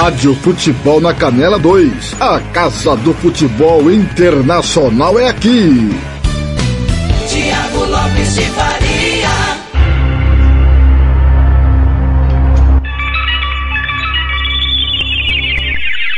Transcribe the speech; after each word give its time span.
Rádio 0.00 0.32
Futebol 0.36 1.00
na 1.00 1.12
Canela 1.12 1.58
2. 1.58 2.14
A 2.20 2.38
Casa 2.52 2.94
do 2.98 3.12
Futebol 3.14 3.90
Internacional 3.90 5.18
é 5.18 5.28
aqui. 5.28 5.90
Tiago 7.28 7.84
Lopes 7.84 8.34
de 8.36 8.42
Faria. 8.42 9.28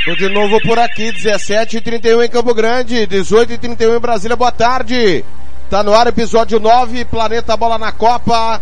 Tô 0.05 0.15
de 0.15 0.29
novo 0.29 0.61
por 0.61 0.79
aqui, 0.79 1.11
17h31 1.15 2.27
em 2.27 2.29
Campo 2.29 2.53
Grande, 2.53 3.07
18h31 3.07 3.97
em 3.97 3.99
Brasília, 3.99 4.37
boa 4.37 4.53
tarde. 4.53 5.25
Tá 5.71 5.83
no 5.83 5.95
ar 5.95 6.07
episódio 6.07 6.61
9, 6.61 7.07
Planeta 7.07 7.57
Bola 7.57 7.79
na 7.79 7.91
Copa. 7.91 8.61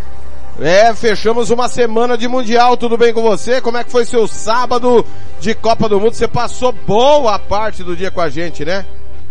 É, 0.61 0.93
fechamos 0.93 1.51
uma 1.51 1.69
semana 1.69 2.19
de 2.19 2.27
Mundial, 2.27 2.77
tudo 2.77 2.97
bem 2.97 3.13
com 3.13 3.23
você? 3.23 3.61
Como 3.61 3.77
é 3.77 3.85
que 3.85 3.93
foi 3.93 4.05
seu 4.05 4.27
sábado 4.27 5.07
de 5.41 5.55
Copa 5.55 5.89
do 5.89 6.01
Mundo? 6.01 6.15
Você 6.15 6.27
passou 6.27 6.73
boa 6.73 7.39
parte 7.39 7.85
do 7.85 7.95
dia 7.95 8.11
com 8.11 8.21
a 8.21 8.29
gente, 8.29 8.65
né? 8.65 8.85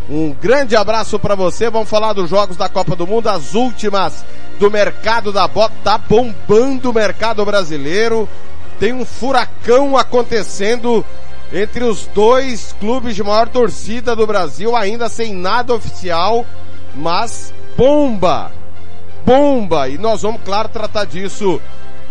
Um 0.10 0.32
grande 0.32 0.74
abraço 0.74 1.20
para 1.20 1.36
você. 1.36 1.70
Vamos 1.70 1.90
falar 1.90 2.14
dos 2.14 2.30
jogos 2.30 2.56
da 2.56 2.70
Copa 2.70 2.96
do 2.96 3.06
Mundo, 3.06 3.28
as 3.28 3.56
últimas 3.56 4.24
do 4.58 4.72
mercado 4.72 5.34
da 5.34 5.46
bota. 5.50 5.76
Tá 5.84 5.98
bombando 5.98 6.92
o 6.92 6.94
mercado 6.94 7.44
brasileiro. 7.44 8.30
Tem 8.80 8.94
um 8.94 9.04
furacão 9.04 9.98
acontecendo 9.98 11.04
entre 11.52 11.84
os 11.84 12.08
dois 12.08 12.74
clubes 12.80 13.18
de 13.18 13.24
maior 13.24 13.50
torcida 13.50 14.16
do 14.16 14.26
Brasil, 14.26 14.78
ainda 14.78 15.10
sem 15.10 15.34
nada 15.34 15.74
oficial, 15.74 16.46
mas 16.96 17.54
bomba! 17.76 18.50
Bomba! 19.28 19.90
E 19.90 19.98
nós 19.98 20.22
vamos, 20.22 20.40
claro, 20.46 20.70
tratar 20.70 21.04
disso. 21.04 21.60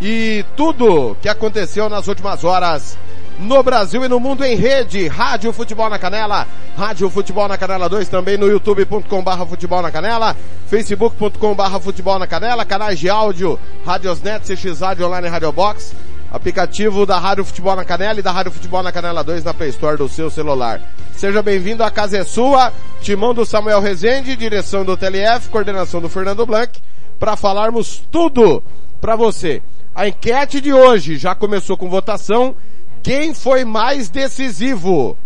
E 0.03 0.45
tudo 0.55 1.17
que 1.23 1.31
aconteceu 1.31 1.89
nas 1.89 2.08
últimas 2.08 2.45
horas 2.45 2.98
no 3.39 3.62
Brasil 3.62 4.05
e 4.05 4.08
no 4.08 4.20
mundo 4.20 4.45
em 4.45 4.55
rede. 4.55 5.08
Rádio 5.08 5.50
Futebol 5.50 5.89
na 5.89 5.98
Canela, 5.98 6.47
Rádio 6.77 7.08
Futebol 7.08 7.48
na 7.48 7.56
Canela 7.56 7.89
2 7.89 8.06
também 8.11 8.36
no 8.36 8.47
youtube.com 8.47 9.25
barra 9.25 9.47
futebol 9.47 9.81
na 9.81 9.91
canela, 9.91 10.36
facebook.com 10.67 11.55
barra 11.55 11.81
futebol 11.81 12.19
na 12.19 12.27
canela, 12.27 12.67
canais 12.67 12.98
de 12.98 13.08
áudio, 13.08 13.58
Radiosnet, 13.86 14.45
CX 14.55 14.80
Rádio 14.80 15.06
Online 15.06 15.28
Radio 15.28 15.53
Box, 15.53 15.95
aplicativo 16.30 17.06
da 17.06 17.19
Rádio 17.19 17.47
Futebol 17.47 17.77
na 17.77 17.84
Canela 17.86 18.20
e 18.20 18.23
da 18.23 18.30
Rádio 18.30 18.53
Futebol 18.53 18.83
na 18.83 18.92
Canela 18.92 19.25
2 19.25 19.42
na 19.42 19.55
Play 19.55 19.70
Store 19.70 19.97
do 19.97 20.06
seu 20.06 20.28
celular. 20.28 20.83
Seja 21.17 21.42
bem-vindo, 21.42 21.83
a 21.83 21.91
casa 21.91 22.19
é 22.19 22.25
sua, 22.25 22.70
timão 23.01 23.33
do 23.33 23.47
Samuel 23.47 23.80
Rezende, 23.80 24.36
direção 24.36 24.84
do 24.84 24.98
TLF, 24.98 25.48
coordenação 25.48 25.98
do 25.98 26.11
Fernando 26.11 26.45
Blanc, 26.45 26.78
para 27.19 27.36
falarmos 27.36 28.02
tudo 28.11 28.63
para 29.01 29.17
você. 29.17 29.63
A 29.95 30.08
enquete 30.08 30.61
de 30.61 30.73
hoje 30.73 31.17
já 31.17 31.35
começou 31.35 31.77
com 31.77 31.89
votação. 31.89 32.55
Quem 33.02 33.33
foi 33.33 33.64
mais 33.64 34.08
decisivo? 34.08 35.17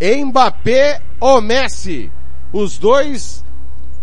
Mbappé 0.00 1.00
ou 1.20 1.40
Messi? 1.40 2.10
Os 2.52 2.76
dois 2.78 3.44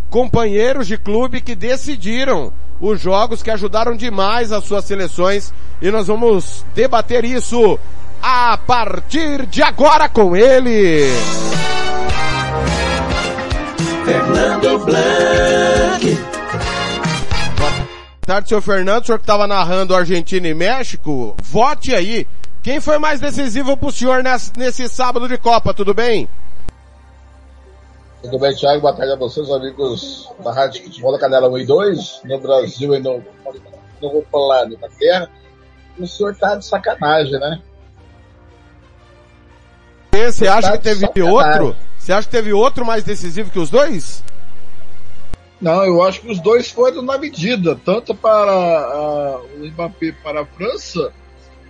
companheiros 0.09 0.87
de 0.87 0.97
clube 0.97 1.41
que 1.41 1.53
decidiram 1.53 2.51
os 2.79 2.99
jogos 2.99 3.43
que 3.43 3.51
ajudaram 3.51 3.95
demais 3.95 4.51
as 4.51 4.63
suas 4.63 4.85
seleções 4.85 5.53
e 5.81 5.91
nós 5.91 6.07
vamos 6.07 6.65
debater 6.73 7.25
isso 7.25 7.77
a 8.21 8.57
partir 8.57 9.45
de 9.45 9.61
agora 9.61 10.09
com 10.09 10.35
ele. 10.35 11.07
Fernando 14.05 14.79
Blanc. 14.85 16.28
Tarde, 18.29 18.47
senhor 18.47 18.61
Fernando, 18.61 19.01
o 19.01 19.05
senhor 19.07 19.17
que 19.17 19.23
estava 19.23 19.47
narrando 19.47 19.95
Argentina 19.95 20.47
e 20.47 20.53
México, 20.53 21.35
vote 21.41 21.95
aí. 21.95 22.27
Quem 22.61 22.79
foi 22.79 22.99
mais 22.99 23.19
decisivo 23.19 23.75
pro 23.75 23.91
senhor 23.91 24.21
nesse, 24.21 24.51
nesse 24.55 24.87
sábado 24.87 25.27
de 25.27 25.35
Copa, 25.35 25.73
tudo 25.73 25.95
bem? 25.95 26.29
Tudo 28.21 28.37
bem, 28.37 28.55
Thiago? 28.55 28.81
Boa 28.81 28.93
tarde 28.93 29.13
a 29.13 29.15
vocês, 29.15 29.49
amigos 29.49 30.31
da 30.43 30.53
Rádio 30.53 30.83
Futebol 30.83 31.11
da 31.11 31.17
Canela 31.17 31.49
1 31.49 31.57
e 31.57 31.65
2, 31.65 32.21
no 32.25 32.39
Brasil 32.39 32.93
e 32.93 32.99
no, 32.99 33.23
no 33.99 34.21
planeta 34.21 34.87
Terra. 34.99 35.27
O 35.97 36.05
senhor 36.05 36.35
tá 36.35 36.53
de 36.53 36.63
sacanagem, 36.67 37.31
né? 37.31 37.59
Você 40.13 40.47
acha 40.47 40.69
Tá 40.69 40.77
que 40.77 40.83
teve 40.83 40.99
sacanagem. 40.99 41.33
outro? 41.33 41.75
Você 41.97 42.13
acha 42.13 42.27
que 42.27 42.35
teve 42.35 42.53
outro 42.53 42.85
mais 42.85 43.03
decisivo 43.03 43.49
que 43.49 43.57
os 43.57 43.71
dois? 43.71 44.23
Não, 45.61 45.83
eu 45.83 46.01
acho 46.01 46.21
que 46.21 46.31
os 46.31 46.39
dois 46.39 46.69
foram 46.69 47.01
na 47.01 47.17
medida, 47.17 47.75
tanto 47.75 48.15
para 48.15 48.51
ah, 48.51 49.41
o 49.57 49.65
Mbappé 49.65 50.13
para 50.23 50.41
a 50.41 50.45
França, 50.45 51.11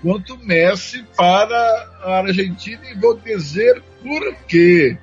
quanto 0.01 0.35
o 0.35 0.45
Messi 0.45 1.03
para 1.17 1.89
a 2.03 2.19
Argentina, 2.19 2.81
e 2.89 2.99
vou 2.99 3.17
dizer 3.17 3.81
por 4.01 4.35
quê. 4.47 4.97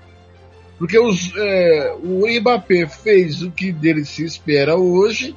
Porque 0.79 0.99
os, 0.99 1.33
é, 1.37 1.97
o 2.03 2.27
Mbappé 2.29 2.87
fez 2.87 3.43
o 3.43 3.51
que 3.51 3.73
dele 3.73 4.05
se 4.05 4.25
espera 4.25 4.77
hoje, 4.77 5.35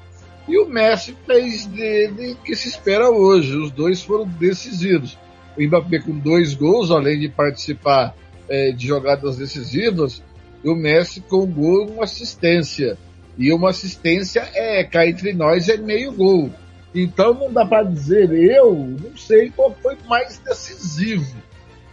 e 0.47 0.57
o 0.59 0.67
Messi 0.67 1.15
fez 1.25 1.65
dele 1.65 2.33
o 2.33 2.35
que 2.37 2.55
se 2.55 2.67
espera 2.67 3.09
hoje. 3.09 3.55
Os 3.55 3.71
dois 3.71 4.03
foram 4.03 4.27
decisivos. 4.27 5.17
O 5.57 5.63
Mbappé 5.63 5.99
com 5.99 6.17
dois 6.17 6.53
gols, 6.53 6.91
além 6.91 7.19
de 7.19 7.29
participar 7.29 8.15
é, 8.47 8.71
de 8.71 8.87
jogadas 8.87 9.37
decisivas, 9.37 10.21
e 10.63 10.69
o 10.69 10.75
Messi 10.75 11.21
com 11.21 11.43
um 11.43 11.51
gol 11.51 11.87
e 11.87 11.91
uma 11.91 12.03
assistência. 12.03 12.97
E 13.39 13.53
uma 13.53 13.69
assistência 13.69 14.47
é, 14.53 14.83
cá 14.83 15.07
entre 15.07 15.31
nós, 15.31 15.69
é 15.69 15.77
meio 15.77 16.11
gol. 16.11 16.51
Então 16.93 17.33
não 17.33 17.53
dá 17.53 17.65
para 17.65 17.83
dizer, 17.83 18.29
eu 18.33 18.75
não 18.75 19.15
sei 19.15 19.49
qual 19.49 19.73
foi 19.81 19.97
mais 20.09 20.37
decisivo. 20.39 21.37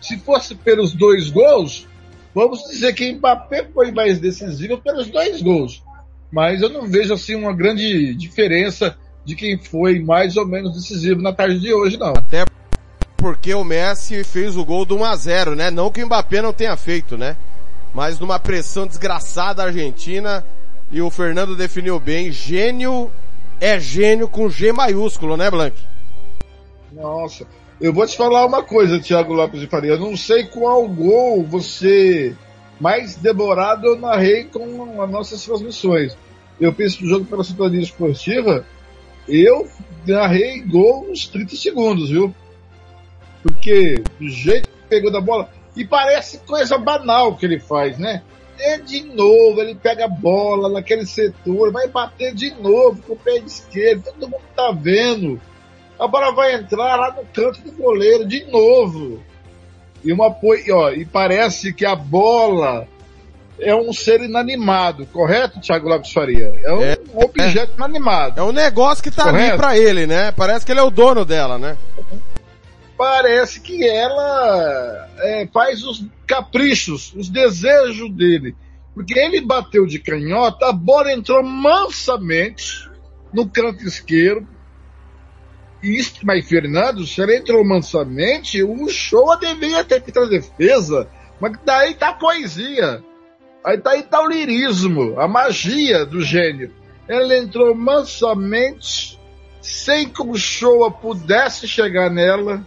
Se 0.01 0.19
fosse 0.19 0.57
pelos 0.57 0.93
dois 0.93 1.31
gols, 1.31 1.87
vamos 2.35 2.65
dizer 2.65 2.93
que 2.95 3.13
Mbappé 3.13 3.69
foi 3.73 3.93
mais 3.93 4.19
decisivo 4.19 4.79
pelos 4.79 5.09
dois 5.09 5.41
gols. 5.41 5.85
Mas 6.33 6.61
eu 6.61 6.69
não 6.69 6.89
vejo 6.89 7.15
assim 7.15 7.37
uma 7.37 7.55
grande 7.55 8.13
diferença 8.15 8.99
de 9.25 9.37
quem 9.37 9.57
foi 9.57 10.01
mais 10.01 10.37
ou 10.37 10.47
menos 10.47 10.75
decisivo 10.75 11.23
na 11.23 11.33
tarde 11.33 11.61
de 11.61 11.73
hoje, 11.73 11.97
não. 11.97 12.11
Até 12.11 12.45
porque 13.17 13.55
o 13.55 13.65
Messi 13.65 14.25
fez 14.25 14.57
o 14.57 14.65
gol 14.65 14.85
do 14.85 14.97
1 14.97 15.05
a 15.05 15.17
0, 15.17 15.55
né? 15.55 15.71
Não 15.71 15.91
que 15.91 16.03
o 16.03 16.07
Mbappé 16.07 16.43
não 16.43 16.53
tenha 16.53 16.77
feito, 16.77 17.17
né? 17.17 17.37
Mas 17.95 18.19
numa 18.19 18.39
pressão 18.39 18.87
desgraçada 18.87 19.55
da 19.55 19.65
Argentina 19.65 20.45
e 20.91 21.01
o 21.01 21.11
Fernando 21.11 21.57
definiu 21.57 21.99
bem, 21.99 22.31
gênio 22.31 23.11
é 23.61 23.79
gênio 23.81 24.29
com 24.29 24.49
G 24.49 24.73
maiúsculo, 24.73 25.37
né, 25.37 25.51
Blank? 25.51 25.77
Nossa, 26.93 27.47
eu 27.81 27.93
vou 27.93 28.07
te 28.07 28.17
falar 28.17 28.47
uma 28.47 28.63
coisa, 28.63 29.01
Thiago 29.01 29.33
Lopes 29.33 29.61
de 29.61 29.67
Faria. 29.67 29.93
Eu 29.93 30.01
não 30.01 30.17
sei 30.17 30.45
qual 30.45 30.87
gol 30.89 31.43
você 31.43 32.35
mais 32.81 33.17
demorado 33.17 33.87
eu 33.87 33.99
narrei 33.99 34.45
com 34.45 35.03
as 35.03 35.11
nossas 35.11 35.45
transmissões. 35.45 36.17
Eu 36.61 36.73
penso 36.73 37.03
no 37.03 37.09
jogo 37.09 37.25
pela 37.25 37.45
Sintonia 37.45 37.81
Esportiva, 37.81 38.65
eu 39.29 39.69
narrei 40.07 40.61
gol 40.61 41.07
uns 41.11 41.27
30 41.27 41.57
segundos, 41.57 42.11
viu? 42.11 42.35
Porque 43.43 44.03
do 44.19 44.29
jeito 44.29 44.69
que 44.69 44.89
pegou 44.89 45.11
da 45.11 45.21
bola, 45.21 45.51
e 45.75 45.85
parece 45.85 46.39
coisa 46.39 46.79
banal 46.79 47.37
que 47.37 47.45
ele 47.45 47.61
faz, 47.61 47.99
né? 47.99 48.23
É 48.59 48.79
de 48.79 49.03
novo, 49.05 49.61
ele 49.61 49.75
pega 49.75 50.07
a 50.07 50.09
bola 50.09 50.69
naquele 50.69 51.07
setor, 51.07 51.71
vai 51.73 51.89
bater 51.89 52.35
de 52.35 52.51
novo 52.55 53.03
com 53.03 53.13
o 53.13 53.17
pé 53.17 53.39
esquerdo, 53.39 54.05
todo 54.05 54.29
mundo 54.31 54.43
tá 54.55 54.73
vendo. 54.73 55.41
A 55.99 56.07
bola 56.07 56.33
vai 56.35 56.55
entrar 56.55 56.97
lá 56.97 57.13
no 57.13 57.25
canto 57.27 57.61
do 57.63 57.73
goleiro 57.73 58.27
de 58.27 58.45
novo. 58.45 59.23
E 60.05 60.13
uma 60.13 60.35
ó, 60.73 60.91
e 60.91 61.05
parece 61.05 61.73
que 61.73 61.85
a 61.85 61.97
bola 61.97 62.87
é 63.59 63.75
um 63.75 63.93
ser 63.93 64.21
inanimado, 64.21 65.07
correto, 65.07 65.61
Thiago 65.61 65.89
Lopes 65.89 66.13
Faria? 66.13 66.53
É 66.63 66.73
um 66.73 66.83
É, 66.83 66.99
objeto 67.15 67.73
inanimado. 67.77 68.39
É 68.41 68.43
um 68.43 68.53
negócio 68.53 69.03
que 69.03 69.11
tá 69.11 69.25
ali 69.25 69.33
Correto. 69.39 69.57
pra 69.57 69.79
ele, 69.79 70.07
né? 70.07 70.33
Parece 70.33 70.65
que 70.67 70.73
ele 70.73 70.81
é 70.81 70.83
o 70.83 70.91
dono 70.91 71.25
dela, 71.25 71.59
né? 71.59 71.77
Parece 72.97 73.61
que 73.61 73.87
ela 73.87 75.09
é, 75.19 75.49
faz 75.53 75.85
os 75.85 76.05
caprichos, 76.27 77.13
os 77.15 77.29
desejos 77.29 78.11
dele. 78.13 78.55
Porque 78.95 79.19
ele 79.19 79.41
bateu 79.41 79.87
de 79.87 79.99
canhota, 79.99 80.71
a 80.71 80.73
bola 80.73 81.13
entrou 81.13 81.43
mansamente 81.43 82.91
no 83.33 83.49
canto 83.49 83.85
esquerdo. 83.87 84.49
E 85.83 86.01
mas 86.25 86.49
Fernando, 86.49 87.07
se 87.07 87.21
ele 87.21 87.37
entrou 87.37 87.63
mansamente, 87.65 88.63
o 88.63 88.89
show 88.89 89.39
deveria 89.39 89.85
ter 89.85 90.03
feito 90.03 90.21
a 90.21 90.27
defesa. 90.27 91.09
Mas 91.39 91.59
daí 91.65 91.95
tá 91.95 92.09
a 92.09 92.15
poesia. 92.15 93.05
Aí 93.63 93.77
daí 93.77 94.03
tá 94.03 94.23
o 94.23 94.29
lirismo, 94.29 95.21
a 95.21 95.29
magia 95.29 96.07
do 96.07 96.23
gênio. 96.23 96.73
Ele 97.09 97.37
entrou 97.37 97.75
mansamente, 97.75 99.19
sem 99.61 100.09
que 100.09 100.23
o 100.23 100.35
Showa 100.37 100.91
pudesse 100.91 101.69
chegar 101.69 102.11
nela, 102.11 102.67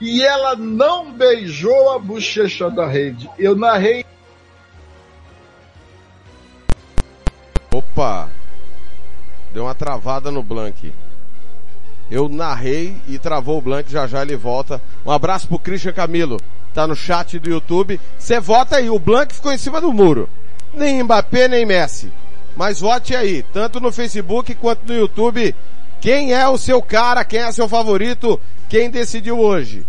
e 0.00 0.22
ela 0.22 0.54
não 0.54 1.12
beijou 1.12 1.92
a 1.92 1.98
bochecha 1.98 2.70
da 2.70 2.86
rede. 2.86 3.28
Eu 3.38 3.56
narrei. 3.56 4.04
Opa! 7.72 8.28
Deu 9.52 9.64
uma 9.64 9.74
travada 9.74 10.30
no 10.30 10.42
Blank. 10.42 10.92
Eu 12.10 12.28
narrei 12.28 12.96
e 13.06 13.18
travou 13.18 13.58
o 13.58 13.62
Blank, 13.62 13.90
já 13.90 14.06
já 14.06 14.22
ele 14.22 14.36
volta. 14.36 14.80
Um 15.04 15.10
abraço 15.10 15.46
pro 15.46 15.58
Christian 15.58 15.92
Camilo, 15.92 16.40
tá 16.72 16.86
no 16.86 16.96
chat 16.96 17.38
do 17.38 17.50
YouTube. 17.50 18.00
Você 18.18 18.40
vota 18.40 18.76
aí, 18.76 18.88
o 18.88 18.98
Blank 18.98 19.34
ficou 19.34 19.52
em 19.52 19.58
cima 19.58 19.80
do 19.80 19.92
muro. 19.92 20.28
Nem 20.72 21.02
Mbappé, 21.02 21.48
nem 21.48 21.66
Messi. 21.66 22.10
Mas 22.56 22.80
vote 22.80 23.14
aí, 23.14 23.42
tanto 23.52 23.78
no 23.78 23.92
Facebook 23.92 24.54
quanto 24.54 24.86
no 24.86 24.94
YouTube. 24.94 25.54
Quem 26.00 26.32
é 26.32 26.48
o 26.48 26.56
seu 26.56 26.80
cara, 26.80 27.24
quem 27.24 27.40
é 27.40 27.52
seu 27.52 27.68
favorito, 27.68 28.40
quem 28.68 28.90
decidiu 28.90 29.38
hoje? 29.38 29.84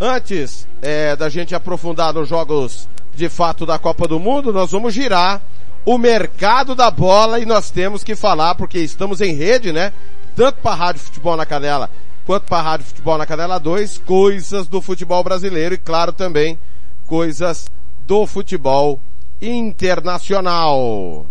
Antes 0.00 0.66
é, 0.82 1.14
da 1.16 1.28
gente 1.28 1.54
aprofundar 1.54 2.12
nos 2.12 2.28
jogos 2.28 2.88
de 3.14 3.28
fato 3.28 3.64
da 3.64 3.78
Copa 3.78 4.06
do 4.06 4.20
Mundo, 4.20 4.52
nós 4.52 4.72
vamos 4.72 4.92
girar 4.92 5.40
o 5.84 5.96
mercado 5.96 6.74
da 6.74 6.90
bola 6.90 7.38
e 7.40 7.46
nós 7.46 7.70
temos 7.70 8.02
que 8.02 8.16
falar, 8.16 8.56
porque 8.56 8.78
estamos 8.78 9.20
em 9.20 9.34
rede, 9.34 9.72
né? 9.72 9.92
Tanto 10.34 10.60
para 10.60 10.72
a 10.72 10.74
Rádio 10.74 11.00
Futebol 11.02 11.36
na 11.36 11.46
Canela 11.46 11.88
quanto 12.26 12.42
para 12.42 12.58
a 12.58 12.62
Rádio 12.62 12.86
Futebol 12.86 13.16
na 13.16 13.24
Canela 13.24 13.58
2, 13.58 13.98
coisas 13.98 14.66
do 14.66 14.82
futebol 14.82 15.22
brasileiro 15.22 15.76
e 15.76 15.78
claro 15.78 16.12
também 16.12 16.58
coisas 17.06 17.70
do 18.04 18.26
futebol 18.26 19.00
internacional. 19.40 21.24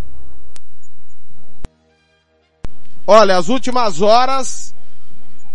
Olha, 3.07 3.37
as 3.37 3.49
últimas 3.49 4.01
horas, 4.01 4.73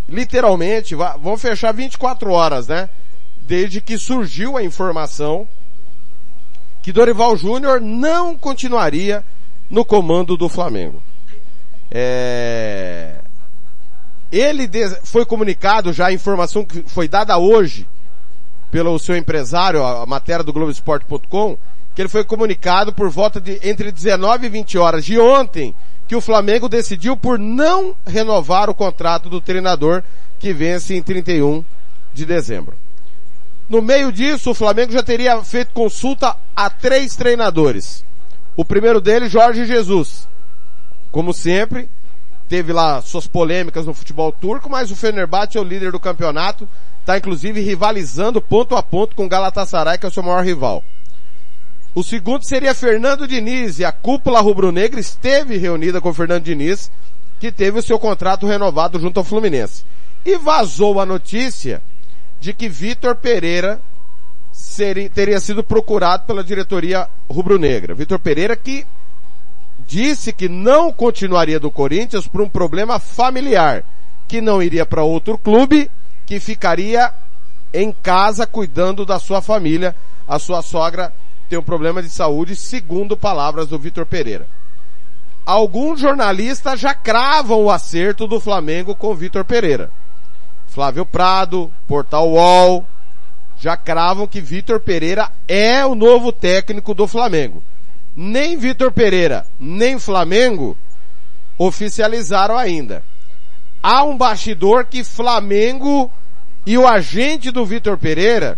literalmente, 0.09 0.95
vão 0.95 1.37
fechar 1.37 1.73
24 1.73 2.31
horas, 2.31 2.69
né? 2.69 2.89
Desde 3.43 3.81
que 3.81 3.99
surgiu 3.99 4.57
a 4.57 4.63
informação 4.63 5.49
que 6.83 6.93
Dorival 6.93 7.37
Júnior 7.37 7.81
não 7.81 8.37
continuaria 8.37 9.25
no 9.69 9.85
comando 9.85 10.37
do 10.37 10.49
Flamengo. 10.49 11.03
É... 11.91 13.17
Ele 14.31 14.69
foi 15.03 15.27
comunicado 15.27 15.93
já 15.93 16.07
a 16.07 16.13
informação 16.13 16.65
que 16.65 16.85
foi 16.87 17.09
dada 17.09 17.37
hoje 17.37 17.87
pelo 18.71 18.97
seu 18.99 19.17
empresário, 19.17 19.85
a 19.85 20.07
matéria 20.07 20.45
do 20.45 20.53
Globoesporte.com, 20.53 21.59
que 21.95 22.03
ele 22.03 22.09
foi 22.09 22.23
comunicado 22.23 22.93
por 22.93 23.11
volta 23.11 23.41
de 23.41 23.59
entre 23.65 23.91
19 23.91 24.47
e 24.47 24.49
20 24.49 24.79
horas 24.79 25.05
de 25.05 25.19
ontem 25.19 25.75
que 26.11 26.17
o 26.17 26.21
Flamengo 26.21 26.69
decidiu 26.69 27.17
por 27.17 27.39
não 27.39 27.95
renovar 28.05 28.69
o 28.69 28.75
contrato 28.75 29.31
do 29.31 29.41
treinador 29.41 30.03
que 30.41 30.53
vence 30.53 30.97
em 30.97 31.01
31 31.01 31.65
de 32.13 32.27
dezembro. 32.27 32.77
No 33.69 33.81
meio 33.81 34.11
disso, 34.11 34.51
o 34.51 34.55
Flamengo 34.55 34.91
já 34.91 35.05
teria 35.05 35.41
feito 35.45 35.71
consulta 35.73 36.37
a 36.57 36.69
três 36.69 37.15
treinadores. 37.15 38.05
O 38.57 38.65
primeiro 38.65 39.01
deles, 39.01 39.31
Jorge 39.31 39.65
Jesus. 39.65 40.27
Como 41.13 41.33
sempre, 41.33 41.89
teve 42.49 42.73
lá 42.73 43.01
suas 43.03 43.29
polêmicas 43.29 43.87
no 43.87 43.95
futebol 43.95 44.33
turco, 44.33 44.69
mas 44.69 44.91
o 44.91 44.97
Fenerbahçe 44.97 45.59
é 45.59 45.61
o 45.61 45.65
líder 45.65 45.93
do 45.93 46.01
campeonato, 46.01 46.69
está 46.99 47.19
inclusive 47.19 47.61
rivalizando 47.61 48.43
ponto 48.43 48.75
a 48.75 48.83
ponto 48.83 49.15
com 49.15 49.27
o 49.27 49.29
Galatasaray, 49.29 49.97
que 49.97 50.07
é 50.07 50.09
o 50.09 50.13
seu 50.13 50.25
maior 50.25 50.45
rival. 50.45 50.83
O 51.93 52.05
segundo 52.05 52.45
seria 52.45 52.73
Fernando 52.73 53.27
Diniz 53.27 53.81
e 53.81 53.85
a 53.85 53.91
cúpula 53.91 54.41
rubro-negra 54.41 55.01
esteve 55.01 55.57
reunida 55.57 56.01
com 56.01 56.15
Fernando 56.15 56.45
Diniz, 56.45 56.91
que 57.41 57.51
teve 57.51 57.81
o 57.81 57.83
seu 57.83 57.99
contrato 57.99 58.47
renovado 58.47 59.01
junto 59.01 59.19
ao 59.19 59.25
Fluminense. 59.25 59.85
E 60.25 60.37
vazou 60.37 61.01
a 61.01 61.07
notícia 61.07 61.83
de 62.39 62.53
que 62.53 62.69
Vitor 62.69 63.17
Pereira 63.17 63.81
seria, 64.53 65.11
teria 65.11 65.41
sido 65.41 65.65
procurado 65.65 66.27
pela 66.27 66.45
diretoria 66.45 67.09
rubro-negra. 67.29 67.95
Vitor 67.95 68.21
Pereira 68.21 68.55
que 68.55 68.87
disse 69.85 70.33
que 70.33 70.49
não 70.49 70.93
continuaria 70.93 71.59
do 71.59 71.73
Corinthians 71.73 72.29
por 72.29 72.41
um 72.41 72.49
problema 72.49 73.01
familiar, 73.01 73.85
que 74.29 74.41
não 74.41 74.63
iria 74.63 74.87
para 74.87 75.03
outro 75.03 75.37
clube, 75.37 75.91
que 76.25 76.39
ficaria 76.39 77.13
em 77.75 77.91
casa 77.91 78.47
cuidando 78.47 79.05
da 79.05 79.19
sua 79.19 79.43
família. 79.43 79.97
A 80.29 80.39
sua 80.39 80.63
sogra 80.63 81.13
tem 81.51 81.59
um 81.59 81.63
problema 81.63 82.01
de 82.01 82.09
saúde, 82.09 82.55
segundo 82.55 83.17
palavras 83.17 83.67
do 83.67 83.77
Vitor 83.77 84.07
Pereira. 84.07 84.47
Alguns 85.45 85.99
jornalistas 85.99 86.79
já 86.79 86.95
cravam 86.95 87.65
o 87.65 87.71
acerto 87.71 88.29
do 88.29 88.39
Flamengo 88.39 88.95
com 88.95 89.17
Vitor 89.17 89.45
Pereira. 89.45 89.91
Flávio 90.69 91.05
Prado, 91.05 91.69
Portal 91.89 92.31
UOL, 92.31 92.87
já 93.59 93.77
cravam 93.77 94.29
que 94.29 94.41
Vitor 94.41 94.79
Pereira 94.79 95.29
é 95.49 95.85
o 95.85 95.97
novo 95.97 96.31
técnico 96.31 96.95
do 96.95 97.09
Flamengo. 97.09 97.61
Nem 98.15 98.57
Vitor 98.57 98.93
Pereira, 98.93 99.45
nem 99.59 99.99
Flamengo 99.99 100.79
oficializaram 101.59 102.57
ainda. 102.57 103.03
Há 103.83 104.05
um 104.05 104.17
bastidor 104.17 104.85
que 104.85 105.03
Flamengo 105.03 106.09
e 106.65 106.79
o 106.79 106.87
agente 106.87 107.51
do 107.51 107.67
Vitor 107.67 107.99
Pereira 107.99 108.57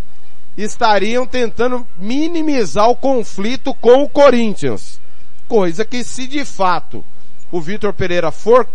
estariam 0.56 1.26
tentando 1.26 1.86
minimizar 1.98 2.88
o 2.88 2.96
conflito 2.96 3.72
com 3.74 4.02
o 4.02 4.08
Corinthians. 4.08 5.00
Coisa 5.48 5.84
que 5.84 6.04
se 6.04 6.26
de 6.26 6.44
fato 6.44 7.04
o 7.50 7.60
Vitor 7.60 7.92
Pereira 7.92 8.30
for 8.30 8.66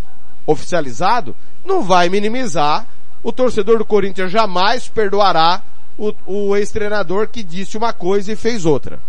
oficializado, 0.46 1.36
não 1.66 1.84
vai 1.84 2.10
minimizar. 2.10 2.88
O 3.24 3.32
torcedor 3.32 3.80
do 3.80 3.86
Corinthians 3.86 4.32
jamais 4.32 4.88
perdoará 4.88 5.62
o, 5.98 6.14
o 6.26 6.56
ex-treinador 6.56 7.28
que 7.28 7.44
disse 7.44 7.78
uma 7.78 7.92
coisa 7.92 8.32
e 8.32 8.36
fez 8.36 8.66
outra. 8.66 9.00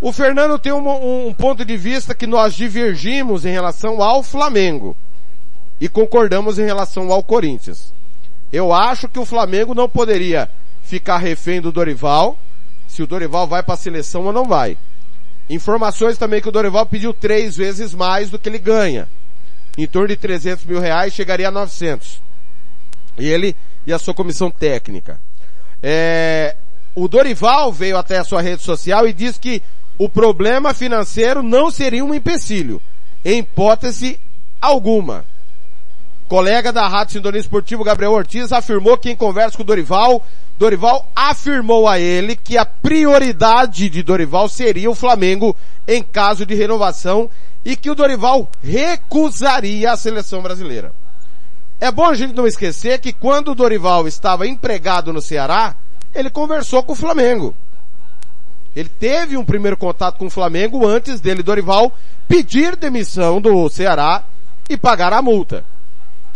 O 0.00 0.12
Fernando 0.12 0.58
tem 0.58 0.72
um, 0.72 1.26
um 1.28 1.34
ponto 1.34 1.64
de 1.64 1.76
vista 1.76 2.14
que 2.14 2.26
nós 2.26 2.54
divergimos 2.54 3.44
em 3.44 3.50
relação 3.50 4.00
ao 4.00 4.22
Flamengo 4.22 4.96
e 5.80 5.88
concordamos 5.88 6.58
em 6.58 6.64
relação 6.64 7.10
ao 7.12 7.22
Corinthians. 7.22 7.92
Eu 8.52 8.72
acho 8.72 9.08
que 9.08 9.18
o 9.18 9.24
Flamengo 9.24 9.74
não 9.74 9.88
poderia 9.88 10.48
ficar 10.88 11.18
refém 11.18 11.60
do 11.60 11.70
Dorival, 11.70 12.38
se 12.86 13.02
o 13.02 13.06
Dorival 13.06 13.46
vai 13.46 13.62
para 13.62 13.74
a 13.74 13.76
seleção 13.76 14.24
ou 14.24 14.32
não 14.32 14.44
vai. 14.44 14.76
Informações 15.48 16.18
também 16.18 16.40
que 16.40 16.48
o 16.48 16.52
Dorival 16.52 16.86
pediu 16.86 17.12
três 17.12 17.56
vezes 17.56 17.94
mais 17.94 18.30
do 18.30 18.38
que 18.38 18.48
ele 18.48 18.58
ganha. 18.58 19.08
Em 19.76 19.86
torno 19.86 20.08
de 20.08 20.16
300 20.16 20.64
mil 20.64 20.80
reais 20.80 21.12
chegaria 21.12 21.48
a 21.48 21.50
900. 21.50 22.20
E 23.18 23.26
ele 23.26 23.54
e 23.86 23.92
a 23.92 23.98
sua 23.98 24.14
comissão 24.14 24.50
técnica. 24.50 25.20
É, 25.82 26.56
o 26.94 27.06
Dorival 27.06 27.72
veio 27.72 27.96
até 27.96 28.18
a 28.18 28.24
sua 28.24 28.42
rede 28.42 28.62
social 28.62 29.06
e 29.06 29.12
disse 29.12 29.38
que 29.38 29.62
o 29.98 30.08
problema 30.08 30.74
financeiro 30.74 31.42
não 31.42 31.70
seria 31.70 32.04
um 32.04 32.14
empecilho, 32.14 32.80
em 33.24 33.38
hipótese 33.38 34.18
alguma. 34.60 35.24
Colega 36.28 36.70
da 36.70 36.86
Rádio 36.86 37.14
Sintonia 37.14 37.40
Esportivo, 37.40 37.82
Gabriel 37.82 38.12
Ortiz, 38.12 38.52
afirmou 38.52 38.98
que 38.98 39.10
em 39.10 39.16
conversa 39.16 39.56
com 39.56 39.64
Dorival, 39.64 40.22
Dorival 40.58 41.10
afirmou 41.16 41.88
a 41.88 41.98
ele 41.98 42.36
que 42.36 42.58
a 42.58 42.66
prioridade 42.66 43.88
de 43.88 44.02
Dorival 44.02 44.46
seria 44.46 44.90
o 44.90 44.94
Flamengo 44.94 45.56
em 45.86 46.02
caso 46.02 46.44
de 46.44 46.54
renovação 46.54 47.30
e 47.64 47.74
que 47.74 47.90
o 47.90 47.94
Dorival 47.94 48.46
recusaria 48.62 49.90
a 49.90 49.96
seleção 49.96 50.42
brasileira. 50.42 50.92
É 51.80 51.90
bom 51.90 52.04
a 52.04 52.14
gente 52.14 52.34
não 52.34 52.46
esquecer 52.46 53.00
que 53.00 53.12
quando 53.12 53.52
o 53.52 53.54
Dorival 53.54 54.06
estava 54.06 54.46
empregado 54.46 55.14
no 55.14 55.22
Ceará, 55.22 55.76
ele 56.14 56.28
conversou 56.28 56.82
com 56.82 56.92
o 56.92 56.96
Flamengo. 56.96 57.54
Ele 58.76 58.90
teve 58.90 59.34
um 59.34 59.44
primeiro 59.44 59.78
contato 59.78 60.18
com 60.18 60.26
o 60.26 60.30
Flamengo 60.30 60.86
antes 60.86 61.20
dele, 61.20 61.42
Dorival, 61.42 61.90
pedir 62.28 62.76
demissão 62.76 63.40
do 63.40 63.66
Ceará 63.70 64.24
e 64.68 64.76
pagar 64.76 65.14
a 65.14 65.22
multa. 65.22 65.64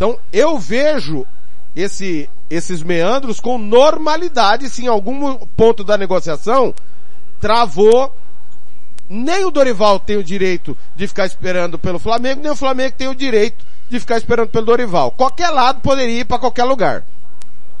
Então 0.03 0.19
eu 0.33 0.59
vejo 0.59 1.25
esse, 1.73 2.29
esses 2.49 2.83
meandros 2.83 3.39
com 3.39 3.57
normalidade 3.57 4.69
se 4.69 4.83
em 4.83 4.87
algum 4.87 5.33
ponto 5.55 5.81
da 5.81 5.97
negociação 5.97 6.75
travou. 7.39 8.13
Nem 9.07 9.45
o 9.45 9.51
Dorival 9.51 10.01
tem 10.01 10.17
o 10.17 10.23
direito 10.23 10.77
de 10.93 11.07
ficar 11.07 11.25
esperando 11.25 11.79
pelo 11.79 11.99
Flamengo, 11.99 12.41
nem 12.41 12.51
o 12.51 12.55
Flamengo 12.55 12.95
tem 12.97 13.07
o 13.07 13.15
direito 13.15 13.65
de 13.89 13.97
ficar 13.97 14.17
esperando 14.17 14.49
pelo 14.49 14.65
Dorival. 14.65 15.09
Qualquer 15.11 15.51
lado 15.51 15.79
poderia 15.79 16.19
ir 16.19 16.25
para 16.25 16.39
qualquer 16.39 16.65
lugar. 16.65 17.05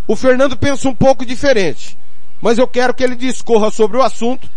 O 0.07 0.15
Fernando 0.15 0.55
pensa 0.55 0.87
um 0.87 0.95
pouco 0.95 1.25
diferente, 1.25 1.97
mas 2.41 2.57
eu 2.57 2.67
quero 2.69 2.93
que 2.93 3.03
ele 3.03 3.17
discorra 3.17 3.69
sobre 3.69 3.97
o 3.97 4.01
assunto. 4.01 4.49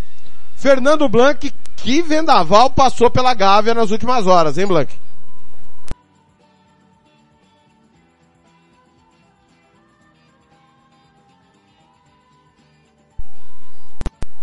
Fernando 0.55 1.09
Blanc, 1.09 1.53
que 1.75 2.01
vendaval 2.01 2.69
passou 2.69 3.11
pela 3.11 3.33
Gávea 3.33 3.73
nas 3.73 3.91
últimas 3.91 4.25
horas, 4.25 4.57
hein 4.57 4.67
Blanc? 4.67 5.06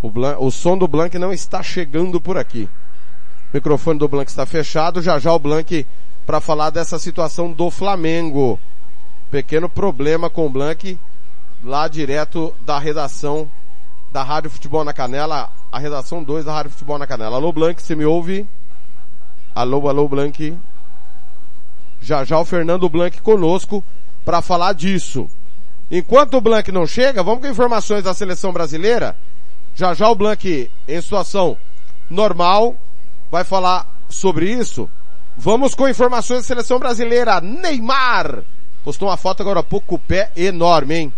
O, 0.04 0.10
Blanc, 0.10 0.36
o 0.38 0.50
som 0.50 0.76
do 0.76 0.86
Blanc 0.86 1.18
não 1.18 1.32
está 1.32 1.62
chegando 1.62 2.20
por 2.20 2.36
aqui. 2.36 2.68
O 3.50 3.54
microfone 3.56 3.98
do 3.98 4.06
Blanc 4.06 4.30
está 4.30 4.44
fechado. 4.44 5.00
Já 5.00 5.18
já 5.18 5.32
o 5.32 5.38
Blanc 5.38 5.86
para 6.26 6.42
falar 6.42 6.68
dessa 6.68 6.98
situação 6.98 7.50
do 7.50 7.70
Flamengo. 7.70 8.60
Pequeno 9.30 9.66
problema 9.66 10.28
com 10.28 10.44
o 10.44 10.50
Blanc 10.50 10.98
lá 11.62 11.88
direto 11.88 12.54
da 12.60 12.78
redação 12.78 13.48
da 14.12 14.22
Rádio 14.22 14.50
Futebol 14.50 14.84
na 14.84 14.92
Canela, 14.92 15.50
a 15.72 15.78
redação 15.78 16.22
2 16.22 16.44
da 16.44 16.52
Rádio 16.52 16.72
Futebol 16.72 16.98
na 16.98 17.06
Canela. 17.06 17.36
Alô 17.36 17.50
Blanc, 17.50 17.80
você 17.80 17.96
me 17.96 18.04
ouve? 18.04 18.46
Alô, 19.54 19.88
alô 19.88 20.06
Blanc. 20.06 20.54
Já 22.02 22.24
já 22.24 22.38
o 22.38 22.44
Fernando 22.44 22.90
Blanc 22.90 23.22
conosco 23.22 23.82
para 24.22 24.42
falar 24.42 24.74
disso. 24.74 25.30
Enquanto 25.90 26.36
o 26.36 26.42
Blanc 26.42 26.70
não 26.70 26.86
chega, 26.86 27.22
vamos 27.22 27.40
com 27.40 27.50
informações 27.50 28.04
da 28.04 28.12
seleção 28.12 28.52
brasileira. 28.52 29.16
Já 29.74 29.92
já 29.94 30.08
o 30.08 30.14
Blanc, 30.14 30.70
em 30.88 31.00
situação 31.00 31.56
normal, 32.08 32.76
vai 33.30 33.44
falar 33.44 33.86
sobre 34.08 34.50
isso. 34.50 34.88
Vamos 35.36 35.74
com 35.74 35.88
informações 35.88 36.40
da 36.40 36.46
seleção 36.46 36.78
brasileira. 36.78 37.40
Neymar 37.40 38.44
postou 38.84 39.08
uma 39.08 39.16
foto 39.16 39.40
agora 39.40 39.60
há 39.60 39.64
pouco 39.64 39.98
pé 39.98 40.30
enorme, 40.36 40.94
hein? 40.94 41.12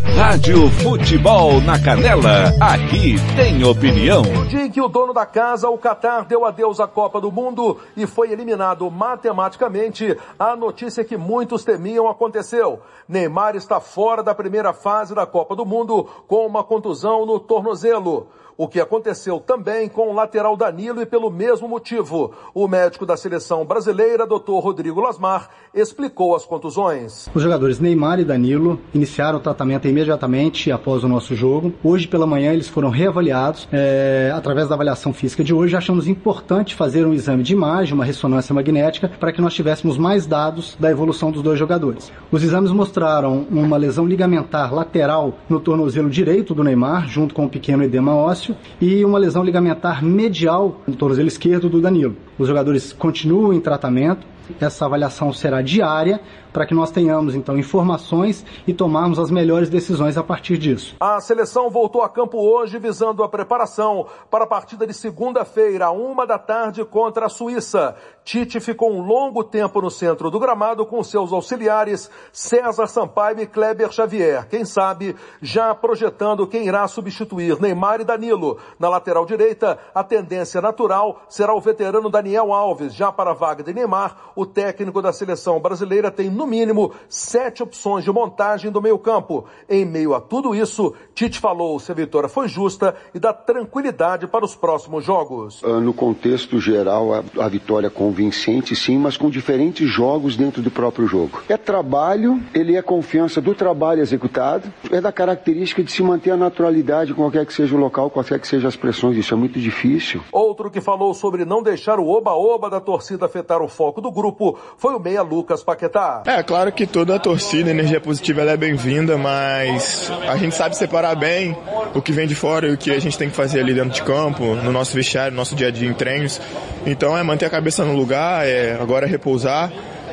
Rádio 0.00 0.68
Futebol 0.70 1.60
na 1.60 1.78
Canela, 1.78 2.52
aqui 2.60 3.16
tem 3.36 3.62
opinião. 3.64 4.22
No 4.22 4.46
dia 4.46 4.64
em 4.64 4.70
que 4.70 4.80
o 4.80 4.88
dono 4.88 5.12
da 5.12 5.26
casa, 5.26 5.68
o 5.68 5.78
Qatar, 5.78 6.24
deu 6.24 6.44
adeus 6.44 6.80
à 6.80 6.86
Copa 6.86 7.20
do 7.20 7.30
Mundo 7.30 7.78
e 7.96 8.06
foi 8.06 8.32
eliminado 8.32 8.90
matematicamente, 8.90 10.16
a 10.38 10.56
notícia 10.56 11.04
que 11.04 11.16
muitos 11.16 11.64
temiam 11.64 12.08
aconteceu. 12.08 12.80
Neymar 13.08 13.54
está 13.56 13.80
fora 13.80 14.22
da 14.22 14.34
primeira 14.34 14.72
fase 14.72 15.14
da 15.14 15.26
Copa 15.26 15.54
do 15.54 15.66
Mundo 15.66 16.08
com 16.26 16.46
uma 16.46 16.64
contusão 16.64 17.26
no 17.26 17.38
tornozelo. 17.38 18.28
O 18.56 18.68
que 18.68 18.80
aconteceu 18.80 19.40
também 19.40 19.88
com 19.88 20.10
o 20.10 20.14
lateral 20.14 20.56
Danilo 20.56 21.00
e 21.00 21.06
pelo 21.06 21.30
mesmo 21.30 21.66
motivo. 21.66 22.32
O 22.54 22.68
médico 22.68 23.06
da 23.06 23.16
seleção 23.16 23.64
brasileira, 23.64 24.26
Dr. 24.26 24.60
Rodrigo 24.60 25.00
Lasmar, 25.00 25.48
explicou 25.74 26.36
as 26.36 26.44
contusões. 26.44 27.28
Os 27.34 27.42
jogadores 27.42 27.80
Neymar 27.80 28.20
e 28.20 28.24
Danilo 28.24 28.78
iniciaram 28.94 29.38
o 29.38 29.40
tratamento 29.40 29.88
imediatamente 29.88 30.70
após 30.70 31.02
o 31.02 31.08
nosso 31.08 31.34
jogo. 31.34 31.72
Hoje 31.82 32.06
pela 32.06 32.26
manhã 32.26 32.52
eles 32.52 32.68
foram 32.68 32.90
reavaliados. 32.90 33.66
É, 33.72 34.30
através 34.34 34.68
da 34.68 34.74
avaliação 34.74 35.12
física 35.12 35.42
de 35.42 35.54
hoje, 35.54 35.74
achamos 35.74 36.06
importante 36.06 36.74
fazer 36.74 37.06
um 37.06 37.14
exame 37.14 37.42
de 37.42 37.52
imagem, 37.52 37.94
uma 37.94 38.04
ressonância 38.04 38.54
magnética, 38.54 39.08
para 39.08 39.32
que 39.32 39.40
nós 39.40 39.54
tivéssemos 39.54 39.96
mais 39.96 40.26
dados 40.26 40.76
da 40.78 40.90
evolução 40.90 41.30
dos 41.30 41.42
dois 41.42 41.58
jogadores. 41.58 42.12
Os 42.30 42.42
exames 42.42 42.70
mostraram 42.70 43.46
uma 43.50 43.76
lesão 43.76 44.06
ligamentar 44.06 44.74
lateral 44.74 45.38
no 45.48 45.58
tornozelo 45.58 46.10
direito 46.10 46.54
do 46.54 46.62
Neymar, 46.62 47.08
junto 47.08 47.34
com 47.34 47.44
um 47.44 47.48
pequeno 47.48 47.82
edema 47.82 48.14
ósseo 48.14 48.41
e 48.80 49.04
uma 49.04 49.18
lesão 49.18 49.44
ligamentar 49.44 50.04
medial 50.04 50.80
no 50.86 50.94
tornozelo 50.94 51.28
esquerdo 51.28 51.68
do 51.68 51.80
Danilo. 51.80 52.16
Os 52.38 52.48
jogadores 52.48 52.92
continuam 52.92 53.52
em 53.52 53.60
tratamento, 53.60 54.26
essa 54.60 54.84
avaliação 54.84 55.32
será 55.32 55.62
diária 55.62 56.20
para 56.52 56.66
que 56.66 56.74
nós 56.74 56.90
tenhamos 56.90 57.34
então 57.34 57.56
informações 57.58 58.44
e 58.66 58.74
tomarmos 58.74 59.18
as 59.18 59.30
melhores 59.30 59.68
decisões 59.68 60.16
a 60.16 60.22
partir 60.22 60.58
disso. 60.58 60.96
A 61.00 61.20
seleção 61.20 61.70
voltou 61.70 62.02
a 62.02 62.08
campo 62.08 62.38
hoje 62.38 62.78
visando 62.78 63.22
a 63.22 63.28
preparação 63.28 64.06
para 64.30 64.44
a 64.44 64.46
partida 64.46 64.86
de 64.86 64.94
segunda-feira, 64.94 65.90
uma 65.90 66.26
da 66.26 66.38
tarde 66.38 66.84
contra 66.84 67.26
a 67.26 67.28
Suíça. 67.28 67.96
Tite 68.24 68.60
ficou 68.60 68.92
um 68.92 69.02
longo 69.02 69.42
tempo 69.42 69.80
no 69.80 69.90
centro 69.90 70.30
do 70.30 70.38
gramado 70.38 70.86
com 70.86 71.02
seus 71.02 71.32
auxiliares 71.32 72.10
César 72.32 72.86
Sampaio 72.86 73.40
e 73.40 73.46
Kleber 73.46 73.90
Xavier. 73.90 74.46
Quem 74.48 74.64
sabe 74.64 75.16
já 75.40 75.74
projetando 75.74 76.46
quem 76.46 76.66
irá 76.66 76.86
substituir 76.86 77.60
Neymar 77.60 78.00
e 78.00 78.04
Danilo. 78.04 78.58
Na 78.78 78.88
lateral 78.88 79.26
direita, 79.26 79.78
a 79.94 80.04
tendência 80.04 80.60
natural 80.60 81.22
será 81.28 81.54
o 81.54 81.60
veterano 81.60 82.10
Daniel 82.10 82.52
Alves. 82.52 82.94
Já 82.94 83.10
para 83.10 83.30
a 83.30 83.34
vaga 83.34 83.62
de 83.62 83.72
Neymar, 83.72 84.32
o 84.36 84.46
técnico 84.46 85.02
da 85.02 85.12
seleção 85.12 85.60
brasileira 85.60 86.10
tem 86.10 86.30
no 86.42 86.46
mínimo 86.46 86.92
sete 87.08 87.62
opções 87.62 88.04
de 88.04 88.10
montagem 88.10 88.70
do 88.70 88.82
meio 88.82 88.98
campo. 88.98 89.44
Em 89.68 89.84
meio 89.84 90.12
a 90.12 90.20
tudo 90.20 90.54
isso, 90.54 90.92
Tite 91.14 91.38
falou 91.38 91.78
se 91.78 91.92
a 91.92 91.94
vitória 91.94 92.28
foi 92.28 92.48
justa 92.48 92.96
e 93.14 93.20
dá 93.20 93.32
tranquilidade 93.32 94.26
para 94.26 94.44
os 94.44 94.56
próximos 94.56 95.04
jogos. 95.04 95.62
Ah, 95.64 95.78
no 95.78 95.94
contexto 95.94 96.58
geral, 96.58 97.14
a, 97.14 97.22
a 97.38 97.48
vitória 97.48 97.88
convincente 97.88 98.74
sim, 98.74 98.98
mas 98.98 99.16
com 99.16 99.30
diferentes 99.30 99.88
jogos 99.88 100.36
dentro 100.36 100.60
do 100.60 100.70
próprio 100.70 101.06
jogo. 101.06 101.42
É 101.48 101.56
trabalho, 101.56 102.42
ele 102.52 102.76
é 102.76 102.82
confiança 102.82 103.40
do 103.40 103.54
trabalho 103.54 104.00
executado, 104.00 104.72
é 104.90 105.00
da 105.00 105.12
característica 105.12 105.82
de 105.84 105.92
se 105.92 106.02
manter 106.02 106.32
a 106.32 106.36
naturalidade, 106.36 107.14
qualquer 107.14 107.46
que 107.46 107.52
seja 107.52 107.76
o 107.76 107.78
local, 107.78 108.10
qualquer 108.10 108.40
que 108.40 108.48
sejam 108.48 108.66
as 108.68 108.76
pressões, 108.76 109.16
isso 109.16 109.32
é 109.32 109.36
muito 109.36 109.60
difícil. 109.60 110.20
Outro 110.32 110.70
que 110.70 110.80
falou 110.80 111.14
sobre 111.14 111.44
não 111.44 111.62
deixar 111.62 112.00
o 112.00 112.08
oba-oba 112.08 112.68
da 112.68 112.80
torcida 112.80 113.26
afetar 113.26 113.62
o 113.62 113.68
foco 113.68 114.00
do 114.00 114.10
grupo 114.10 114.58
foi 114.76 114.94
o 114.94 114.98
meia 114.98 115.22
Lucas 115.22 115.62
Paquetá. 115.62 116.22
É, 116.32 116.42
claro 116.42 116.72
que 116.72 116.86
toda 116.86 117.14
a 117.14 117.18
torcida, 117.18 117.68
a 117.68 117.72
energia 117.72 118.00
positiva, 118.00 118.40
ela 118.40 118.52
é 118.52 118.56
bem-vinda, 118.56 119.18
mas 119.18 120.10
a 120.26 120.34
gente 120.38 120.54
sabe 120.54 120.74
separar 120.74 121.14
bem 121.14 121.54
o 121.94 122.00
que 122.00 122.10
vem 122.10 122.26
de 122.26 122.34
fora 122.34 122.68
e 122.68 122.72
o 122.72 122.78
que 122.78 122.90
a 122.90 122.98
gente 122.98 123.18
tem 123.18 123.28
que 123.28 123.36
fazer 123.36 123.60
ali 123.60 123.74
dentro 123.74 123.90
de 123.90 124.00
campo, 124.00 124.54
no 124.54 124.72
nosso 124.72 124.94
vestiário, 124.94 125.32
no 125.32 125.36
nosso 125.36 125.54
dia 125.54 125.68
a 125.68 125.70
dia 125.70 125.86
em 125.86 125.92
treinos. 125.92 126.40
Então 126.86 127.18
é 127.18 127.22
manter 127.22 127.44
a 127.44 127.50
cabeça 127.50 127.84
no 127.84 127.94
lugar, 127.94 128.46
é 128.46 128.78
agora 128.80 129.06
repousar 129.06 129.70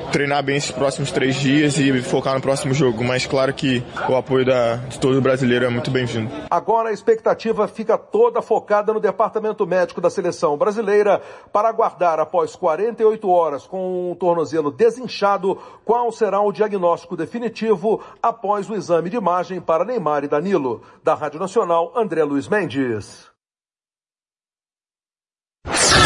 treinar 0.10 0.44
bem 0.44 0.58
esses 0.58 0.72
próximos 0.72 1.12
três 1.12 1.36
dias 1.36 1.78
e 1.78 2.02
focar 2.02 2.36
no 2.36 2.42
próximo 2.42 2.74
jogo. 2.74 3.04
Mas 3.04 3.26
claro 3.26 3.54
que 3.54 3.84
o 4.08 4.16
apoio 4.16 4.46
da, 4.46 4.76
de 4.76 5.00
todo 5.00 5.22
brasileiro 5.22 5.66
é 5.66 5.70
muito 5.70 5.90
bem-vindo. 5.90 6.32
Agora 6.50 6.90
a 6.90 6.94
expectativa 6.94 7.68
fica 7.68 7.98
toda 7.98 8.42
focada 8.42 8.94
no 8.94 9.00
departamento 9.00 9.66
médico 9.66 10.02
da 10.02 10.10
seleção 10.10 10.58
brasileira 10.58 11.22
para 11.54 11.70
aguardar 11.70 12.20
após 12.20 12.56
48 12.56 13.30
horas 13.30 13.66
com 13.66 14.12
um 14.12 14.16
tornozelo 14.16 14.72
desinchado 14.72 15.58
qual 15.86 16.12
será 16.12 16.42
o 16.42 16.52
diagnóstico 16.52 17.16
definitivo 17.16 18.02
após 18.22 18.70
o 18.70 18.76
exame 18.76 19.10
de 19.10 19.18
imagem 19.18 19.62
para 19.62 19.86
Neymar 19.86 20.24
e 20.24 20.28
Danilo. 20.28 20.82
Da 21.04 21.16
Rádio 21.16 21.40
Nacional, 21.40 21.94
André 21.96 22.24
Luiz 22.24 22.48
Mendes. 22.48 23.39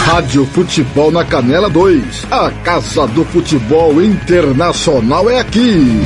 Rádio 0.05 0.45
Futebol 0.45 1.11
na 1.11 1.23
Canela 1.23 1.69
2. 1.69 2.27
A 2.29 2.51
Casa 2.63 3.07
do 3.07 3.23
Futebol 3.23 4.01
Internacional 4.01 5.29
é 5.29 5.39
aqui. 5.39 6.01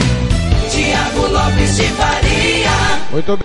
Tiago 0.70 1.28
Lopes 1.28 1.76
de 1.76 1.88
Faria. 1.90 2.70
Muito 3.12 3.40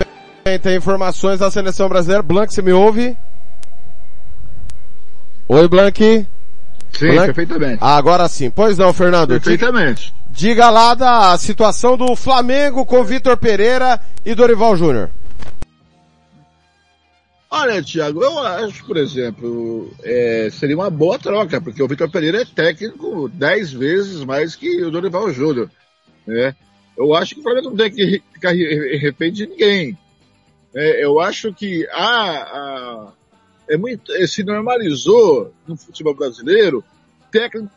bem, 0.44 0.59
tem 0.59 0.76
informações 0.76 1.38
da 1.40 1.50
seleção 1.50 1.88
brasileira. 1.88 2.23
Blanc, 2.23 2.52
você 2.52 2.61
me 2.61 2.71
ouve? 2.73 3.16
Oi, 5.49 5.68
Blanc. 5.68 6.26
Sim, 6.92 7.06
Blanc? 7.06 7.26
perfeitamente. 7.32 7.78
Ah, 7.80 7.97
agora 7.97 8.28
sim. 8.28 8.50
Pois 8.50 8.76
não, 8.76 8.92
Fernando. 8.92 9.30
Perfeitamente. 9.30 10.14
Diga 10.30 10.68
lá 10.68 10.94
da 10.94 11.37
situação 11.38 11.97
do 11.97 12.14
Flamengo 12.14 12.85
com 12.85 13.02
Vitor 13.02 13.37
Pereira 13.38 13.99
e 14.25 14.35
Dorival 14.35 14.76
Júnior. 14.76 15.11
Olha, 17.54 17.82
Thiago, 17.82 18.25
eu 18.25 18.38
acho, 18.38 18.82
por 18.87 18.97
exemplo, 18.97 19.92
é, 20.02 20.49
seria 20.50 20.75
uma 20.75 20.88
boa 20.88 21.18
troca, 21.18 21.61
porque 21.61 21.82
o 21.82 21.87
Vitor 21.87 22.11
Pereira 22.11 22.40
é 22.40 22.44
técnico 22.47 23.28
dez 23.28 23.71
vezes 23.71 24.25
mais 24.25 24.56
que 24.56 24.82
o 24.82 24.90
Dorival 24.90 25.30
Júnior. 25.30 25.71
Né? 26.26 26.56
Eu 26.97 27.14
acho 27.14 27.35
que 27.35 27.40
o 27.40 27.42
Flamengo 27.42 27.68
não 27.68 27.76
tem 27.76 27.92
que 27.92 28.23
ficar 28.32 28.52
refém 28.52 29.30
de 29.30 29.47
ninguém. 29.47 29.99
É, 30.75 31.04
eu 31.04 31.21
acho 31.21 31.52
que 31.52 31.87
a, 31.92 31.99
a, 31.99 33.12
é 33.68 33.76
muito, 33.76 34.11
é, 34.14 34.26
se 34.26 34.42
normalizou 34.42 35.52
no 35.68 35.76
futebol 35.76 36.14
brasileiro 36.14 36.82
técnico 37.30 37.71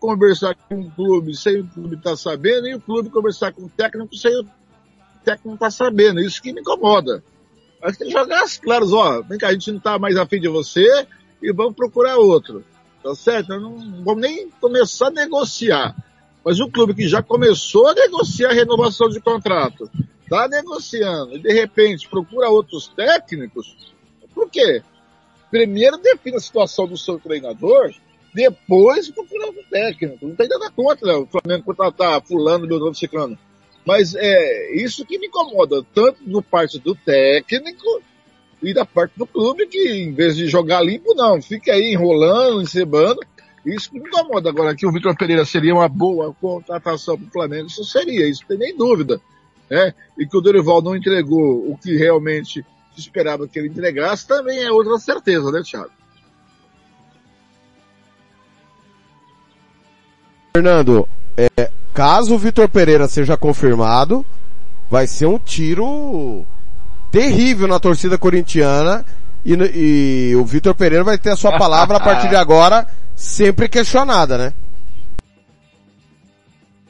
conversar 0.00 0.54
com 0.54 0.80
o 0.80 0.90
clube 0.90 1.36
sem 1.36 1.60
o 1.60 1.68
clube 1.68 1.96
estar 1.96 2.12
tá 2.12 2.16
sabendo 2.16 2.68
e 2.68 2.74
o 2.74 2.80
clube 2.80 3.10
conversar 3.10 3.52
com 3.52 3.64
o 3.64 3.68
técnico 3.68 4.16
sem 4.16 4.34
o 4.40 4.44
técnico 5.22 5.56
estar 5.56 5.66
tá 5.66 5.70
sabendo. 5.70 6.20
Isso 6.20 6.40
que 6.40 6.54
me 6.54 6.62
incomoda. 6.62 7.22
Mas 7.82 7.96
que 7.96 8.10
jogar 8.10 8.42
as 8.42 8.58
claras, 8.58 8.92
ó, 8.92 9.22
vem 9.22 9.38
cá, 9.38 9.48
a 9.48 9.52
gente 9.52 9.72
não 9.72 9.80
tá 9.80 9.98
mais 9.98 10.16
afim 10.16 10.40
de 10.40 10.48
você 10.48 11.06
e 11.42 11.52
vamos 11.52 11.74
procurar 11.74 12.16
outro. 12.16 12.64
Tá 13.02 13.14
certo? 13.14 13.48
Não, 13.48 14.02
vamos 14.02 14.20
nem 14.20 14.50
começar 14.60 15.06
a 15.06 15.10
negociar. 15.10 15.94
Mas 16.44 16.60
o 16.60 16.68
clube 16.68 16.94
que 16.94 17.06
já 17.06 17.22
começou 17.22 17.88
a 17.88 17.94
negociar 17.94 18.50
a 18.50 18.54
renovação 18.54 19.08
de 19.08 19.20
contrato, 19.20 19.90
tá 20.28 20.48
negociando 20.48 21.36
e 21.36 21.38
de 21.38 21.52
repente 21.52 22.08
procura 22.08 22.48
outros 22.48 22.88
técnicos, 22.88 23.76
por 24.34 24.48
quê? 24.50 24.82
Primeiro 25.50 25.98
define 25.98 26.36
a 26.36 26.40
situação 26.40 26.86
do 26.86 26.96
seu 26.96 27.18
treinador, 27.18 27.92
depois 28.32 29.10
procura 29.10 29.46
outro 29.46 29.64
técnico. 29.70 30.28
Não 30.28 30.36
tem 30.36 30.48
nada 30.48 30.70
contra 30.70 31.18
o 31.18 31.26
Flamengo 31.26 31.64
contratar 31.64 32.22
fulano, 32.22 32.66
meu 32.66 32.78
nome 32.78 32.94
ciclano. 32.94 33.38
Mas 33.88 34.14
é 34.14 34.76
isso 34.76 35.06
que 35.06 35.18
me 35.18 35.28
incomoda, 35.28 35.82
tanto 35.94 36.22
do 36.22 36.42
parte 36.42 36.78
do 36.78 36.94
técnico 36.94 38.02
e 38.62 38.74
da 38.74 38.84
parte 38.84 39.14
do 39.16 39.26
clube, 39.26 39.66
que 39.66 39.78
em 40.02 40.12
vez 40.12 40.36
de 40.36 40.46
jogar 40.46 40.82
limpo, 40.82 41.14
não, 41.14 41.40
fica 41.40 41.72
aí 41.72 41.94
enrolando, 41.94 42.60
encebando. 42.60 43.18
Isso 43.64 43.90
que 43.90 43.98
me 43.98 44.06
incomoda. 44.06 44.50
Agora, 44.50 44.76
que 44.76 44.86
o 44.86 44.92
Vitor 44.92 45.16
Pereira 45.16 45.42
seria 45.46 45.74
uma 45.74 45.88
boa 45.88 46.34
contratação 46.34 47.16
para 47.16 47.28
o 47.28 47.32
Flamengo, 47.32 47.68
isso 47.68 47.82
seria, 47.82 48.28
isso 48.28 48.42
não 48.42 48.48
tem 48.48 48.58
nem 48.58 48.76
dúvida. 48.76 49.22
Né? 49.70 49.94
E 50.18 50.26
que 50.26 50.36
o 50.36 50.42
Dorival 50.42 50.82
não 50.82 50.94
entregou 50.94 51.72
o 51.72 51.78
que 51.78 51.96
realmente 51.96 52.62
se 52.94 53.00
esperava 53.00 53.48
que 53.48 53.58
ele 53.58 53.68
entregasse, 53.68 54.28
também 54.28 54.64
é 54.64 54.70
outra 54.70 54.98
certeza, 54.98 55.50
né, 55.50 55.62
Thiago? 55.64 55.92
Fernando, 60.54 61.08
é, 61.38 61.70
caso 61.98 62.32
o 62.32 62.38
Vitor 62.38 62.68
Pereira 62.68 63.08
seja 63.08 63.36
confirmado, 63.36 64.24
vai 64.88 65.04
ser 65.08 65.26
um 65.26 65.36
tiro 65.36 66.46
terrível 67.10 67.66
na 67.66 67.80
torcida 67.80 68.16
corintiana 68.16 69.04
e, 69.44 69.54
e 70.30 70.36
o 70.36 70.44
Vitor 70.44 70.76
Pereira 70.76 71.02
vai 71.02 71.18
ter 71.18 71.30
a 71.30 71.36
sua 71.36 71.58
palavra 71.58 71.96
a 71.96 72.00
partir 72.00 72.28
de 72.28 72.36
agora 72.38 72.86
sempre 73.16 73.68
questionada, 73.68 74.38
né? 74.38 74.52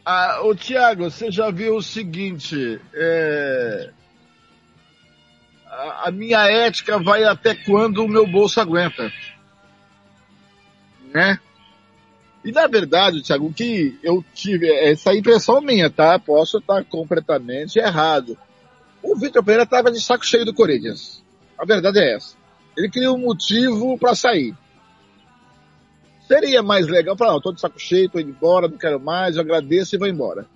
Ah, 0.05 0.43
o 0.45 0.55
Thiago, 0.55 1.11
você 1.11 1.31
já 1.31 1.51
viu 1.51 1.77
o 1.77 1.83
seguinte, 1.83 2.79
é... 2.93 3.89
a, 5.71 6.09
a 6.09 6.11
minha 6.11 6.41
ética 6.51 6.99
vai 6.99 7.25
até 7.25 7.55
quando 7.55 8.05
o 8.05 8.09
meu 8.09 8.27
bolso 8.27 8.61
aguenta, 8.61 9.11
né? 11.15 11.41
E 12.45 12.53
na 12.53 12.67
verdade, 12.67 13.23
Thiago, 13.23 13.47
o 13.47 13.53
que 13.53 13.99
eu 14.03 14.25
tive, 14.35 14.71
essa 14.71 15.15
impressão 15.15 15.61
minha, 15.61 15.91
tá? 15.91 16.19
Posso 16.19 16.59
estar 16.59 16.85
completamente 16.85 17.79
errado. 17.79 18.39
O 19.03 19.17
Vitor 19.17 19.43
Pereira 19.43 19.65
estava 19.65 19.91
de 19.91 20.01
saco 20.01 20.25
cheio 20.25 20.45
do 20.45 20.55
Corinthians. 20.55 21.23
A 21.59 21.65
verdade 21.65 21.99
é 21.99 22.15
essa. 22.15 22.37
Ele 22.77 22.89
queria 22.89 23.13
um 23.13 23.19
motivo 23.19 23.99
para 23.99 24.15
sair. 24.15 24.55
Seria 26.29 26.63
mais 26.63 26.87
legal 26.87 27.17
falar, 27.17 27.33
não, 27.33 27.41
tô 27.41 27.53
de 27.53 27.61
saco 27.61 27.81
cheio, 27.81 28.09
tô 28.09 28.21
indo 28.21 28.31
embora, 28.31 28.69
não 28.69 28.77
quero 28.77 29.01
mais, 29.01 29.37
eu 29.37 29.43
agradeço 29.43 29.97
e 29.97 29.99
vou 29.99 30.07
embora. 30.07 30.47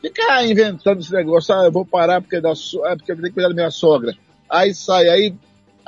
Ficar 0.00 0.44
inventando 0.44 1.00
esse 1.00 1.12
negócio, 1.12 1.54
ah, 1.54 1.64
eu 1.64 1.72
vou 1.72 1.84
parar 1.84 2.20
porque, 2.20 2.40
da, 2.40 2.50
é 2.50 2.96
porque 2.96 3.10
eu 3.10 3.16
tenho 3.16 3.28
que 3.28 3.32
cuidar 3.32 3.48
da 3.48 3.54
minha 3.54 3.70
sogra. 3.70 4.14
Aí 4.48 4.72
sai, 4.72 5.08
aí, 5.08 5.34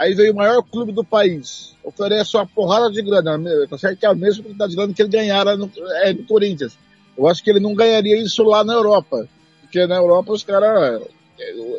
aí 0.00 0.14
veio 0.14 0.32
o 0.32 0.36
maior 0.36 0.62
clube 0.62 0.92
do 0.92 1.04
país, 1.04 1.76
oferece 1.84 2.34
uma 2.34 2.46
porrada 2.46 2.90
de 2.90 3.02
grana, 3.02 3.38
tá 3.68 3.76
certo 3.76 3.98
que 3.98 4.06
é 4.06 4.14
mesmo 4.14 4.42
que 4.42 4.54
tá 4.54 4.66
de 4.66 4.74
grana 4.74 4.94
que 4.94 5.02
ele 5.02 5.10
ganhara 5.10 5.58
no, 5.58 5.70
é, 6.02 6.14
no 6.14 6.24
Corinthians. 6.24 6.78
Eu 7.18 7.28
acho 7.28 7.44
que 7.44 7.50
ele 7.50 7.60
não 7.60 7.74
ganharia 7.74 8.16
isso 8.16 8.42
lá 8.42 8.64
na 8.64 8.72
Europa, 8.72 9.28
porque 9.60 9.86
na 9.86 9.96
Europa 9.96 10.32
os 10.32 10.42
caras, 10.42 11.02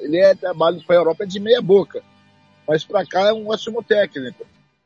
ele 0.03 0.19
é 0.19 0.35
trabalho 0.35 0.79
para 0.85 0.97
a 0.97 0.99
Europa 0.99 1.23
é 1.23 1.27
de 1.27 1.39
meia 1.39 1.63
boca, 1.63 2.03
mas 2.67 2.83
para 2.83 3.03
cá 3.07 3.29
é 3.29 3.33
um 3.33 3.49
ótimo 3.49 3.81
técnico. 3.81 4.45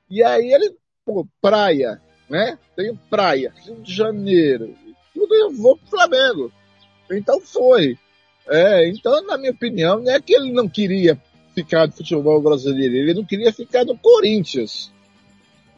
E 0.09 0.23
aí 0.23 0.53
ele, 0.53 0.73
pô, 1.05 1.27
praia, 1.41 2.01
né? 2.29 2.57
Tenho 2.73 2.97
praia, 3.09 3.53
Rio 3.65 3.81
de 3.81 3.93
Janeiro, 3.93 4.73
tudo 5.13 5.35
eu 5.35 5.51
vou 5.51 5.75
pro 5.75 5.89
Flamengo. 5.89 6.53
Então 7.11 7.41
foi. 7.41 7.97
É, 8.47 8.87
então, 8.87 9.25
na 9.25 9.37
minha 9.37 9.51
opinião, 9.51 9.99
não 9.99 10.09
é 10.09 10.21
que 10.21 10.33
ele 10.33 10.53
não 10.53 10.69
queria 10.69 11.19
ficar 11.55 11.87
no 11.87 11.93
futebol 11.93 12.39
brasileiro, 12.41 12.95
ele 12.95 13.13
não 13.13 13.25
queria 13.25 13.51
ficar 13.51 13.83
no 13.83 13.97
Corinthians. 13.97 14.91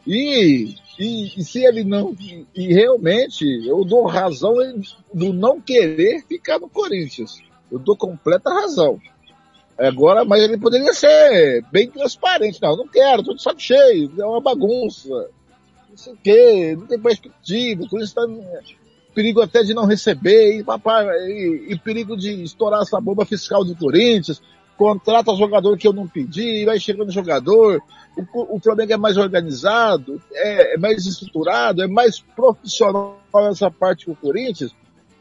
E, 0.06 0.74
e, 0.98 1.40
e 1.40 1.44
se 1.44 1.64
ele 1.64 1.84
não, 1.84 2.14
e, 2.54 2.74
realmente, 2.74 3.44
eu 3.66 3.84
dou 3.84 4.06
razão 4.06 4.54
do 5.14 5.32
não 5.32 5.60
querer 5.60 6.24
ficar 6.26 6.58
no 6.58 6.68
Corinthians. 6.68 7.40
Eu 7.70 7.78
dou 7.78 7.96
completa 7.96 8.50
razão. 8.50 9.00
Agora, 9.78 10.24
mas 10.24 10.42
ele 10.42 10.58
poderia 10.58 10.92
ser 10.92 11.64
bem 11.70 11.88
transparente. 11.88 12.60
Não, 12.60 12.76
não 12.76 12.88
quero, 12.88 13.22
tô 13.22 13.34
de 13.34 13.42
saco 13.42 13.60
cheio, 13.60 14.12
é 14.18 14.26
uma 14.26 14.40
bagunça 14.40 15.30
sei 15.98 16.12
o 16.12 16.16
quê, 16.16 16.76
não 16.78 16.86
tem 16.86 16.98
perspectiva, 16.98 17.86
por 17.88 18.00
isso 18.00 18.20
está 18.20 18.22
perigo 19.12 19.40
até 19.40 19.64
de 19.64 19.74
não 19.74 19.84
receber, 19.84 20.58
e, 20.58 20.64
papai, 20.64 21.06
e, 21.26 21.72
e, 21.72 21.78
perigo 21.78 22.16
de 22.16 22.44
estourar 22.44 22.82
essa 22.82 23.00
bomba 23.00 23.24
fiscal 23.24 23.64
do 23.64 23.74
Corinthians, 23.74 24.40
contrata 24.78 25.34
jogador 25.34 25.76
que 25.76 25.86
eu 25.86 25.92
não 25.92 26.08
pedi, 26.08 26.64
vai 26.64 26.80
chegando 26.80 27.10
jogador, 27.10 27.82
o, 28.16 28.56
o 28.56 28.60
Flamengo 28.60 28.92
é 28.94 28.96
mais 28.96 29.18
organizado, 29.18 30.22
é, 30.32 30.74
é, 30.74 30.78
mais 30.78 31.04
estruturado, 31.04 31.82
é 31.82 31.86
mais 31.86 32.20
profissional 32.20 33.18
nessa 33.34 33.70
parte 33.70 34.06
que 34.06 34.12
o 34.12 34.16
Corinthians, 34.16 34.74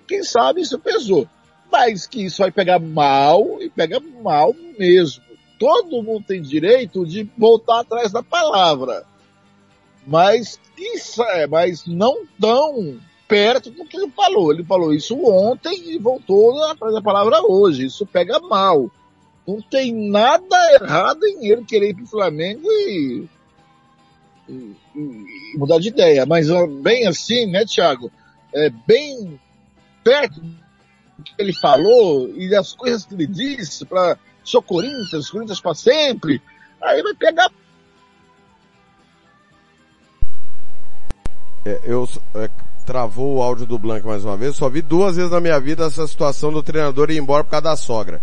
quem 0.08 0.24
sabe 0.24 0.62
isso 0.62 0.80
pesou. 0.80 1.28
Mas 1.70 2.08
que 2.08 2.24
isso 2.24 2.38
vai 2.42 2.52
pegar 2.52 2.80
mal, 2.80 3.62
e 3.62 3.70
pega 3.70 4.02
mal 4.24 4.56
mesmo. 4.80 5.22
Todo 5.60 6.02
mundo 6.02 6.24
tem 6.26 6.42
direito 6.42 7.06
de 7.06 7.30
voltar 7.38 7.82
atrás 7.82 8.12
da 8.12 8.24
palavra 8.24 9.06
mas 10.08 10.58
isso 10.78 11.22
é, 11.22 11.46
mas 11.46 11.86
não 11.86 12.26
tão 12.40 12.98
perto 13.28 13.70
do 13.70 13.86
que 13.86 13.98
ele 13.98 14.10
falou. 14.12 14.54
Ele 14.54 14.64
falou 14.64 14.94
isso 14.94 15.22
ontem 15.22 15.92
e 15.92 16.00
voltou 16.00 16.64
atrás 16.64 16.94
da 16.94 17.02
palavra 17.02 17.42
hoje. 17.46 17.86
Isso 17.86 18.06
pega 18.06 18.40
mal. 18.40 18.90
Não 19.48 19.62
tem 19.62 20.10
nada 20.10 20.58
errado 20.74 21.26
em 21.26 21.48
ele 21.48 21.64
querer 21.64 21.92
ir 21.92 21.94
para 21.96 22.04
o 22.04 22.08
Flamengo 22.08 22.70
e, 22.70 23.28
e, 24.50 24.76
e, 24.96 25.58
mudar 25.58 25.80
de 25.80 25.88
ideia. 25.88 26.26
Mas 26.26 26.48
bem 26.82 27.08
assim, 27.08 27.46
né, 27.46 27.64
Thiago? 27.66 28.12
É 28.54 28.70
bem 28.70 29.40
perto 30.04 30.42
do 30.42 31.24
que 31.24 31.34
ele 31.38 31.54
falou 31.54 32.30
e 32.36 32.50
das 32.50 32.74
coisas 32.74 33.06
que 33.06 33.14
ele 33.14 33.28
disse 33.28 33.86
para 33.86 34.18
sou 34.44 34.62
Corinthians, 34.62 35.30
Corinthians 35.30 35.62
para 35.62 35.76
sempre. 35.76 36.42
Aí 36.82 37.02
vai 37.02 37.14
pegar 37.14 37.50
É, 41.68 41.82
eu 41.84 42.08
é, 42.34 42.50
travou 42.86 43.36
o 43.36 43.42
áudio 43.42 43.66
do 43.66 43.78
Blank 43.78 44.06
mais 44.06 44.24
uma 44.24 44.38
vez. 44.38 44.56
Só 44.56 44.70
vi 44.70 44.82
duas 44.82 45.18
vezes 45.18 45.32
na 45.32 45.42
minha 45.42 45.60
vida 45.60 45.86
essa 45.86 46.08
situação 46.08 46.52
do 46.52 46.64
treinador 46.64 47.12
ir 47.12 47.18
embora 47.18 47.44
por 47.44 47.52
causa 47.52 47.64
da 47.66 47.76
sogra. 47.76 48.22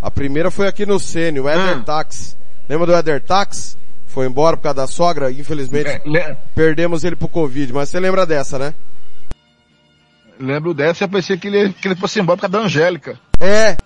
A 0.00 0.10
primeira 0.10 0.50
foi 0.50 0.66
aqui 0.66 0.84
no 0.84 0.98
Sênio, 0.98 1.44
o 1.44 1.50
Eder 1.50 1.78
hum. 1.78 1.82
Tax. 1.82 2.36
Lembra 2.68 2.86
do 2.86 2.96
Eder 2.96 3.20
Tax? 3.20 3.76
Foi 4.06 4.26
embora 4.26 4.56
por 4.56 4.62
causa 4.62 4.76
da 4.76 4.86
sogra. 4.86 5.30
Infelizmente, 5.30 5.88
é, 5.88 6.36
perdemos 6.54 7.04
ele 7.04 7.16
pro 7.16 7.28
Covid. 7.28 7.72
Mas 7.72 7.88
você 7.88 8.00
lembra 8.00 8.24
dessa, 8.24 8.58
né? 8.58 8.74
Lembro 10.38 10.74
dessa 10.74 11.04
eu 11.04 11.08
pensei 11.08 11.36
que 11.36 11.48
ele, 11.48 11.72
que 11.72 11.88
ele 11.88 11.96
fosse 11.96 12.20
embora 12.20 12.36
por 12.36 12.42
causa 12.42 12.58
da 12.58 12.64
Angélica. 12.64 13.18
É. 13.40 13.76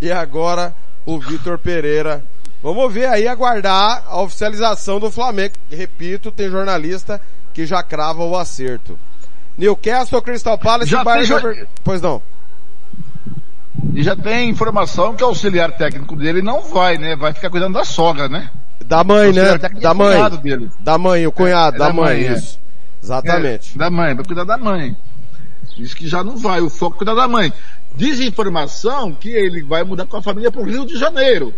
E 0.00 0.10
agora, 0.10 0.74
o 1.04 1.18
Vitor 1.18 1.58
Pereira. 1.58 2.22
Vamos 2.62 2.92
ver 2.92 3.06
aí, 3.06 3.28
aguardar 3.28 4.04
a 4.06 4.20
oficialização 4.20 4.98
do 4.98 5.10
Flamengo. 5.10 5.54
Repito, 5.70 6.32
tem 6.32 6.50
jornalista 6.50 7.20
que 7.54 7.64
já 7.64 7.82
crava 7.82 8.24
o 8.24 8.36
acerto. 8.36 8.98
Newcastle, 9.56 10.22
Crystal 10.22 10.58
Palace 10.58 10.90
já 10.90 11.02
Bayern... 11.02 11.26
Já... 11.26 11.66
Pois 11.82 12.00
não. 12.00 12.22
E 13.98 14.02
já 14.04 14.14
tem 14.14 14.48
informação 14.48 15.16
que 15.16 15.24
o 15.24 15.26
auxiliar 15.26 15.72
técnico 15.72 16.14
dele 16.14 16.40
não 16.40 16.62
vai, 16.62 16.96
né? 16.96 17.16
Vai 17.16 17.32
ficar 17.32 17.50
cuidando 17.50 17.74
da 17.74 17.84
sogra, 17.84 18.28
né? 18.28 18.48
Da 18.84 19.02
mãe, 19.02 19.32
né? 19.32 19.58
Da 19.58 19.92
mãe. 19.92 20.38
Dele. 20.40 20.70
Da 20.78 20.96
mãe, 20.96 21.26
o 21.26 21.32
cunhado, 21.32 21.74
é, 21.74 21.78
da, 21.80 21.88
da, 21.88 21.92
mãe, 21.92 22.20
mãe 22.20 22.28
é. 22.28 22.32
isso. 22.32 22.60
É. 23.02 23.04
Exatamente. 23.04 23.74
É, 23.74 23.78
da 23.78 23.90
mãe, 23.90 24.14
vai 24.14 24.24
cuidar 24.24 24.44
da 24.44 24.56
mãe. 24.56 24.96
Diz 25.76 25.94
que 25.94 26.06
já 26.06 26.22
não 26.22 26.36
vai, 26.36 26.60
o 26.60 26.70
foco 26.70 26.94
é 26.94 26.98
cuidar 26.98 27.14
da 27.16 27.26
mãe. 27.26 27.52
Diz 27.92 28.20
informação 28.20 29.12
que 29.12 29.30
ele 29.30 29.64
vai 29.64 29.82
mudar 29.82 30.06
com 30.06 30.16
a 30.16 30.22
família 30.22 30.52
para 30.52 30.60
o 30.60 30.64
Rio 30.64 30.86
de 30.86 30.96
Janeiro. 30.96 31.52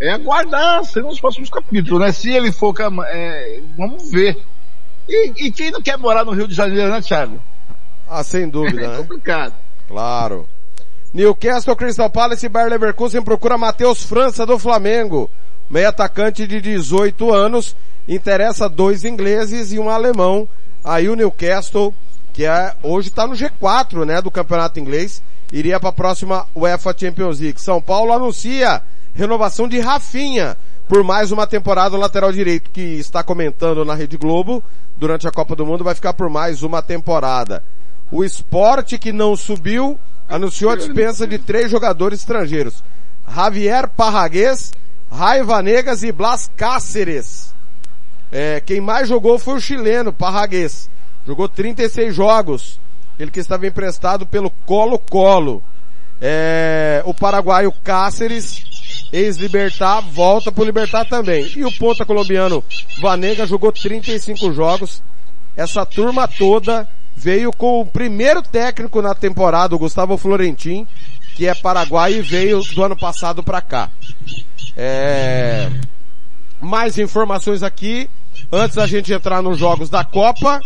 É 0.00 0.10
aguardar, 0.10 0.84
serão 0.84 1.10
os 1.10 1.20
próximos 1.20 1.48
capítulos, 1.48 2.00
né? 2.00 2.10
Se 2.10 2.32
ele 2.32 2.50
for, 2.50 2.74
é, 3.06 3.60
vamos 3.78 4.10
ver. 4.10 4.36
E, 5.08 5.46
e, 5.46 5.52
quem 5.52 5.70
não 5.70 5.80
quer 5.80 5.96
morar 5.96 6.24
no 6.24 6.32
Rio 6.32 6.48
de 6.48 6.54
Janeiro, 6.54 6.90
né, 6.90 7.00
Thiago? 7.00 7.40
Ah, 8.08 8.24
sem 8.24 8.48
dúvida, 8.48 8.82
é 8.82 8.88
né? 8.88 8.96
complicado. 8.96 9.54
Claro. 9.86 10.48
Newcastle, 11.16 11.74
Crystal 11.74 12.10
Palace 12.10 12.44
e 12.44 12.48
Bayer 12.50 12.68
Leverkusen 12.68 13.22
procura 13.22 13.56
Matheus 13.56 14.02
França 14.02 14.44
do 14.44 14.58
Flamengo. 14.58 15.30
Meio 15.70 15.88
atacante 15.88 16.46
de 16.46 16.60
18 16.60 17.32
anos, 17.32 17.74
interessa 18.06 18.68
dois 18.68 19.02
ingleses 19.02 19.72
e 19.72 19.78
um 19.78 19.88
alemão. 19.88 20.46
Aí 20.84 21.08
o 21.08 21.16
Newcastle, 21.16 21.94
que 22.34 22.44
é, 22.44 22.74
hoje 22.82 23.08
está 23.08 23.26
no 23.26 23.32
G4, 23.32 24.04
né, 24.04 24.20
do 24.20 24.30
campeonato 24.30 24.78
inglês, 24.78 25.22
iria 25.50 25.80
para 25.80 25.88
a 25.88 25.92
próxima 25.92 26.46
UEFA 26.54 26.94
Champions 26.94 27.40
League. 27.40 27.62
São 27.62 27.80
Paulo 27.80 28.12
anuncia 28.12 28.82
renovação 29.14 29.66
de 29.66 29.80
Rafinha 29.80 30.54
por 30.86 31.02
mais 31.02 31.32
uma 31.32 31.46
temporada. 31.46 31.96
O 31.96 31.98
lateral 31.98 32.30
direito 32.30 32.70
que 32.70 32.98
está 32.98 33.22
comentando 33.22 33.86
na 33.86 33.94
Rede 33.94 34.18
Globo 34.18 34.62
durante 34.98 35.26
a 35.26 35.32
Copa 35.32 35.56
do 35.56 35.64
Mundo 35.64 35.82
vai 35.82 35.94
ficar 35.94 36.12
por 36.12 36.28
mais 36.28 36.62
uma 36.62 36.82
temporada. 36.82 37.64
O 38.12 38.22
esporte 38.22 38.98
que 38.98 39.14
não 39.14 39.34
subiu 39.34 39.98
anunciou 40.28 40.70
a 40.70 40.76
dispensa 40.76 41.26
de 41.26 41.38
três 41.38 41.70
jogadores 41.70 42.20
estrangeiros. 42.20 42.82
Javier 43.28 43.88
Parraguês, 43.88 44.72
Raiva 45.10 45.62
Negas 45.62 46.02
e 46.02 46.12
Blas 46.12 46.50
Cáceres. 46.56 47.54
É, 48.30 48.60
quem 48.60 48.80
mais 48.80 49.08
jogou 49.08 49.38
foi 49.38 49.54
o 49.54 49.60
chileno 49.60 50.12
Parraguês. 50.12 50.90
Jogou 51.26 51.48
36 51.48 52.14
jogos. 52.14 52.80
Ele 53.18 53.30
que 53.30 53.40
estava 53.40 53.66
emprestado 53.66 54.26
pelo 54.26 54.50
Colo-Colo. 54.50 55.62
É, 56.20 57.02
o 57.04 57.12
paraguaio 57.12 57.72
Cáceres, 57.84 59.08
ex-Libertar, 59.12 60.00
volta 60.00 60.50
pro 60.50 60.64
Libertar 60.64 61.04
também. 61.06 61.50
E 61.56 61.64
o 61.64 61.72
ponta 61.72 62.06
colombiano 62.06 62.64
Vanega 63.00 63.46
jogou 63.46 63.70
35 63.70 64.52
jogos. 64.52 65.02
Essa 65.56 65.84
turma 65.84 66.28
toda 66.28 66.88
veio 67.16 67.50
com 67.50 67.80
o 67.80 67.86
primeiro 67.86 68.42
técnico 68.42 69.00
na 69.00 69.14
temporada, 69.14 69.74
o 69.74 69.78
Gustavo 69.78 70.18
Florentin, 70.18 70.86
que 71.34 71.46
é 71.46 71.54
paraguaio 71.54 72.18
e 72.18 72.22
veio 72.22 72.62
do 72.62 72.84
ano 72.84 72.96
passado 72.96 73.42
para 73.42 73.60
cá. 73.60 73.90
É... 74.76 75.70
Mais 76.60 76.98
informações 76.98 77.62
aqui, 77.62 78.08
antes 78.52 78.76
da 78.76 78.86
gente 78.86 79.12
entrar 79.12 79.42
nos 79.42 79.58
jogos 79.58 79.88
da 79.88 80.04
Copa. 80.04 80.60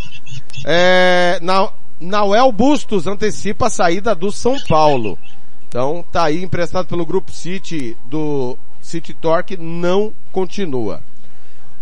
É... 0.65 1.39
Na... 1.41 1.69
Nauel 1.99 2.51
Bustos 2.51 3.05
antecipa 3.05 3.67
a 3.67 3.69
saída 3.69 4.15
do 4.15 4.31
São 4.31 4.59
Paulo. 4.67 5.17
Então 5.67 6.03
tá 6.11 6.25
aí 6.25 6.43
emprestado 6.43 6.87
pelo 6.87 7.05
Grupo 7.05 7.31
City 7.31 7.95
do 8.05 8.57
City 8.81 9.13
Torque, 9.13 9.55
não 9.55 10.11
continua. 10.31 11.01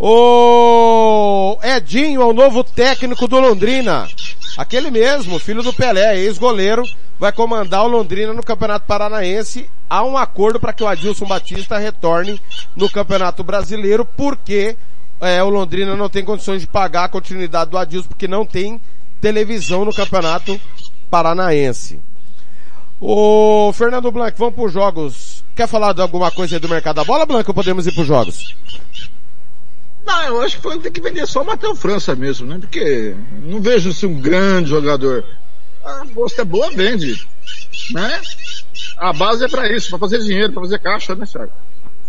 O 0.01 1.57
Edinho 1.61 2.21
é 2.21 2.25
o 2.25 2.31
novo 2.31 2.63
técnico 2.63 3.27
do 3.27 3.37
Londrina. 3.37 4.07
Aquele 4.57 4.89
mesmo, 4.89 5.37
filho 5.39 5.61
do 5.61 5.73
Pelé, 5.73 6.17
ex-goleiro, 6.17 6.83
vai 7.19 7.33
comandar 7.33 7.83
o 7.83 7.89
Londrina 7.89 8.33
no 8.33 8.41
Campeonato 8.41 8.85
Paranaense. 8.87 9.69
Há 9.89 10.01
um 10.05 10.17
acordo 10.17 10.57
para 10.57 10.71
que 10.71 10.81
o 10.81 10.87
Adilson 10.87 11.25
Batista 11.25 11.77
retorne 11.77 12.39
no 12.77 12.89
Campeonato 12.89 13.43
Brasileiro, 13.43 14.05
porque 14.05 14.77
é, 15.19 15.43
o 15.43 15.49
Londrina 15.49 15.97
não 15.97 16.07
tem 16.07 16.23
condições 16.23 16.61
de 16.61 16.67
pagar 16.67 17.03
a 17.03 17.09
continuidade 17.09 17.69
do 17.69 17.77
Adilson, 17.77 18.07
porque 18.07 18.27
não 18.27 18.45
tem 18.45 18.79
televisão 19.19 19.83
no 19.83 19.93
Campeonato 19.93 20.59
Paranaense. 21.09 21.99
O 23.01 23.71
Fernando 23.73 24.11
Blanc, 24.13 24.37
vamos 24.37 24.55
para 24.55 24.63
os 24.63 24.71
jogos. 24.71 25.43
Quer 25.53 25.67
falar 25.67 25.91
de 25.91 26.01
alguma 26.01 26.31
coisa 26.31 26.55
aí 26.55 26.59
do 26.59 26.69
mercado 26.69 26.95
da 26.95 27.03
bola, 27.03 27.25
Blanc, 27.25 27.49
ou 27.49 27.53
podemos 27.53 27.85
ir 27.85 27.93
para 27.93 28.01
os 28.01 28.07
jogos? 28.07 28.55
Não, 30.09 30.23
eu 30.23 30.41
acho 30.41 30.55
que 30.55 30.63
foi 30.63 30.79
ter 30.79 30.89
que 30.89 31.01
vender 31.01 31.27
só 31.27 31.43
o 31.43 31.45
Matheus 31.45 31.79
França 31.79 32.15
mesmo, 32.15 32.47
né? 32.47 32.57
Porque 32.59 33.15
não 33.43 33.61
vejo 33.61 33.93
se 33.93 34.07
um 34.07 34.19
grande 34.19 34.71
jogador. 34.71 35.23
A 35.85 36.03
gosto 36.05 36.41
é 36.41 36.43
boa, 36.43 36.71
vende. 36.71 37.27
Né? 37.93 38.21
A 38.97 39.13
base 39.13 39.45
é 39.45 39.47
para 39.47 39.71
isso, 39.71 39.91
para 39.91 39.99
fazer 39.99 40.17
dinheiro, 40.23 40.51
para 40.51 40.63
fazer 40.63 40.79
caixa, 40.79 41.13
né, 41.13 41.27
Thiago? 41.27 41.51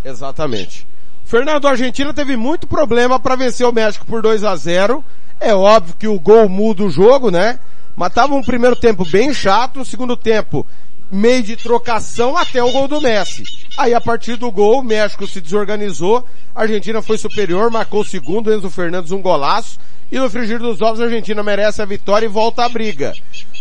Exatamente. 0.03 0.87
Fernando, 1.27 1.67
a 1.67 1.73
Argentina 1.73 2.15
teve 2.15 2.39
muito 2.39 2.67
problema 2.67 3.21
para 3.21 3.37
vencer 3.37 3.67
o 3.67 3.73
México 3.73 4.07
por 4.07 4.23
2 4.23 4.45
a 4.45 4.57
0 4.57 5.05
É 5.39 5.55
óbvio 5.55 5.95
que 5.99 6.09
o 6.09 6.19
gol 6.19 6.49
muda 6.49 6.83
o 6.83 6.91
jogo, 6.91 7.31
né? 7.31 7.61
Mas 7.95 8.15
tava 8.15 8.35
um 8.35 8.43
primeiro 8.43 8.77
tempo 8.77 9.05
bem 9.05 9.35
chato, 9.35 9.79
um 9.79 9.85
segundo 9.85 10.17
tempo 10.17 10.67
meio 11.11 11.43
de 11.43 11.57
trocação 11.57 12.37
até 12.37 12.63
o 12.63 12.71
gol 12.71 12.87
do 12.87 13.01
Messi. 13.01 13.45
Aí 13.77 13.95
a 13.95 14.01
partir 14.01 14.37
do 14.37 14.51
gol, 14.51 14.81
o 14.81 14.85
México 14.85 15.27
se 15.27 15.41
desorganizou, 15.41 16.25
a 16.55 16.63
Argentina 16.63 17.03
foi 17.03 17.19
superior, 17.19 17.71
marcou 17.71 18.03
o 18.03 18.05
segundo, 18.05 18.53
Enzo 18.53 18.71
Fernandes 18.71 19.13
um 19.13 19.23
golaço, 19.23 19.79
e 20.11 20.19
no 20.19 20.29
frigir 20.29 20.59
dos 20.59 20.81
ovos 20.81 21.01
a 21.01 21.05
Argentina 21.05 21.43
merece 21.43 21.81
a 21.81 21.85
vitória 21.85 22.27
e 22.27 22.29
volta 22.29 22.65
à 22.65 22.69
briga. 22.69 23.13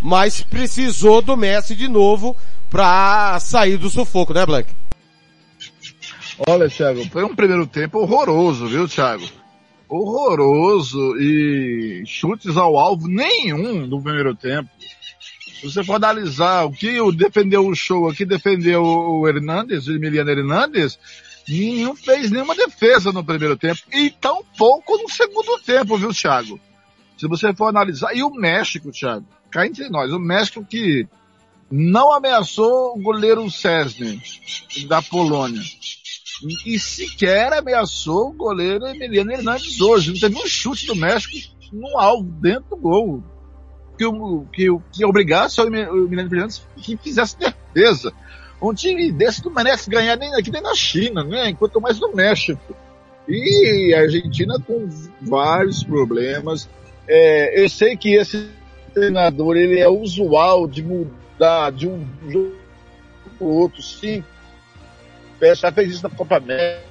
Mas 0.01 0.41
precisou 0.41 1.21
do 1.21 1.37
Messi 1.37 1.75
de 1.75 1.87
novo 1.87 2.35
pra 2.69 3.39
sair 3.39 3.77
do 3.77 3.89
sufoco, 3.89 4.33
né, 4.33 4.45
Blank? 4.45 4.69
Olha, 6.47 6.69
Thiago, 6.69 7.03
foi 7.09 7.23
um 7.23 7.35
primeiro 7.35 7.67
tempo 7.67 7.99
horroroso, 7.99 8.67
viu, 8.67 8.87
Thiago? 8.87 9.25
Horroroso 9.89 11.17
e 11.19 12.03
chutes 12.05 12.55
ao 12.55 12.77
alvo 12.77 13.07
nenhum 13.07 13.87
no 13.87 14.01
primeiro 14.01 14.35
tempo. 14.35 14.69
Se 15.59 15.65
você 15.65 15.83
for 15.83 15.95
analisar 15.95 16.63
o 16.63 16.71
que 16.71 16.97
defendeu 17.11 17.67
o 17.67 17.75
show 17.75 18.07
aqui, 18.07 18.23
defendeu 18.23 18.81
o 18.81 19.27
Hernandes, 19.27 19.87
o 19.87 19.91
Emiliano 19.91 20.29
Hernandes, 20.29 20.97
nenhum 21.45 21.93
fez 21.93 22.31
nenhuma 22.31 22.55
defesa 22.55 23.11
no 23.11 23.25
primeiro 23.25 23.57
tempo 23.57 23.81
e 23.91 24.09
tão 24.09 24.41
pouco 24.57 24.97
no 24.97 25.09
segundo 25.09 25.59
tempo, 25.59 25.97
viu, 25.97 26.13
Thiago? 26.13 26.57
Se 27.17 27.27
você 27.27 27.53
for 27.53 27.67
analisar, 27.67 28.15
e 28.15 28.23
o 28.23 28.29
México, 28.29 28.89
Thiago, 28.89 29.25
cá 29.51 29.67
entre 29.67 29.89
nós, 29.89 30.13
o 30.13 30.19
México 30.19 30.63
que 30.63 31.05
não 31.69 32.13
ameaçou 32.13 32.97
o 32.97 33.01
goleiro 33.01 33.51
Cesny 33.51 34.21
da 34.87 35.01
Polônia. 35.01 35.61
E 36.65 36.79
sequer 36.79 37.51
ameaçou 37.51 38.29
o 38.29 38.33
goleiro 38.33 38.87
Emiliano 38.87 39.33
Hernandes 39.33 39.81
hoje. 39.81 40.13
Não 40.13 40.19
teve 40.21 40.37
um 40.37 40.47
chute 40.47 40.85
do 40.85 40.95
México 40.95 41.35
no 41.73 41.97
alvo, 41.97 42.31
dentro 42.39 42.69
do 42.69 42.77
gol 42.77 43.23
que, 43.99 44.05
o, 44.05 44.45
que, 44.53 44.65
que 44.93 45.03
obrigasse 45.03 45.59
o 45.59 45.67
Emiliano 45.67 46.29
Fernandes 46.29 46.65
que 46.77 46.95
fizesse 46.95 47.35
defesa. 47.37 48.13
Um 48.61 48.73
time 48.73 49.11
desse 49.11 49.43
não 49.43 49.53
merece 49.53 49.89
ganhar 49.89 50.15
nem 50.15 50.33
aqui 50.35 50.49
nem 50.49 50.61
na 50.61 50.73
China, 50.73 51.21
né? 51.21 51.49
Enquanto 51.49 51.81
mais 51.81 51.99
no 51.99 52.15
México. 52.15 52.73
E 53.27 53.93
a 53.93 53.99
Argentina 53.99 54.55
com 54.65 54.87
vários 55.21 55.83
problemas. 55.83 56.69
É, 57.05 57.61
eu 57.61 57.69
sei 57.69 57.97
que 57.97 58.15
esse 58.15 58.49
treinador 58.93 59.57
ele 59.57 59.79
é 59.79 59.89
usual 59.89 60.65
de 60.65 60.81
mudar 60.81 61.71
de 61.73 61.85
um 61.85 62.07
jogo 62.29 62.55
para 63.37 63.47
o 63.47 63.49
outro, 63.49 63.81
sim. 63.81 64.23
Já 65.55 65.71
fez 65.73 65.91
isso 65.91 66.03
na 66.03 66.09
Copa 66.09 66.37
América. 66.37 66.87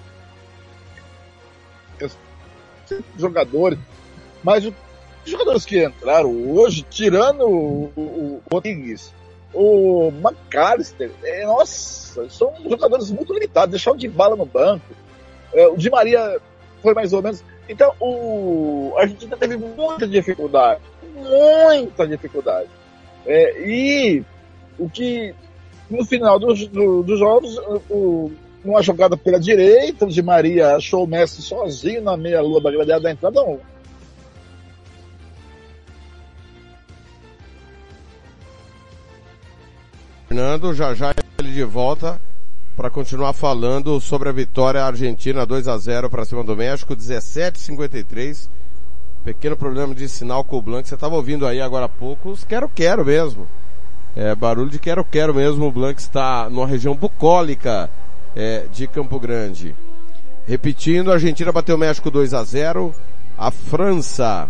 Jogadores. 3.18 3.78
Mas 4.42 4.64
o 4.66 4.74
os 5.28 5.32
jogadores 5.32 5.64
que 5.66 5.84
entraram 5.84 6.30
hoje, 6.52 6.84
tirando 6.88 7.46
o, 7.46 7.92
o, 7.96 8.42
Rodrigues, 8.50 9.12
o 9.52 10.10
McAllister, 10.10 11.10
é, 11.22 11.44
nossa, 11.44 12.28
são 12.30 12.52
jogadores 12.68 13.10
muito 13.10 13.32
limitados, 13.34 13.70
deixar 13.70 13.92
o 13.92 13.96
de 13.96 14.08
bala 14.08 14.34
no 14.34 14.46
banco. 14.46 14.86
É, 15.52 15.68
o 15.68 15.76
Di 15.76 15.90
Maria 15.90 16.40
foi 16.82 16.94
mais 16.94 17.12
ou 17.12 17.22
menos. 17.22 17.44
Então, 17.68 17.92
o, 18.00 18.94
a 18.96 19.02
Argentina 19.02 19.36
teve 19.36 19.56
muita 19.56 20.06
dificuldade, 20.06 20.80
muita 21.14 22.06
dificuldade. 22.06 22.68
É, 23.26 23.68
e 23.68 24.24
o 24.78 24.88
que, 24.88 25.34
no 25.90 26.04
final 26.06 26.38
dos, 26.38 26.66
do, 26.68 27.16
jogos, 27.16 27.58
o, 27.90 28.32
uma 28.64 28.82
jogada 28.82 29.16
pela 29.16 29.38
direita, 29.38 30.06
o 30.06 30.08
Di 30.08 30.22
Maria 30.22 30.76
achou 30.76 31.04
o 31.04 31.06
Messi 31.06 31.42
sozinho 31.42 32.02
na 32.02 32.16
meia-lua 32.16 32.60
da 32.60 32.70
grade 32.70 33.02
da 33.02 33.10
entrada, 33.10 33.40
Fernando, 40.38 40.72
já 40.72 40.94
já 40.94 41.12
ele 41.40 41.50
de 41.50 41.64
volta 41.64 42.20
para 42.76 42.88
continuar 42.88 43.32
falando 43.32 44.00
sobre 44.00 44.28
a 44.28 44.32
vitória 44.32 44.84
argentina 44.84 45.44
2 45.44 45.66
a 45.66 45.76
0 45.76 46.08
para 46.08 46.24
cima 46.24 46.44
do 46.44 46.54
México, 46.54 46.94
17:53. 46.94 48.48
Pequeno 49.24 49.56
problema 49.56 49.92
de 49.96 50.08
sinal 50.08 50.44
com 50.44 50.58
o 50.58 50.62
Blanc, 50.62 50.88
você 50.88 50.94
estava 50.94 51.16
ouvindo 51.16 51.44
aí 51.44 51.60
agora 51.60 51.86
há 51.86 51.88
pouco, 51.88 52.30
os 52.30 52.44
quero 52.44 52.68
quero 52.68 53.04
mesmo. 53.04 53.48
É, 54.14 54.32
barulho 54.32 54.70
de 54.70 54.78
quero 54.78 55.04
quero 55.04 55.34
mesmo, 55.34 55.66
o 55.66 55.72
Blanc 55.72 56.00
está 56.00 56.48
numa 56.48 56.68
região 56.68 56.94
bucólica 56.94 57.90
é, 58.36 58.66
de 58.70 58.86
Campo 58.86 59.18
Grande. 59.18 59.74
Repetindo, 60.46 61.10
a 61.10 61.14
Argentina 61.14 61.50
bateu 61.50 61.74
o 61.74 61.78
México 61.78 62.12
2 62.12 62.32
a 62.32 62.44
0 62.44 62.94
a 63.36 63.50
França, 63.50 64.48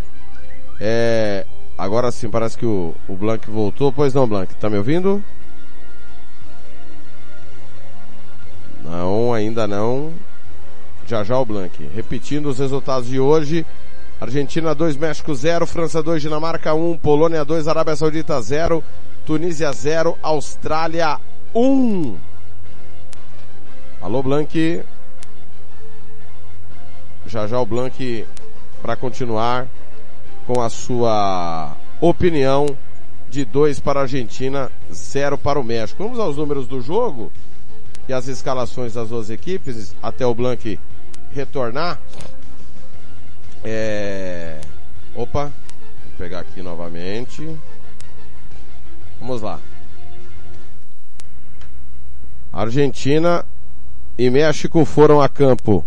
é, 0.79 1.47
agora 1.79 2.13
sim 2.13 2.29
parece 2.29 2.59
que 2.59 2.67
o, 2.67 2.95
o 3.09 3.17
Blanc 3.17 3.51
voltou, 3.51 3.91
pois 3.91 4.13
não 4.13 4.29
Blanc, 4.29 4.55
tá 4.57 4.69
me 4.69 4.77
ouvindo? 4.77 5.25
Não, 8.85 9.33
ainda 9.33 9.67
não. 9.67 10.13
Já 11.07 11.25
já 11.25 11.39
o 11.39 11.45
Blank. 11.45 11.89
Repetindo 11.95 12.47
os 12.47 12.59
resultados 12.59 13.09
de 13.09 13.19
hoje. 13.19 13.65
Argentina 14.21 14.75
2, 14.75 14.97
México 14.97 15.33
0, 15.33 15.65
França 15.65 16.03
2, 16.03 16.21
Dinamarca 16.21 16.75
1, 16.75 16.99
Polônia 16.99 17.45
2, 17.45 17.69
Arábia 17.69 17.95
Saudita 17.95 18.41
0, 18.43 18.83
Tunísia 19.25 19.73
0, 19.73 20.19
Austrália 20.21 21.21
1. 21.55 22.17
Alô 24.03 24.23
Blank. 24.23 24.83
Já 27.27 27.47
já 27.47 27.61
o 27.61 27.67
Blank 27.67 28.27
para 28.83 28.97
continuar 28.97 29.69
com 30.47 30.61
a 30.61 30.69
sua 30.69 31.77
opinião 32.01 32.67
de 33.29 33.45
2 33.45 33.81
para 33.81 34.01
a 34.01 34.03
Argentina, 34.03 34.71
0 34.93 35.39
para 35.39 35.61
o 35.61 35.65
México. 35.65 36.03
Vamos 36.03 36.19
aos 36.19 36.37
números 36.37 36.67
do 36.67 36.81
jogo 36.81 37.31
e 38.09 38.13
as 38.13 38.27
escalações 38.27 38.95
das 38.95 39.11
duas 39.11 39.29
equipes, 39.29 39.95
até 40.03 40.25
o 40.25 40.35
Blank 40.35 40.81
retornar. 41.31 42.01
É... 43.63 44.61
Opa, 45.15 45.45
vou 45.45 45.53
pegar 46.17 46.41
aqui 46.41 46.63
novamente. 46.63 47.47
Vamos 49.21 49.43
lá. 49.43 49.61
Argentina 52.51 53.45
e 54.17 54.31
México 54.31 54.85
foram 54.87 55.21
a 55.21 55.29
campo. 55.29 55.85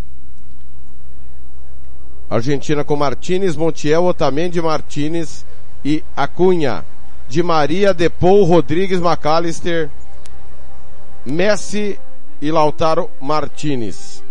Argentina 2.30 2.84
com 2.84 2.96
Martínez, 2.96 3.56
Montiel, 3.56 4.06
Otamendi, 4.06 4.62
Martínez 4.62 5.46
e 5.84 6.04
Acunha. 6.16 6.86
De 7.28 7.42
Maria, 7.42 7.94
Depou, 7.94 8.44
Rodrigues, 8.44 9.00
McAllister, 9.00 9.90
Messi 11.26 11.98
e 12.42 12.52
Lautaro 12.52 13.10
Martinez. 13.20 14.24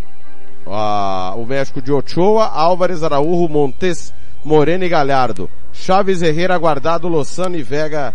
Ah, 0.67 1.35
o 1.37 1.47
México 1.47 1.81
de 1.81 1.93
Ochoa, 1.93 2.47
Álvares, 2.47 3.03
Araújo, 3.03 3.49
Montes, 3.49 4.13
Moreno 4.45 4.85
e 4.85 4.89
Galhardo. 4.89 5.49
Chaves 5.73 6.21
Herrera, 6.21 6.59
Guardado, 6.59 7.09
Lozano 7.09 7.57
e 7.57 7.63
Vega. 7.63 8.13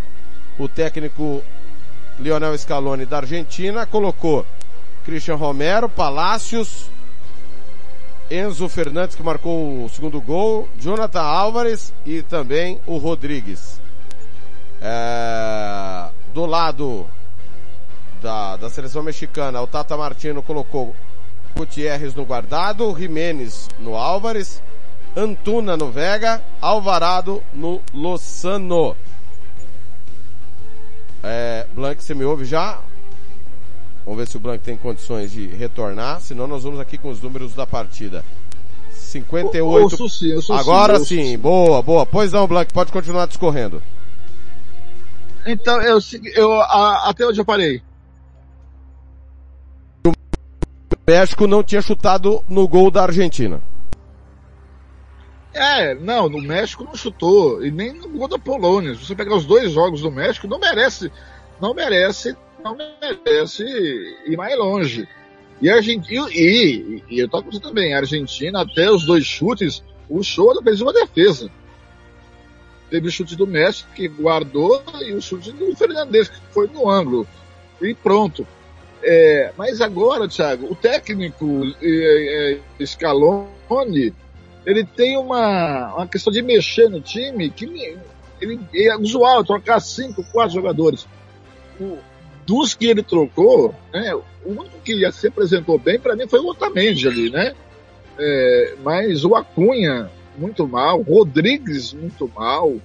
O 0.60 0.68
técnico 0.68 1.42
Lionel 2.20 2.58
Scaloni 2.58 3.06
da 3.06 3.18
Argentina 3.18 3.86
colocou 3.86 4.46
Christian 5.04 5.36
Romero, 5.36 5.90
Palácios, 5.90 6.90
Enzo 8.30 8.68
Fernandes 8.68 9.16
que 9.16 9.24
marcou 9.24 9.86
o 9.86 9.90
segundo 9.90 10.20
gol, 10.20 10.68
Jonathan 10.80 11.22
Álvares 11.22 11.94
e 12.06 12.22
também 12.22 12.80
o 12.86 12.98
Rodrigues. 12.98 13.80
É, 14.82 16.10
do 16.34 16.46
lado 16.46 17.06
da, 18.22 18.56
da 18.58 18.70
seleção 18.70 19.04
mexicana, 19.04 19.62
o 19.62 19.68
Tata 19.68 19.96
Martino 19.98 20.42
colocou 20.42 20.96
Gutierrez 21.56 22.14
no 22.14 22.26
guardado, 22.26 22.96
Jimenez 22.98 23.70
no 23.80 23.96
Álvares, 23.96 24.62
Antuna 25.16 25.78
no 25.78 25.92
Vega, 25.92 26.42
Alvarado 26.62 27.42
no 27.54 27.82
Lozano. 27.94 28.96
É, 31.24 31.66
Blank, 31.74 32.04
você 32.04 32.14
me 32.14 32.24
ouve 32.24 32.46
já? 32.46 32.80
Vamos 34.06 34.20
ver 34.20 34.28
se 34.28 34.38
o 34.38 34.40
Blank 34.40 34.64
tem 34.64 34.78
condições 34.78 35.32
de 35.32 35.48
retornar, 35.48 36.22
senão 36.22 36.46
nós 36.46 36.64
vamos 36.64 36.80
aqui 36.80 36.98
com 36.98 37.10
os 37.10 37.22
números 37.22 37.54
da 37.56 37.66
partida. 37.66 38.24
58. 38.92 39.84
Ouço 40.04 40.10
sim, 40.10 40.34
ouço 40.34 40.54
Agora 40.54 41.00
sim, 41.00 41.06
sim. 41.06 41.38
boa, 41.38 41.82
boa. 41.82 42.06
Pois 42.06 42.32
não, 42.32 42.46
Blank, 42.48 42.72
pode 42.74 42.92
continuar 42.92 43.26
discorrendo. 43.28 43.82
Então, 45.46 45.82
eu, 45.82 46.00
eu 46.36 46.54
a- 46.62 47.10
até 47.10 47.26
onde 47.26 47.40
eu 47.40 47.46
parei? 47.46 47.82
México 51.08 51.46
não 51.46 51.64
tinha 51.64 51.82
chutado 51.82 52.44
no 52.50 52.68
gol 52.68 52.90
da 52.90 53.04
Argentina. 53.04 53.62
É, 55.54 55.96
não, 55.96 56.28
no 56.28 56.42
México 56.42 56.84
não 56.84 56.96
chutou, 56.96 57.64
e 57.64 57.72
nem 57.72 57.94
no 57.94 58.10
gol 58.10 58.28
da 58.28 58.40
Polônia. 58.40 58.94
Se 58.96 59.06
você 59.06 59.16
pegar 59.16 59.36
os 59.36 59.46
dois 59.46 59.72
jogos 59.72 60.02
do 60.02 60.12
México, 60.12 60.48
não 60.48 60.60
merece, 60.60 61.12
não 61.62 61.74
merece, 61.74 62.36
não 62.64 62.76
merece 62.76 63.64
ir 64.26 64.36
mais 64.36 64.58
longe. 64.58 65.08
E 65.62 65.70
a 65.70 65.76
Argentina, 65.76 66.28
e, 66.32 67.04
e, 67.08 67.16
e 67.16 67.20
eu 67.20 67.30
tô 67.30 67.42
com 67.42 67.52
você 67.52 67.60
também, 67.60 67.94
a 67.94 68.00
Argentina, 68.00 68.62
até 68.62 68.92
os 68.92 69.06
dois 69.06 69.24
chutes, 69.26 69.84
o 70.10 70.22
show 70.24 70.62
fez 70.62 70.82
uma 70.82 70.92
defesa. 70.92 71.50
Teve 72.90 73.08
o 73.08 73.12
chute 73.12 73.36
do 73.36 73.48
México, 73.48 73.90
que 73.96 74.08
guardou, 74.08 74.84
e 75.02 75.14
o 75.14 75.22
chute 75.22 75.52
do 75.52 75.76
Fernandes, 75.76 76.30
que 76.30 76.40
foi 76.52 76.68
no 76.68 76.90
ângulo. 76.90 77.28
E 77.82 77.94
pronto. 77.94 78.46
É, 79.08 79.52
mas 79.56 79.82
agora, 79.82 80.28
Thiago, 80.28 80.66
o 80.72 80.76
técnico 80.76 81.62
é, 81.80 82.60
é, 82.80 82.86
Scaloni, 82.86 84.12
ele 84.66 84.84
tem 84.84 85.16
uma, 85.16 85.94
uma 85.94 86.08
questão 86.08 86.34
de 86.34 86.42
mexer 86.42 86.90
no 86.90 87.00
time 87.00 87.52
que 87.52 87.66
ele, 88.42 88.60
é 88.74 88.98
usual 88.98 89.44
trocar 89.44 89.80
cinco, 89.80 90.24
quatro 90.32 90.56
jogadores. 90.56 91.08
O- 91.80 92.00
dos 92.48 92.74
que 92.74 92.88
ele 92.88 93.04
trocou, 93.04 93.74
né, 93.94 94.14
o 94.16 94.24
único 94.46 94.80
que 94.84 95.12
se 95.12 95.28
apresentou 95.28 95.78
bem 95.80 96.00
para 96.00 96.16
mim 96.16 96.28
foi 96.28 96.40
o 96.40 96.48
Otamendi 96.50 97.08
ali, 97.08 97.30
né? 97.30 97.54
É, 98.18 98.76
mas 98.84 99.24
o 99.24 99.36
Acunha 99.36 100.10
muito 100.38 100.68
mal, 100.68 101.02
Rodrigues 101.02 101.94
muito 101.94 102.32
mal, 102.36 102.76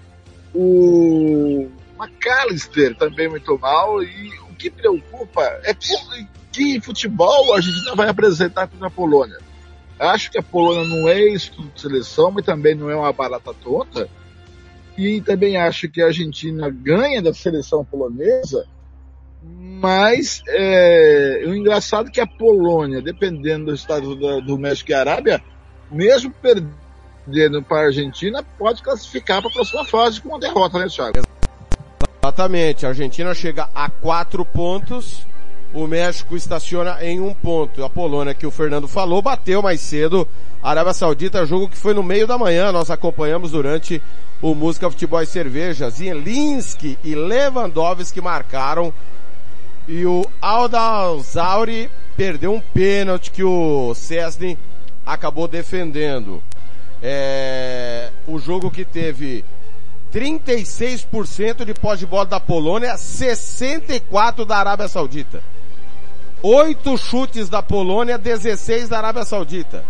o 0.55 1.69
McAllister 2.01 2.97
também 2.97 3.29
muito 3.29 3.59
mal 3.59 4.03
e 4.03 4.31
o 4.51 4.55
que 4.55 4.71
preocupa 4.71 5.43
é 5.65 5.75
que- 5.75 6.27
que 6.53 6.81
futebol 6.81 7.55
a 7.55 7.61
não 7.87 7.97
vai 7.97 8.09
apresentar 8.09 8.67
contra 8.67 8.87
a 8.87 8.91
Polônia. 8.91 9.39
Acho 9.99 10.31
que 10.31 10.39
a 10.39 10.43
Polônia 10.43 10.85
não 10.85 11.09
é 11.09 11.21
estudo 11.29 11.71
de 11.75 11.81
seleção, 11.81 12.31
mas 12.31 12.45
também 12.45 12.75
não 12.75 12.91
é 12.91 12.97
uma 12.97 13.13
barata 13.13 13.53
tonta. 13.55 14.09
E 14.97 15.21
também 15.21 15.57
acho 15.57 15.89
que 15.89 16.03
a 16.03 16.07
Argentina 16.07 16.69
ganha 16.71 17.23
da 17.23 17.33
seleção 17.33 17.85
polonesa, 17.85 18.67
mas 19.43 20.43
é, 20.49 21.45
o 21.47 21.55
engraçado 21.55 22.09
é 22.09 22.11
que 22.11 22.21
a 22.21 22.27
Polônia, 22.27 23.01
dependendo 23.01 23.67
do 23.67 23.75
estado 23.75 24.17
da- 24.17 24.41
do 24.41 24.59
México 24.59 24.91
e 24.91 24.95
Arábia, 24.95 25.43
mesmo 25.91 26.33
perdendo 26.43 27.63
para 27.63 27.83
a 27.83 27.87
Argentina, 27.87 28.43
pode 28.59 28.83
classificar 28.83 29.41
para 29.41 29.51
a 29.51 29.55
próxima 29.55 29.85
fase 29.85 30.21
com 30.21 30.31
uma 30.31 30.41
derrota, 30.41 30.79
né, 30.79 30.87
Thiago? 30.89 31.30
Exatamente. 32.23 32.85
A 32.85 32.91
Argentina 32.91 33.35
chega 33.35 33.69
a 33.75 33.89
quatro 33.89 34.45
pontos. 34.45 35.27
O 35.73 35.87
México 35.87 36.37
estaciona 36.37 36.99
em 37.03 37.21
um 37.21 37.33
ponto. 37.33 37.83
A 37.83 37.89
Polônia, 37.89 38.35
que 38.35 38.47
o 38.47 38.51
Fernando 38.51 38.87
falou, 38.87 39.23
bateu 39.23 39.63
mais 39.63 39.81
cedo. 39.81 40.29
A 40.63 40.71
Arábia 40.71 40.93
Saudita, 40.93 41.47
jogo 41.47 41.69
que 41.69 41.77
foi 41.77 41.95
no 41.95 42.03
meio 42.03 42.27
da 42.27 42.37
manhã. 42.37 42.71
Nós 42.73 42.91
acompanhamos 42.91 43.53
durante 43.53 44.03
o 44.43 44.55
Música 44.55 44.91
Futebol 44.91 45.23
e 45.23 45.27
Cerveja. 45.27 45.89
Zielinski 45.89 46.99
e 47.03 47.15
Lewandowski 47.15 48.21
marcaram. 48.21 48.93
E 49.89 50.05
o 50.05 50.27
Aldalzauri 50.43 51.91
perdeu 52.17 52.53
um 52.53 52.61
pênalti 52.61 53.31
que 53.31 53.43
o 53.43 53.95
Cesny 53.95 54.59
acabou 55.07 55.49
defendendo. 55.49 56.43
É, 57.03 58.11
o 58.27 58.39
jogo 58.39 58.71
que 58.71 58.85
teve 58.85 59.43
36% 60.13 61.65
de 61.65 61.75
pós 61.75 61.99
de 61.99 62.07
bola 62.07 62.27
da 62.27 62.41
Polônia, 62.41 62.95
64% 62.95 64.45
da 64.45 64.57
Arábia 64.57 64.89
Saudita. 64.89 65.43
Oito 66.43 66.97
chutes 66.97 67.49
da 67.49 67.63
Polônia, 67.63 68.19
16 68.19 68.89
da 68.89 68.99
Arábia 68.99 69.25
Saudita. 69.25 69.85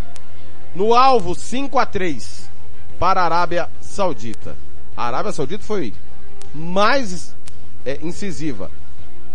No 0.74 0.94
alvo, 0.94 1.34
5 1.34 1.78
a 1.78 1.86
3 1.86 2.50
para 2.98 3.22
a 3.22 3.24
Arábia 3.24 3.68
Saudita. 3.80 4.56
A 4.96 5.06
Arábia 5.06 5.32
Saudita 5.32 5.64
foi 5.64 5.94
mais 6.54 7.34
é, 7.86 7.98
incisiva. 8.02 8.70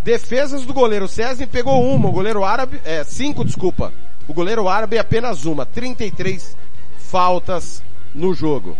Defesas 0.04 0.64
do 0.64 0.72
goleiro 0.72 1.08
César 1.08 1.46
pegou 1.48 1.82
uma, 1.84 2.08
o 2.08 2.12
goleiro 2.12 2.44
árabe, 2.44 2.80
é, 2.84 3.02
cinco, 3.02 3.44
desculpa. 3.44 3.92
O 4.28 4.32
goleiro 4.32 4.68
árabe 4.68 4.98
apenas 4.98 5.44
uma, 5.44 5.66
33 5.66 6.56
faltas 6.98 7.82
no 8.14 8.32
jogo. 8.32 8.76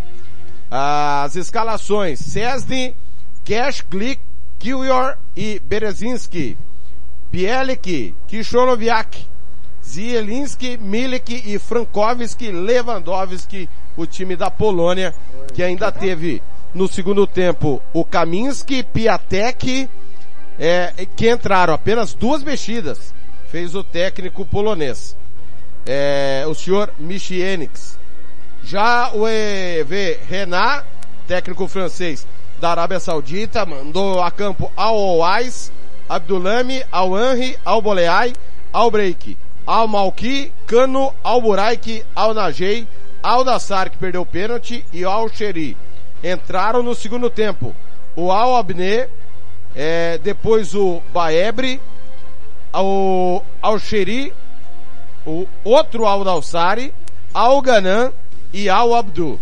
As 0.71 1.37
escalações, 1.37 2.19
Cesny, 2.19 2.95
Cash, 3.45 3.83
Glick, 3.89 4.21
Killior 4.59 5.17
e 5.37 5.61
Berezinski. 5.61 6.57
Bielik, 7.31 8.15
Kishonoviak, 8.29 9.27
Zielinski, 9.85 10.77
Milik 10.77 11.43
e 11.47 11.59
Frankowski, 11.59 12.51
Lewandowski, 12.51 13.69
o 13.97 14.07
time 14.07 14.37
da 14.37 14.51
Polônia, 14.51 15.15
que 15.55 15.63
ainda 15.63 15.93
teve 15.93 16.43
no 16.75 16.89
segundo 16.89 17.27
tempo 17.27 17.81
o 17.93 18.05
Kaminski, 18.05 18.83
Piatek, 18.83 19.89
é, 20.59 20.93
que 21.15 21.31
entraram 21.31 21.75
apenas 21.75 22.15
duas 22.15 22.43
mexidas, 22.43 23.15
fez 23.49 23.75
o 23.75 23.85
técnico 23.85 24.45
polonês, 24.45 25.17
é, 25.87 26.45
o 26.47 26.55
senhor 26.55 26.93
Michienix. 26.99 27.99
Já 28.69 29.13
o 29.15 29.29
EV 29.29 30.19
Renat, 30.29 30.85
técnico 31.29 31.69
francês 31.69 32.27
da 32.61 32.73
Arábia 32.73 32.99
Saudita, 32.99 33.65
mandou 33.65 34.21
a 34.21 34.29
campo 34.29 34.73
ao 34.75 34.97
Owais, 34.97 35.71
Abdulami, 36.09 36.83
ao 36.91 37.17
Henry, 37.17 37.57
ao 37.65 37.81
Boleai, 37.81 38.33
ao 38.73 38.91
Break, 38.91 39.39
ao 39.65 39.87
Malki, 39.87 40.53
Cano, 40.67 41.15
ao 41.23 41.41
Buraik, 41.41 42.05
ao 42.13 42.35
Najei, 42.35 42.89
ao 43.23 43.45
Dassar 43.45 43.89
que 43.89 43.99
perdeu 43.99 44.23
o 44.23 44.27
pênalti 44.27 44.85
e 44.93 45.05
ao 45.05 45.29
Xeri. 45.29 45.77
Entraram 46.25 46.83
no 46.83 46.97
segundo 46.97 47.31
tempo 47.31 47.73
o 48.17 48.33
Al 48.33 48.57
Abne, 48.57 49.07
é, 49.77 50.19
depois 50.19 50.75
o 50.75 51.01
Baebre, 51.13 51.81
ao, 52.73 53.45
ao 53.63 53.79
Xeri, 53.79 54.35
o 55.25 55.47
outro 55.63 56.05
Al 56.05 56.25
Dalsari, 56.25 56.93
Al 57.33 57.63
Ganan 57.63 58.11
e 58.53 58.69
Al 58.69 58.95
Abdu. 58.95 59.41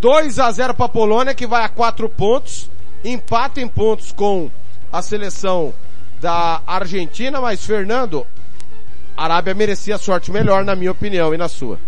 2 0.00 0.38
a 0.38 0.50
0 0.50 0.74
para 0.74 0.86
a 0.86 0.88
Polônia 0.88 1.34
que 1.34 1.46
vai 1.46 1.64
a 1.64 1.68
4 1.68 2.08
pontos, 2.08 2.70
empata 3.04 3.60
em 3.60 3.68
pontos 3.68 4.12
com 4.12 4.50
a 4.92 5.02
seleção 5.02 5.74
da 6.20 6.62
Argentina, 6.66 7.40
mas 7.40 7.64
Fernando, 7.64 8.26
a 9.16 9.24
Arábia 9.24 9.54
merecia 9.54 9.98
sorte 9.98 10.30
melhor 10.30 10.64
na 10.64 10.74
minha 10.74 10.92
opinião 10.92 11.32
e 11.34 11.38
na 11.38 11.48
sua. 11.48 11.78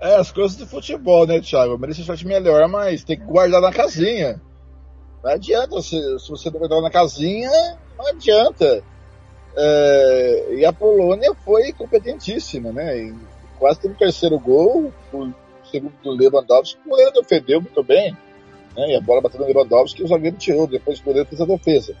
É, 0.00 0.14
as 0.14 0.30
coisas 0.30 0.56
do 0.56 0.66
futebol, 0.66 1.26
né, 1.26 1.40
Thiago? 1.40 1.76
Merecia 1.76 2.04
sorte 2.04 2.26
melhor, 2.26 2.68
mas 2.68 3.02
tem 3.02 3.18
que 3.18 3.24
guardar 3.24 3.60
na 3.60 3.72
casinha. 3.72 4.40
Não 5.22 5.30
adianta, 5.32 5.82
se, 5.82 5.96
se 6.20 6.28
você 6.28 6.50
guardar 6.50 6.80
na 6.80 6.90
casinha, 6.90 7.50
não 7.98 8.06
adianta. 8.06 8.84
É, 9.60 10.54
e 10.54 10.64
a 10.64 10.72
Polônia 10.72 11.34
foi 11.44 11.72
competentíssima, 11.72 12.70
né? 12.70 12.96
E 12.96 13.14
quase 13.58 13.80
teve 13.80 13.94
o 13.94 13.98
terceiro 13.98 14.38
gol, 14.38 14.92
o 15.12 15.32
segundo 15.68 15.94
do 16.00 16.12
Lewandowski, 16.12 16.78
o 16.86 16.90
goleiro 16.90 17.12
defendeu 17.12 17.60
muito 17.60 17.82
bem, 17.82 18.12
né? 18.76 18.90
E 18.90 18.96
a 18.96 19.00
bola 19.00 19.20
bateu 19.20 19.40
no 19.40 19.46
Lewandowski 19.46 20.00
e 20.00 20.04
o 20.04 20.08
zagueiro 20.08 20.36
tirou, 20.36 20.68
depois 20.68 21.00
o 21.00 21.02
goleiro 21.02 21.28
fez 21.28 21.40
a 21.40 21.44
defesa. 21.44 21.96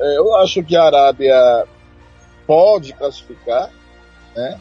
É, 0.00 0.18
eu 0.18 0.36
acho 0.36 0.62
que 0.62 0.76
a 0.76 0.84
Arábia 0.84 1.66
pode 2.46 2.92
classificar, 2.92 3.70
né? 4.36 4.60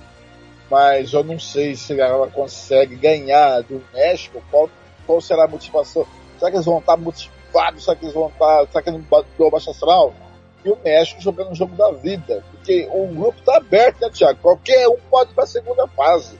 Mas 0.71 1.13
eu 1.13 1.23
não 1.23 1.37
sei 1.37 1.75
se 1.75 1.99
ela 1.99 2.27
consegue 2.29 2.95
ganhar 2.95 3.61
do 3.61 3.83
México. 3.93 4.41
Qual, 4.49 4.67
qual 5.05 5.21
será 5.21 5.43
a 5.43 5.47
motivação? 5.47 6.07
Será 6.39 6.49
que 6.49 6.57
eles 6.57 6.65
vão 6.65 6.79
estar 6.79 6.97
motivados? 6.97 7.83
Será 7.83 7.95
que 7.95 8.05
eles 8.05 8.15
vão 8.15 8.27
estar. 8.29 8.65
Será 8.67 8.81
que 8.81 8.89
não 8.89 9.01
bateu 9.01 9.51
baixa 9.51 9.69
astral? 9.69 10.15
E 10.63 10.69
o 10.69 10.77
México 10.83 11.21
jogando 11.21 11.51
o 11.51 11.55
jogo 11.55 11.75
da 11.75 11.91
vida. 11.91 12.43
Porque 12.51 12.87
o 12.91 13.07
grupo 13.07 13.39
está 13.39 13.57
aberto, 13.57 14.01
né, 14.01 14.09
Thiago? 14.09 14.39
Qualquer 14.41 14.87
um 14.87 14.97
pode 15.09 15.31
ir 15.31 15.33
para 15.33 15.43
a 15.43 15.47
segunda 15.47 15.87
fase. 15.87 16.37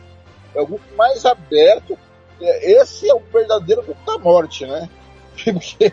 É 0.56 0.62
o 0.62 0.66
grupo 0.66 0.84
mais 0.96 1.26
aberto. 1.26 1.98
Esse 2.40 3.10
é 3.10 3.14
o 3.14 3.22
verdadeiro 3.32 3.84
grupo 3.84 4.06
da 4.06 4.18
morte, 4.18 4.66
né? 4.66 4.90
Porque 5.44 5.92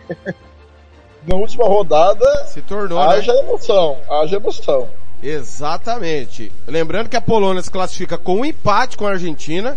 na 1.26 1.36
última 1.36 1.64
rodada 1.64 2.46
se 2.46 2.62
tornou, 2.62 2.98
haja 2.98 3.32
né? 3.32 3.40
emoção, 3.40 3.98
haja 4.08 4.36
emoção. 4.36 4.88
Exatamente. 5.22 6.50
Lembrando 6.66 7.08
que 7.08 7.16
a 7.16 7.20
Polônia 7.20 7.62
se 7.62 7.70
classifica 7.70 8.16
com 8.16 8.36
um 8.36 8.44
empate 8.44 8.96
com 8.96 9.06
a 9.06 9.10
Argentina. 9.10 9.76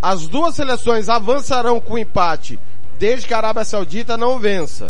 As 0.00 0.28
duas 0.28 0.54
seleções 0.54 1.08
avançarão 1.08 1.80
com 1.80 1.98
empate 1.98 2.58
desde 2.98 3.26
que 3.26 3.34
a 3.34 3.38
Arábia 3.38 3.64
Saudita 3.64 4.16
não 4.16 4.38
vença. 4.38 4.86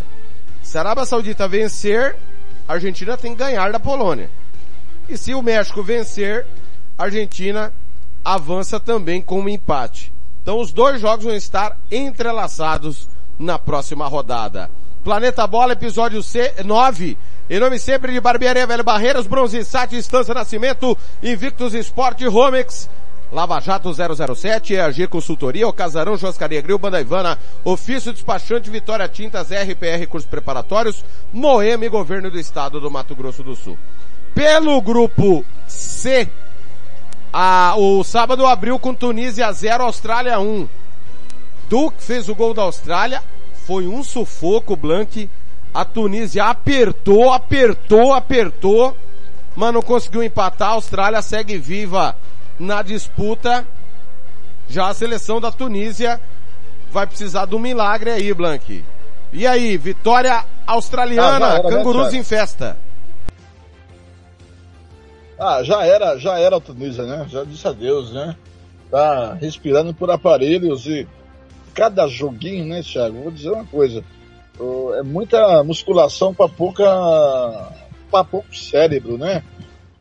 Se 0.61 0.77
a 0.77 0.81
Arábia 0.81 1.05
Saudita 1.05 1.47
vencer, 1.47 2.15
a 2.67 2.73
Argentina 2.73 3.17
tem 3.17 3.31
que 3.31 3.39
ganhar 3.39 3.71
da 3.71 3.79
Polônia. 3.79 4.29
E 5.07 5.17
se 5.17 5.33
o 5.33 5.41
México 5.41 5.83
vencer, 5.83 6.45
a 6.97 7.03
Argentina 7.03 7.71
avança 8.23 8.79
também 8.79 9.21
com 9.21 9.41
um 9.41 9.49
empate. 9.49 10.11
Então 10.41 10.59
os 10.59 10.71
dois 10.71 10.99
jogos 10.99 11.25
vão 11.25 11.35
estar 11.35 11.77
entrelaçados 11.91 13.07
na 13.37 13.59
próxima 13.59 14.07
rodada. 14.07 14.69
Planeta 15.03 15.45
Bola, 15.45 15.73
episódio 15.73 16.23
C 16.23 16.55
9. 16.63 17.17
Em 17.47 17.59
nome 17.59 17.77
sempre 17.77 18.11
de 18.11 18.19
Barbearia 18.19 18.65
Velho 18.65 18.83
Barreiras, 18.83 19.27
Bronze 19.27 19.63
Sat, 19.63 19.95
Estância 19.95 20.33
Nascimento, 20.33 20.97
Invictus 21.21 21.75
Esporte, 21.75 22.25
Romex, 22.25 22.89
Lava 23.31 23.59
Jato 23.59 23.91
007, 23.93 24.75
EAG 24.75 25.07
Consultoria, 25.07 25.67
O 25.67 25.73
Casarão, 25.73 26.17
Joscaria 26.17 26.61
Grill, 26.61 26.77
Banda 26.77 27.01
Ivana, 27.01 27.37
Ofício 27.63 28.13
Despachante, 28.13 28.69
Vitória 28.69 29.07
Tintas, 29.07 29.49
RPR 29.49 30.05
Cursos 30.07 30.29
Preparatórios, 30.29 31.03
Moema 31.33 31.85
e 31.85 31.89
Governo 31.89 32.29
do 32.29 32.39
Estado 32.39 32.79
do 32.79 32.91
Mato 32.91 33.15
Grosso 33.15 33.43
do 33.43 33.55
Sul. 33.55 33.77
Pelo 34.33 34.81
grupo 34.81 35.45
C, 35.67 36.27
a, 37.33 37.75
o 37.77 38.03
sábado 38.03 38.45
abriu 38.45 38.79
com 38.79 38.93
Tunísia 38.93 39.51
0, 39.51 39.83
Austrália 39.83 40.39
1. 40.39 40.69
Duke 41.69 42.01
fez 42.01 42.29
o 42.29 42.35
gol 42.35 42.53
da 42.53 42.61
Austrália, 42.61 43.21
foi 43.65 43.87
um 43.87 44.03
sufoco, 44.03 44.75
Blank. 44.75 45.29
A 45.73 45.83
Tunísia 45.83 46.45
apertou, 46.45 47.33
apertou, 47.33 48.13
apertou, 48.13 48.95
mas 49.55 49.73
não 49.73 49.81
conseguiu 49.81 50.23
empatar. 50.23 50.69
A 50.69 50.73
Austrália 50.73 51.21
segue 51.21 51.57
viva 51.57 52.15
na 52.59 52.81
disputa. 52.81 53.65
Já 54.67 54.87
a 54.87 54.93
seleção 54.93 55.39
da 55.39 55.51
Tunísia 55.51 56.19
vai 56.91 57.05
precisar 57.05 57.45
do 57.45 57.59
milagre 57.59 58.11
aí, 58.11 58.33
Blank. 58.33 58.83
E 59.31 59.45
aí, 59.45 59.77
vitória 59.77 60.43
australiana, 60.65 61.45
ah, 61.45 61.55
era, 61.55 61.63
né, 61.63 61.69
cangurus 61.69 62.13
né, 62.13 62.19
em 62.19 62.23
festa. 62.23 62.77
Ah, 65.37 65.61
já 65.63 65.85
era, 65.85 66.17
já 66.17 66.39
era 66.39 66.55
a 66.55 66.61
Tunísia, 66.61 67.03
né? 67.03 67.25
Já 67.29 67.43
disse 67.43 67.67
adeus, 67.67 68.13
né? 68.13 68.35
Tá 68.89 69.33
respirando 69.33 69.93
por 69.93 70.09
aparelhos 70.09 70.85
e 70.87 71.05
cada 71.73 72.07
joguinho, 72.07 72.65
né, 72.65 72.81
Thiago? 72.81 73.23
Vou 73.23 73.31
dizer 73.31 73.51
uma 73.51 73.65
coisa. 73.65 74.03
É 74.97 75.03
muita 75.03 75.63
musculação 75.63 76.33
para 76.33 76.47
pouca 76.47 76.85
para 78.09 78.23
pouco 78.23 78.55
cérebro, 78.55 79.17
né? 79.17 79.43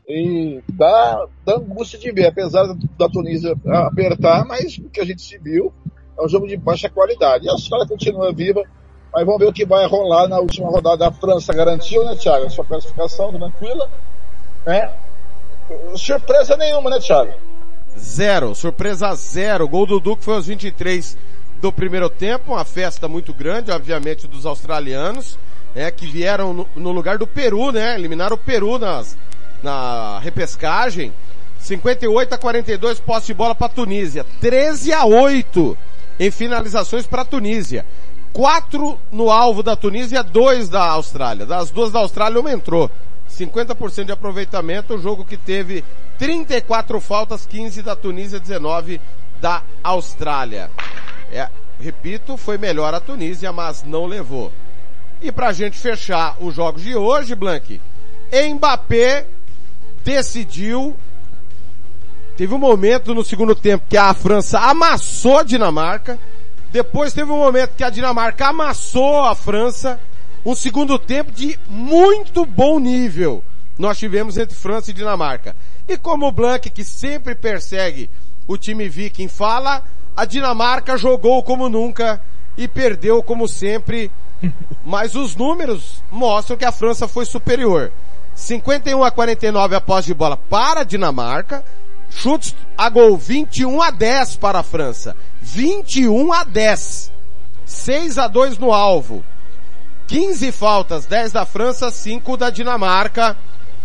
E 0.07 0.62
dá, 0.69 1.27
angústia 1.49 1.99
de 1.99 2.12
ver, 2.12 2.27
apesar 2.27 2.67
da 2.99 3.09
Tunísia 3.09 3.57
apertar, 3.87 4.45
mas 4.45 4.77
o 4.79 4.90
que 4.90 5.01
a 5.01 5.05
gente 5.05 5.23
se 5.23 5.38
viu 5.38 5.73
é 6.19 6.23
um 6.23 6.29
jogo 6.29 6.47
de 6.47 6.57
baixa 6.57 6.90
qualidade. 6.90 7.47
E 7.47 7.49
a 7.49 7.53
Austrália 7.53 7.87
continua 7.87 8.33
viva, 8.33 8.62
mas 9.12 9.25
vamos 9.25 9.40
ver 9.40 9.49
o 9.49 9.53
que 9.53 9.64
vai 9.64 9.87
rolar 9.87 10.29
na 10.29 10.38
última 10.38 10.69
rodada. 10.69 11.09
A 11.09 11.12
França 11.12 11.55
garantiu, 11.55 12.05
né, 12.05 12.17
Thiago? 12.17 12.47
A 12.47 12.51
sua 12.51 12.64
classificação 12.64 13.33
tranquila, 13.33 13.88
né? 14.67 14.93
Surpresa 15.97 16.57
nenhuma, 16.57 16.90
né, 16.90 16.99
Thiago? 16.99 17.33
Zero, 17.99 18.55
surpresa 18.55 19.14
zero. 19.14 19.67
Gol 19.67 19.87
do 19.87 20.01
Duque 20.01 20.25
foi 20.25 20.35
aos 20.35 20.47
23 20.47 21.17
do 21.61 21.73
primeiro 21.73 22.11
tempo, 22.11 22.53
uma 22.53 22.64
festa 22.64 23.09
muito 23.09 23.33
grande, 23.33 23.71
obviamente, 23.71 24.27
dos 24.27 24.45
australianos, 24.45 25.38
né, 25.75 25.90
que 25.90 26.07
vieram 26.07 26.53
no, 26.53 26.69
no 26.77 26.93
lugar 26.93 27.17
do 27.17 27.27
Peru, 27.27 27.73
né, 27.73 27.95
eliminaram 27.95 28.37
o 28.37 28.38
Peru 28.38 28.79
nas, 28.79 29.17
na 29.64 30.20
repescagem. 30.20 31.12
58 31.59 32.35
a 32.35 32.38
42 32.38 33.00
posse 33.00 33.29
de 33.29 33.35
bola 33.35 33.55
para 33.55 33.70
Tunísia, 33.70 34.24
13 34.38 34.92
a 34.92 35.07
8 35.07 35.77
em 36.20 36.31
finalizações 36.31 37.07
para 37.07 37.24
Tunísia. 37.24 37.87
Quatro 38.35 38.98
no 39.11 39.31
alvo 39.31 39.62
da 39.62 39.74
Tunísia, 39.74 40.22
dois 40.22 40.68
da 40.68 40.85
Austrália. 40.85 41.46
Das 41.46 41.70
duas 41.70 41.90
da 41.90 42.00
Austrália, 42.00 42.38
uma 42.38 42.53
entrou. 42.53 42.90
50% 43.31 44.05
de 44.05 44.12
aproveitamento, 44.12 44.94
o 44.94 45.00
jogo 45.00 45.24
que 45.24 45.37
teve 45.37 45.83
34 46.18 47.00
faltas, 47.00 47.46
15 47.46 47.81
da 47.81 47.96
Tunísia, 47.96 48.38
19 48.38 49.00
da 49.40 49.62
Austrália. 49.83 50.70
É, 51.33 51.48
repito, 51.81 52.37
foi 52.37 52.59
melhor 52.59 52.92
a 52.92 53.00
Tunísia, 53.00 53.50
mas 53.53 53.83
não 53.83 54.05
levou. 54.05 54.53
E 55.22 55.33
pra 55.33 55.53
gente 55.53 55.79
fechar 55.79 56.37
os 56.40 56.55
jogos 56.55 56.83
de 56.83 56.94
hoje, 56.94 57.35
Blank, 57.35 57.81
Mbappé 58.55 59.27
decidiu 60.05 60.97
Teve 62.37 62.53
um 62.53 62.59
momento 62.59 63.14
no 63.14 63.25
segundo 63.25 63.55
tempo 63.55 63.85
que 63.88 63.97
a 63.97 64.12
França 64.12 64.59
amassou 64.59 65.38
a 65.38 65.45
Dinamarca. 65.45 66.19
Depois 66.73 67.12
teve 67.12 67.31
um 67.31 67.38
momento 67.38 67.77
que 67.77 67.85
a 67.85 67.90
Dinamarca 67.90 68.49
amassou 68.49 69.21
a 69.21 69.37
França. 69.37 70.01
Um 70.45 70.55
segundo 70.55 70.99
tempo 70.99 71.31
de 71.31 71.57
muito 71.69 72.45
bom 72.45 72.81
nível 72.81 73.43
nós 73.79 73.99
tivemos 73.99 74.37
entre 74.37 74.57
França 74.57 74.90
e 74.90 74.95
Dinamarca. 74.95 75.55
E 75.88 75.97
como 75.97 76.27
o 76.27 76.33
Blank, 76.33 76.71
que 76.71 76.85
sempre 76.85 77.35
persegue 77.35 78.11
o 78.47 78.57
time 78.57 78.88
viking, 78.88 79.29
fala, 79.29 79.83
a 80.17 80.25
Dinamarca 80.25 80.97
jogou 80.97 81.43
como 81.43 81.69
nunca 81.69 82.21
e 82.57 82.69
perdeu 82.69 83.23
como 83.23 83.49
sempre, 83.49 84.11
mas 84.85 85.14
os 85.14 85.35
números 85.35 86.03
mostram 86.11 86.57
que 86.57 86.64
a 86.64 86.73
França 86.73 87.09
foi 87.09 87.25
superior. 87.25 87.93
51 88.35 89.03
a 89.05 89.11
49 89.11 89.77
após 89.77 90.05
de 90.05 90.12
bola 90.12 90.37
para 90.37 90.81
a 90.81 90.85
Dinamarca, 90.85 91.64
chutes 92.11 92.55
a 92.77 92.88
gol 92.88 93.16
21 93.16 93.81
a 93.83 93.90
10 93.90 94.37
para 94.37 94.61
a 94.61 94.62
França. 94.62 95.16
21 95.40 96.33
a 96.33 96.44
10. 96.44 97.12
6 97.64 98.18
a 98.18 98.29
2 98.29 98.59
no 98.59 98.73
alvo. 98.73 99.25
15 100.07 100.53
faltas, 100.53 101.07
10 101.07 101.33
da 101.33 101.47
França, 101.47 101.90
5 101.90 102.37
da 102.37 102.51
Dinamarca. 102.51 103.37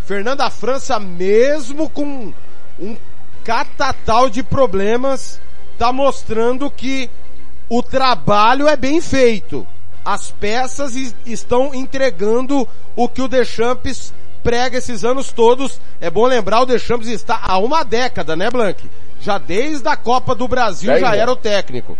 Fernanda 0.06 0.46
a 0.46 0.50
França 0.50 1.00
mesmo 1.00 1.90
com 1.90 2.34
um 2.80 2.98
catatal 3.44 4.30
de 4.30 4.44
problemas 4.44 5.40
está 5.74 5.94
mostrando 5.94 6.70
que 6.70 7.10
o 7.70 7.82
trabalho 7.82 8.68
é 8.68 8.76
bem 8.76 9.00
feito. 9.00 9.66
As 10.04 10.32
peças 10.32 10.96
estão 11.26 11.74
entregando 11.74 12.68
o 12.96 13.08
que 13.08 13.22
o 13.22 13.28
Deschamps 13.28 14.14
prega 14.44 14.78
esses 14.78 15.04
anos 15.04 15.32
todos. 15.32 15.80
É 16.00 16.10
bom 16.10 16.26
lembrar, 16.26 16.62
o 16.62 16.66
Deschamps 16.66 17.08
está 17.08 17.40
há 17.42 17.58
uma 17.58 17.84
década, 17.84 18.36
né, 18.36 18.50
Blank? 18.50 18.90
Já 19.20 19.38
desde 19.38 19.88
a 19.88 19.96
Copa 19.96 20.34
do 20.34 20.48
Brasil 20.48 20.98
já 20.98 21.16
era 21.16 21.32
o 21.32 21.36
técnico. 21.36 21.98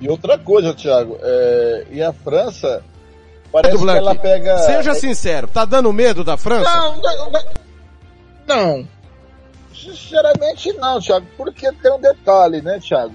E 0.00 0.08
outra 0.08 0.38
coisa, 0.38 0.74
Thiago, 0.74 1.18
é... 1.22 1.86
e 1.90 2.02
a 2.02 2.12
França 2.12 2.82
parece 3.50 3.78
Blank, 3.78 3.92
que 3.92 4.06
ela 4.06 4.14
pega. 4.14 4.58
Seja 4.58 4.94
sincero, 4.94 5.46
tá 5.46 5.64
dando 5.64 5.92
medo 5.92 6.24
da 6.24 6.36
França? 6.36 6.68
Não, 6.68 6.96
não, 7.00 7.30
não. 7.30 7.44
não. 8.46 8.88
Sinceramente 9.74 10.72
não, 10.74 11.00
Thiago, 11.00 11.26
porque 11.36 11.70
tem 11.72 11.92
um 11.92 12.00
detalhe, 12.00 12.62
né, 12.62 12.80
Thiago? 12.80 13.14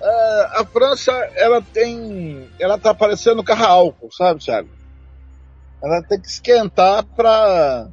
É, 0.00 0.48
a 0.54 0.64
França, 0.64 1.12
ela 1.36 1.62
tem, 1.72 2.48
ela 2.58 2.76
tá 2.76 2.92
parecendo 2.92 3.42
carro 3.44 3.64
álcool, 3.64 4.10
sabe, 4.10 4.40
Thiago? 4.40 4.68
Ela 5.82 6.02
tem 6.02 6.20
que 6.20 6.28
esquentar 6.28 7.04
para 7.04 7.88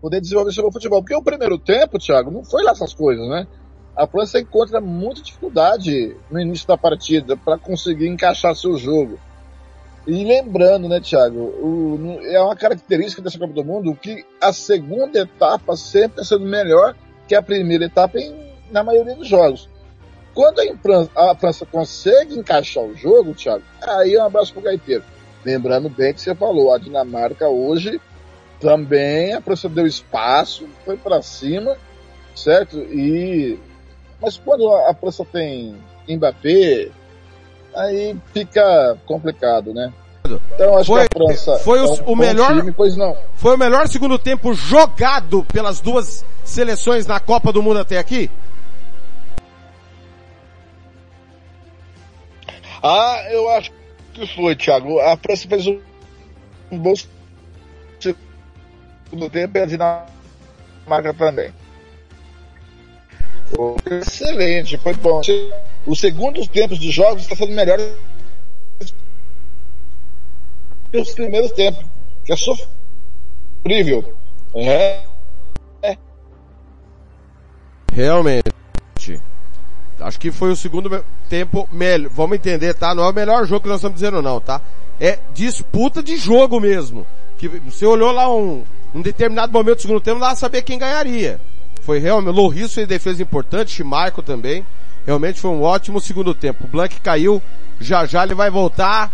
poder 0.00 0.20
desenvolver 0.20 0.52
seu 0.52 0.70
futebol. 0.70 1.00
Porque 1.00 1.14
o 1.14 1.22
primeiro 1.22 1.58
tempo, 1.58 1.98
Thiago, 1.98 2.30
não 2.30 2.44
foi 2.44 2.62
lá 2.62 2.72
essas 2.72 2.92
coisas, 2.92 3.26
né? 3.28 3.46
A 3.96 4.06
França 4.06 4.40
encontra 4.40 4.80
muita 4.80 5.22
dificuldade 5.22 6.16
no 6.30 6.40
início 6.40 6.66
da 6.66 6.76
partida 6.76 7.36
para 7.36 7.58
conseguir 7.58 8.08
encaixar 8.08 8.54
seu 8.56 8.76
jogo. 8.76 9.18
E 10.06 10.24
lembrando, 10.24 10.88
né, 10.88 11.00
Thiago, 11.00 11.38
o, 11.38 12.18
é 12.24 12.40
uma 12.40 12.56
característica 12.56 13.22
dessa 13.22 13.38
Copa 13.38 13.52
do 13.52 13.64
Mundo 13.64 13.94
que 13.94 14.24
a 14.40 14.52
segunda 14.52 15.20
etapa 15.20 15.76
sempre 15.76 16.22
está 16.22 16.24
sendo 16.24 16.44
melhor 16.44 16.96
que 17.28 17.34
a 17.34 17.42
primeira 17.42 17.84
etapa 17.84 18.18
em, 18.18 18.34
na 18.70 18.82
maioria 18.82 19.14
dos 19.14 19.28
jogos. 19.28 19.68
Quando 20.34 20.60
a 20.60 20.76
França, 20.78 21.10
a 21.14 21.34
França 21.36 21.66
consegue 21.66 22.34
encaixar 22.34 22.82
o 22.82 22.96
jogo, 22.96 23.34
Thiago, 23.34 23.62
aí 23.80 24.14
é 24.14 24.22
um 24.22 24.26
abraço 24.26 24.52
pro 24.52 24.62
gaiteiro. 24.62 25.04
Lembrando 25.44 25.88
bem 25.88 26.12
que 26.14 26.20
você 26.20 26.34
falou, 26.34 26.72
a 26.72 26.78
Dinamarca 26.78 27.48
hoje 27.48 28.00
também 28.60 29.36
deu 29.70 29.86
espaço, 29.86 30.68
foi 30.84 30.96
para 30.96 31.20
cima, 31.20 31.76
certo? 32.34 32.78
E 32.78 33.58
mas 34.20 34.36
quando 34.36 34.72
a 34.72 34.94
França 34.94 35.24
tem 35.24 35.76
Mbappé, 36.08 36.88
aí 37.74 38.16
fica 38.32 38.96
complicado, 39.04 39.74
né? 39.74 39.92
Então 40.54 40.76
acho 40.78 40.86
Foi- 40.86 41.08
que 41.08 41.18
a 41.18 41.26
França 41.26 41.58
foi 41.58 41.80
o- 41.80 41.86
é 41.86 42.02
um 42.02 42.12
o 42.12 42.16
melhor- 42.16 42.56
time, 42.56 42.72
pois 42.72 42.96
não. 42.96 43.16
Foi 43.34 43.56
o 43.56 43.58
melhor 43.58 43.88
segundo 43.88 44.16
tempo 44.18 44.54
jogado 44.54 45.44
pelas 45.52 45.80
duas 45.80 46.24
seleções 46.44 47.04
na 47.06 47.18
Copa 47.18 47.52
do 47.52 47.60
Mundo 47.62 47.80
até 47.80 47.98
aqui? 47.98 48.30
Ah, 52.82 53.22
eu 53.30 53.48
acho 53.50 53.70
que 54.12 54.26
foi, 54.34 54.56
Thiago. 54.56 54.98
A 55.00 55.16
França 55.16 55.48
fez 55.48 55.66
um, 55.66 55.80
um 56.70 56.78
bom 56.78 56.94
segundo 58.00 59.30
tempo 59.30 59.58
e 59.58 59.60
a 59.60 59.66
Dinamarca 59.66 61.14
também. 61.14 61.52
Foi 63.54 63.98
excelente, 63.98 64.78
foi 64.78 64.94
bom. 64.94 65.20
Os 65.86 66.00
segundos 66.00 66.48
tempos 66.48 66.78
dos 66.78 66.92
jogos 66.92 67.22
estão 67.22 67.36
sendo 67.36 67.52
melhores 67.52 67.92
que 70.90 70.98
os 70.98 71.14
primeiros 71.14 71.52
tempos, 71.52 71.84
que 72.24 72.32
é 72.32 72.36
sofrível. 72.36 74.14
É, 74.54 75.02
Realmente. 77.92 78.50
Acho 80.02 80.18
que 80.18 80.30
foi 80.30 80.50
o 80.50 80.56
segundo 80.56 81.04
tempo 81.28 81.68
melhor. 81.72 82.10
Vamos 82.10 82.36
entender, 82.36 82.74
tá? 82.74 82.94
Não 82.94 83.04
é 83.04 83.10
o 83.10 83.14
melhor 83.14 83.46
jogo 83.46 83.62
que 83.62 83.68
nós 83.68 83.78
estamos 83.78 83.94
dizendo 83.94 84.20
não, 84.20 84.40
tá? 84.40 84.60
É 85.00 85.18
disputa 85.34 86.02
de 86.02 86.16
jogo 86.16 86.60
mesmo. 86.60 87.06
Que 87.38 87.48
você 87.48 87.86
olhou 87.86 88.12
lá 88.12 88.32
um, 88.32 88.62
um 88.94 89.00
determinado 89.00 89.52
momento 89.52 89.76
do 89.76 89.82
segundo 89.82 90.00
tempo, 90.00 90.20
pra 90.20 90.34
saber 90.34 90.62
quem 90.62 90.78
ganharia. 90.78 91.40
Foi 91.82 91.98
realmente, 91.98 92.34
Loris 92.34 92.72
fez 92.72 92.86
defesa 92.86 93.22
importante, 93.22 93.72
Chimarco 93.72 94.22
também. 94.22 94.64
Realmente 95.04 95.40
foi 95.40 95.50
um 95.50 95.62
ótimo 95.62 96.00
segundo 96.00 96.34
tempo. 96.34 96.64
O 96.64 96.68
Blank 96.68 97.00
caiu, 97.00 97.42
já 97.80 98.06
já 98.06 98.22
ele 98.22 98.34
vai 98.34 98.50
voltar. 98.50 99.12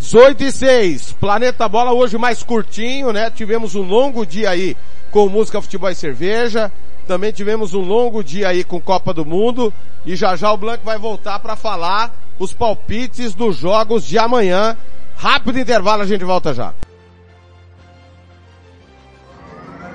18 0.00 0.44
e 0.44 0.52
6. 0.52 1.12
Planeta 1.12 1.68
Bola 1.68 1.92
hoje 1.92 2.16
mais 2.18 2.42
curtinho, 2.42 3.12
né? 3.12 3.30
Tivemos 3.30 3.74
um 3.74 3.82
longo 3.82 4.24
dia 4.24 4.50
aí 4.50 4.76
com 5.10 5.28
música, 5.28 5.60
futebol 5.60 5.90
e 5.90 5.94
cerveja. 5.94 6.72
Também 7.08 7.32
tivemos 7.32 7.72
um 7.72 7.80
longo 7.80 8.22
dia 8.22 8.48
aí 8.48 8.62
com 8.62 8.78
Copa 8.78 9.14
do 9.14 9.24
Mundo. 9.24 9.72
E 10.04 10.14
já 10.14 10.36
já 10.36 10.52
o 10.52 10.58
Blanco 10.58 10.84
vai 10.84 10.98
voltar 10.98 11.38
para 11.38 11.56
falar 11.56 12.14
os 12.38 12.52
palpites 12.52 13.34
dos 13.34 13.56
jogos 13.56 14.04
de 14.04 14.18
amanhã. 14.18 14.76
Rápido 15.16 15.58
intervalo, 15.58 16.02
a 16.02 16.06
gente 16.06 16.22
volta 16.22 16.52
já. 16.52 16.74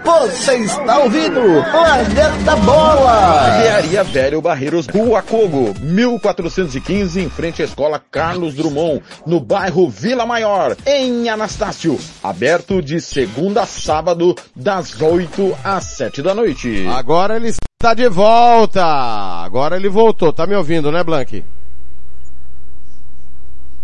Você 0.04 0.56
está 0.58 1.00
ouvindo 1.00 1.42
Planeta 1.72 2.56
Bola! 2.58 3.58
Engenharia 3.58 4.04
Velho 4.04 4.42
Barreiros 4.42 4.86
Rua 4.88 5.22
Cogo, 5.22 5.74
1415, 5.80 7.22
em 7.22 7.30
frente 7.30 7.62
à 7.62 7.66
Escola 7.66 8.02
Carlos 8.12 8.54
Drummond, 8.54 9.02
no 9.26 9.40
bairro 9.40 9.90
Vila 9.90 10.26
Maior, 10.26 10.76
em 10.86 11.30
Anastácio. 11.30 11.98
Aberto 12.22 12.82
de 12.82 13.00
segunda 13.00 13.62
a 13.62 13.66
sábado, 13.66 14.36
das 14.54 15.02
8 15.02 15.58
às 15.64 15.86
7 15.86 16.22
da 16.22 16.36
noite. 16.36 16.86
Agora 16.88 17.38
ele 17.38 17.48
está 17.48 17.94
de 17.94 18.10
volta. 18.10 18.84
Agora 18.84 19.78
ele 19.78 19.88
voltou. 19.88 20.34
Tá 20.34 20.46
me 20.46 20.56
ouvindo, 20.56 20.92
né, 20.92 21.04
Blank? 21.04 21.44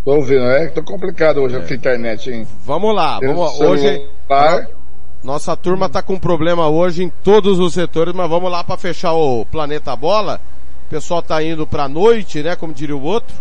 tô 0.09 0.15
ouvindo, 0.15 0.43
é 0.43 0.67
que 0.67 0.73
tô 0.73 0.83
complicado 0.83 1.37
hoje 1.37 1.59
com 1.59 1.71
a 1.71 1.75
internet, 1.75 2.31
hein? 2.31 2.47
Vamos 2.65 2.95
lá. 2.95 3.19
Vamos, 3.19 3.59
hoje, 3.59 4.05
celular. 4.27 4.78
Nossa 5.23 5.55
turma 5.55 5.89
tá 5.89 6.01
com 6.01 6.17
problema 6.17 6.67
hoje 6.69 7.03
em 7.03 7.09
todos 7.09 7.59
os 7.59 7.73
setores, 7.73 8.13
mas 8.13 8.29
vamos 8.29 8.49
lá 8.51 8.63
para 8.63 8.77
fechar 8.77 9.13
o 9.13 9.45
Planeta 9.45 9.95
Bola. 9.95 10.39
O 10.87 10.89
pessoal 10.89 11.21
tá 11.21 11.43
indo 11.43 11.67
pra 11.67 11.87
noite, 11.89 12.41
né, 12.41 12.55
como 12.55 12.73
diria 12.73 12.95
o 12.95 13.03
outro. 13.03 13.35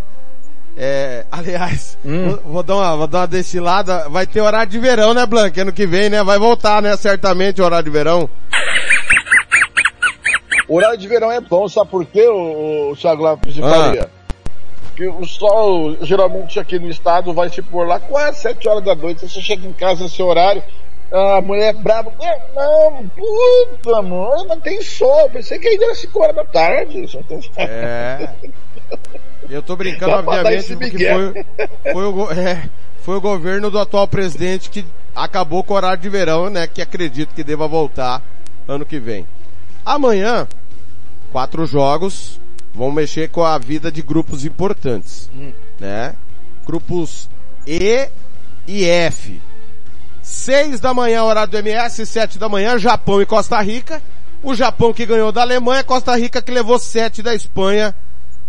É, 0.77 1.25
aliás, 1.33 1.97
vou, 2.05 2.53
vou 2.53 2.63
dar 2.63 2.77
uma, 2.77 2.97
vou 2.97 3.07
dar 3.07 3.21
uma 3.21 3.27
destilada. 3.29 4.09
Vai 4.09 4.27
ter 4.27 4.41
horário 4.41 4.71
de 4.71 4.79
verão, 4.79 5.15
né, 5.15 5.25
Blanca? 5.25 5.63
Ano 5.63 5.73
que 5.73 5.87
vem, 5.87 6.11
né? 6.11 6.23
Vai 6.23 6.39
voltar, 6.39 6.83
né? 6.83 6.97
Certamente 6.97 7.63
o 7.63 7.65
horário 7.65 7.85
de 7.85 7.91
verão. 7.91 8.29
O 10.69 10.77
horário 10.77 10.99
de 10.99 11.09
verão 11.09 11.33
é 11.33 11.41
bom, 11.41 11.67
sabe 11.69 11.91
por 11.91 12.05
quê, 12.05 12.29
o, 12.29 12.91
o 12.91 12.97
Thiago 12.97 13.23
Lopes 13.23 13.55
de 13.55 13.63
Ah. 13.63 13.71
Faria? 13.71 14.11
Porque 14.89 15.07
o 15.09 15.25
sol, 15.25 15.97
geralmente 16.03 16.59
aqui 16.59 16.79
no 16.79 16.91
estado, 16.91 17.33
vai 17.33 17.49
se 17.49 17.63
pôr 17.63 17.87
lá 17.87 18.01
quase 18.01 18.41
7 18.41 18.69
horas 18.69 18.85
da 18.85 18.95
noite. 18.97 19.27
Você 19.29 19.41
chega 19.41 19.67
em 19.67 19.73
casa 19.73 20.03
nesse 20.03 20.21
horário, 20.23 20.63
a 21.11 21.41
mulher 21.41 21.75
brava. 21.75 22.13
"É, 22.21 22.39
Não, 22.55 23.09
puta, 23.09 23.99
amor, 23.99 24.47
não 24.47 24.61
tem 24.61 24.83
sol. 24.83 25.31
Pensei 25.31 25.59
que 25.59 25.69
ainda 25.69 25.85
era 25.87 25.95
5 25.95 26.21
horas 26.23 26.37
da 26.37 26.45
tarde. 26.45 27.05
É. 27.57 28.31
Eu 29.49 29.63
tô 29.63 29.77
brincando, 29.77 30.13
Dá 30.13 30.19
obviamente, 30.19 30.77
porque 30.77 31.09
foi, 31.09 31.93
foi, 31.93 32.05
o, 32.05 32.31
é, 32.33 32.69
foi 33.03 33.17
o 33.17 33.21
governo 33.21 33.71
do 33.71 33.79
atual 33.79 34.07
presidente 34.07 34.69
que 34.69 34.85
acabou 35.15 35.65
com 35.65 35.73
o 35.73 35.77
horário 35.77 36.01
de 36.03 36.09
verão, 36.09 36.51
né? 36.51 36.67
Que 36.67 36.83
acredito 36.83 37.35
que 37.35 37.43
deva 37.45 37.67
voltar 37.67 38.23
ano 38.67 38.85
que 38.85 38.99
vem. 38.99 39.27
Amanhã, 39.85 40.47
quatro 41.33 41.65
jogos, 41.65 42.39
vão 42.75 42.93
mexer 42.93 43.31
com 43.31 43.43
a 43.43 43.57
vida 43.59 43.91
de 43.91 44.03
grupos 44.03 44.45
importantes, 44.45 45.31
né? 45.81 46.15
Grupos 46.67 47.29
E 47.67 48.09
e 48.67 48.85
F. 48.85 49.41
Seis 50.49 50.81
da 50.81 50.95
manhã, 50.95 51.25
horário 51.25 51.51
do 51.51 51.59
MS, 51.59 52.07
sete 52.07 52.39
da 52.39 52.49
manhã, 52.49 52.79
Japão 52.79 53.21
e 53.21 53.27
Costa 53.27 53.61
Rica. 53.61 54.01
O 54.43 54.55
Japão 54.55 54.95
que 54.95 55.05
ganhou 55.05 55.31
da 55.31 55.43
Alemanha, 55.43 55.85
Costa 55.85 56.17
Rica 56.17 56.41
que 56.41 56.51
levou 56.51 56.79
sete 56.79 57.23
da 57.23 57.35
Espanha. 57.35 57.95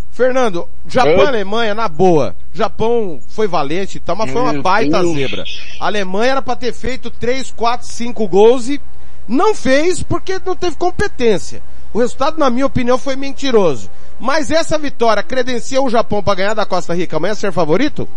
Fernando, 0.09 0.65
Japão 0.87 1.25
e 1.25 1.27
Alemanha, 1.27 1.75
na 1.75 1.89
boa. 1.89 2.37
Japão 2.53 3.19
foi 3.27 3.49
valente 3.49 3.97
e 3.97 3.99
tal, 3.99 4.15
mas 4.15 4.31
foi 4.31 4.41
uma 4.41 4.61
baita 4.61 5.03
zebra. 5.03 5.43
A 5.77 5.87
Alemanha 5.87 6.31
era 6.31 6.41
pra 6.41 6.55
ter 6.55 6.71
feito 6.71 7.11
3, 7.11 7.51
4, 7.51 7.85
5 7.85 8.27
gols 8.29 8.69
e 8.69 8.79
não 9.27 9.53
fez 9.53 10.01
porque 10.01 10.39
não 10.45 10.55
teve 10.55 10.77
competência. 10.77 11.61
O 11.91 11.99
resultado, 11.99 12.37
na 12.37 12.49
minha 12.49 12.65
opinião, 12.65 12.97
foi 12.97 13.17
mentiroso. 13.17 13.91
Mas 14.17 14.51
essa 14.51 14.77
vitória 14.77 15.21
credencia 15.21 15.81
o 15.81 15.89
Japão 15.89 16.23
para 16.23 16.35
ganhar 16.35 16.53
da 16.53 16.65
Costa 16.65 16.93
Rica 16.93 17.17
amanhã 17.17 17.35
ser 17.35 17.51
favorito? 17.51 18.07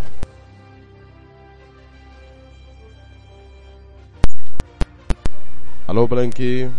Alô, 5.92 6.08
Blanqui. 6.08 6.70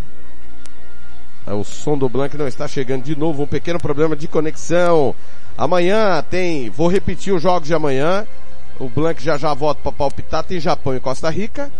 É, 1.46 1.52
O 1.52 1.62
som 1.62 1.96
do 1.96 2.08
Blank 2.08 2.36
não 2.36 2.48
está 2.48 2.66
chegando 2.66 3.04
de 3.04 3.16
novo, 3.16 3.44
um 3.44 3.46
pequeno 3.46 3.78
problema 3.78 4.16
de 4.16 4.26
conexão. 4.26 5.14
Amanhã 5.56 6.20
tem, 6.28 6.68
vou 6.68 6.88
repetir 6.88 7.32
os 7.32 7.40
jogos 7.40 7.68
de 7.68 7.74
amanhã. 7.74 8.26
O 8.76 8.88
Blank 8.88 9.22
já 9.22 9.38
já 9.38 9.54
volta 9.54 9.80
para 9.82 9.92
palpitar. 9.92 10.42
Tem 10.42 10.58
Japão 10.58 10.96
e 10.96 10.98
Costa 10.98 11.30
Rica, 11.30 11.70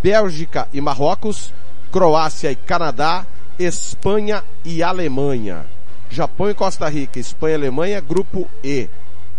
Bélgica 0.00 0.68
e 0.72 0.80
Marrocos, 0.80 1.52
Croácia 1.90 2.52
e 2.52 2.54
Canadá, 2.54 3.26
Espanha 3.58 4.44
e 4.64 4.80
Alemanha. 4.80 5.66
Japão 6.08 6.48
e 6.48 6.54
Costa 6.54 6.88
Rica, 6.88 7.18
Espanha 7.18 7.54
e 7.54 7.56
Alemanha, 7.56 8.00
grupo 8.00 8.48
E. 8.62 8.88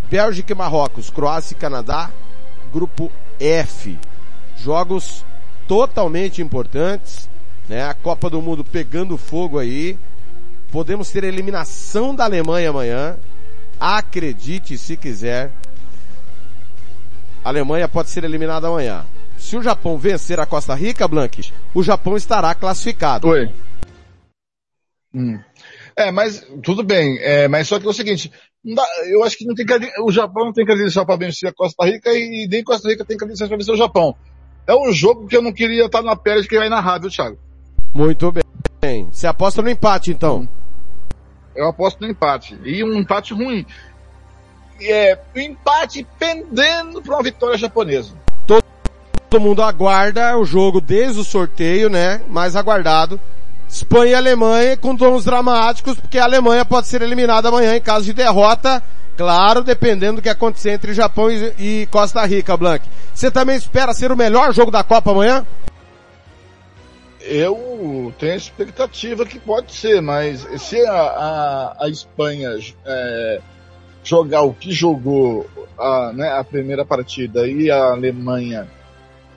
Bélgica 0.09 0.51
e 0.51 0.55
Marrocos, 0.55 1.09
Croácia 1.09 1.55
e 1.55 1.57
Canadá, 1.57 2.09
grupo 2.73 3.09
F. 3.39 3.97
Jogos 4.57 5.23
totalmente 5.65 6.41
importantes, 6.41 7.29
né? 7.67 7.83
A 7.83 7.93
Copa 7.93 8.29
do 8.29 8.41
Mundo 8.41 8.63
pegando 8.63 9.17
fogo 9.17 9.59
aí. 9.59 9.97
Podemos 10.71 11.09
ter 11.11 11.23
eliminação 11.23 12.13
da 12.15 12.25
Alemanha 12.25 12.69
amanhã. 12.69 13.17
Acredite 13.79 14.77
se 14.77 14.97
quiser. 14.97 15.51
A 17.43 17.49
Alemanha 17.49 17.87
pode 17.87 18.09
ser 18.09 18.23
eliminada 18.23 18.67
amanhã. 18.67 19.05
Se 19.37 19.55
o 19.55 19.61
Japão 19.61 19.97
vencer 19.97 20.39
a 20.39 20.45
Costa 20.45 20.73
Rica, 20.73 21.07
Blank, 21.07 21.51
o 21.73 21.83
Japão 21.83 22.17
estará 22.17 22.53
classificado. 22.55 23.27
Oi. 23.27 23.49
Hum. 25.13 25.39
É, 25.95 26.11
mas 26.11 26.45
tudo 26.63 26.83
bem. 26.83 27.17
É, 27.19 27.47
mas 27.47 27.67
só 27.67 27.79
que 27.79 27.85
é 27.85 27.89
o 27.89 27.93
seguinte, 27.93 28.31
dá- 28.63 28.87
eu 29.09 29.23
acho 29.23 29.37
que 29.37 29.45
não 29.45 29.55
tem 29.55 29.65
o 30.03 30.11
Japão 30.11 30.45
não 30.45 30.53
tem 30.53 30.65
credencial 30.65 31.05
para 31.05 31.15
vencer 31.15 31.49
a 31.49 31.53
Costa 31.53 31.85
Rica 31.85 32.11
e 32.13 32.47
nem 32.47 32.63
Costa 32.63 32.89
Rica 32.89 33.05
tem 33.05 33.17
credencial 33.17 33.47
para 33.47 33.57
vencer 33.57 33.73
o 33.73 33.77
Japão. 33.77 34.15
É 34.67 34.75
um 34.75 34.91
jogo 34.91 35.27
que 35.27 35.37
eu 35.37 35.41
não 35.41 35.53
queria 35.53 35.85
estar 35.85 36.01
na 36.01 36.15
pele 36.15 36.41
de 36.41 36.47
quem 36.47 36.59
vai 36.59 36.69
narrar, 36.69 36.99
viu, 36.99 37.09
Thiago? 37.09 37.37
Muito 37.93 38.31
bem. 38.31 39.09
Você 39.11 39.27
aposta 39.27 39.61
no 39.61 39.69
empate, 39.69 40.11
então. 40.11 40.47
Eu 41.55 41.67
aposto 41.67 42.01
no 42.01 42.07
empate. 42.07 42.57
E 42.63 42.83
um 42.83 42.93
empate 42.93 43.33
ruim. 43.33 43.65
É, 44.79 45.17
um 45.35 45.39
empate 45.39 46.05
pendendo 46.19 47.01
para 47.01 47.15
uma 47.15 47.23
vitória 47.23 47.57
japonesa. 47.57 48.13
Todo 48.45 49.41
mundo 49.41 49.61
aguarda 49.61 50.37
o 50.37 50.45
jogo 50.45 50.79
desde 50.79 51.19
o 51.19 51.23
sorteio, 51.23 51.89
né? 51.89 52.21
Mais 52.29 52.55
aguardado. 52.55 53.19
Espanha 53.67 54.11
e 54.11 54.15
Alemanha 54.15 54.77
com 54.77 54.95
tons 54.95 55.25
dramáticos, 55.25 55.99
porque 55.99 56.17
a 56.17 56.23
Alemanha 56.23 56.63
pode 56.63 56.87
ser 56.87 57.01
eliminada 57.01 57.49
amanhã 57.49 57.75
em 57.75 57.81
caso 57.81 58.05
de 58.05 58.13
derrota 58.13 58.81
Claro, 59.17 59.63
dependendo 59.63 60.17
do 60.17 60.21
que 60.21 60.29
acontecer 60.29 60.69
entre 60.69 60.93
Japão 60.93 61.31
e, 61.31 61.53
e 61.57 61.87
Costa 61.87 62.23
Rica, 62.23 62.55
Blank. 62.55 62.87
Você 63.11 63.31
também 63.31 63.55
espera 63.55 63.91
ser 63.91 64.11
o 64.11 64.15
melhor 64.15 64.53
jogo 64.53 64.69
da 64.69 64.83
Copa 64.83 65.09
amanhã? 65.09 65.43
Eu 67.29 68.13
tenho 68.17 68.33
a 68.33 68.37
expectativa 68.37 69.25
que 69.25 69.37
pode 69.37 69.73
ser, 69.73 70.01
mas 70.01 70.47
se 70.61 70.79
a, 70.85 70.93
a, 70.93 71.85
a 71.85 71.89
Espanha 71.89 72.57
é, 72.85 73.41
jogar 74.03 74.43
o 74.43 74.53
que 74.53 74.71
jogou 74.71 75.45
a, 75.77 76.13
né, 76.13 76.29
a 76.31 76.43
primeira 76.43 76.85
partida 76.85 77.45
e 77.45 77.69
a 77.69 77.91
Alemanha 77.91 78.67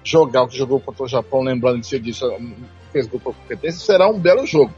jogar 0.05 0.43
o 0.43 0.49
que 0.49 0.57
jogou 0.57 0.81
contra 0.81 1.05
o 1.05 1.09
Japão, 1.09 1.43
lembrando 1.43 1.81
que 1.81 1.87
você 1.89 1.99
disse, 1.99 2.21
fez 2.93 3.07
gol 3.09 3.21
por 3.21 3.35
competência, 3.35 3.81
será 3.81 4.09
um 4.09 4.19
belo 4.19 4.47
jogo. 4.47 4.73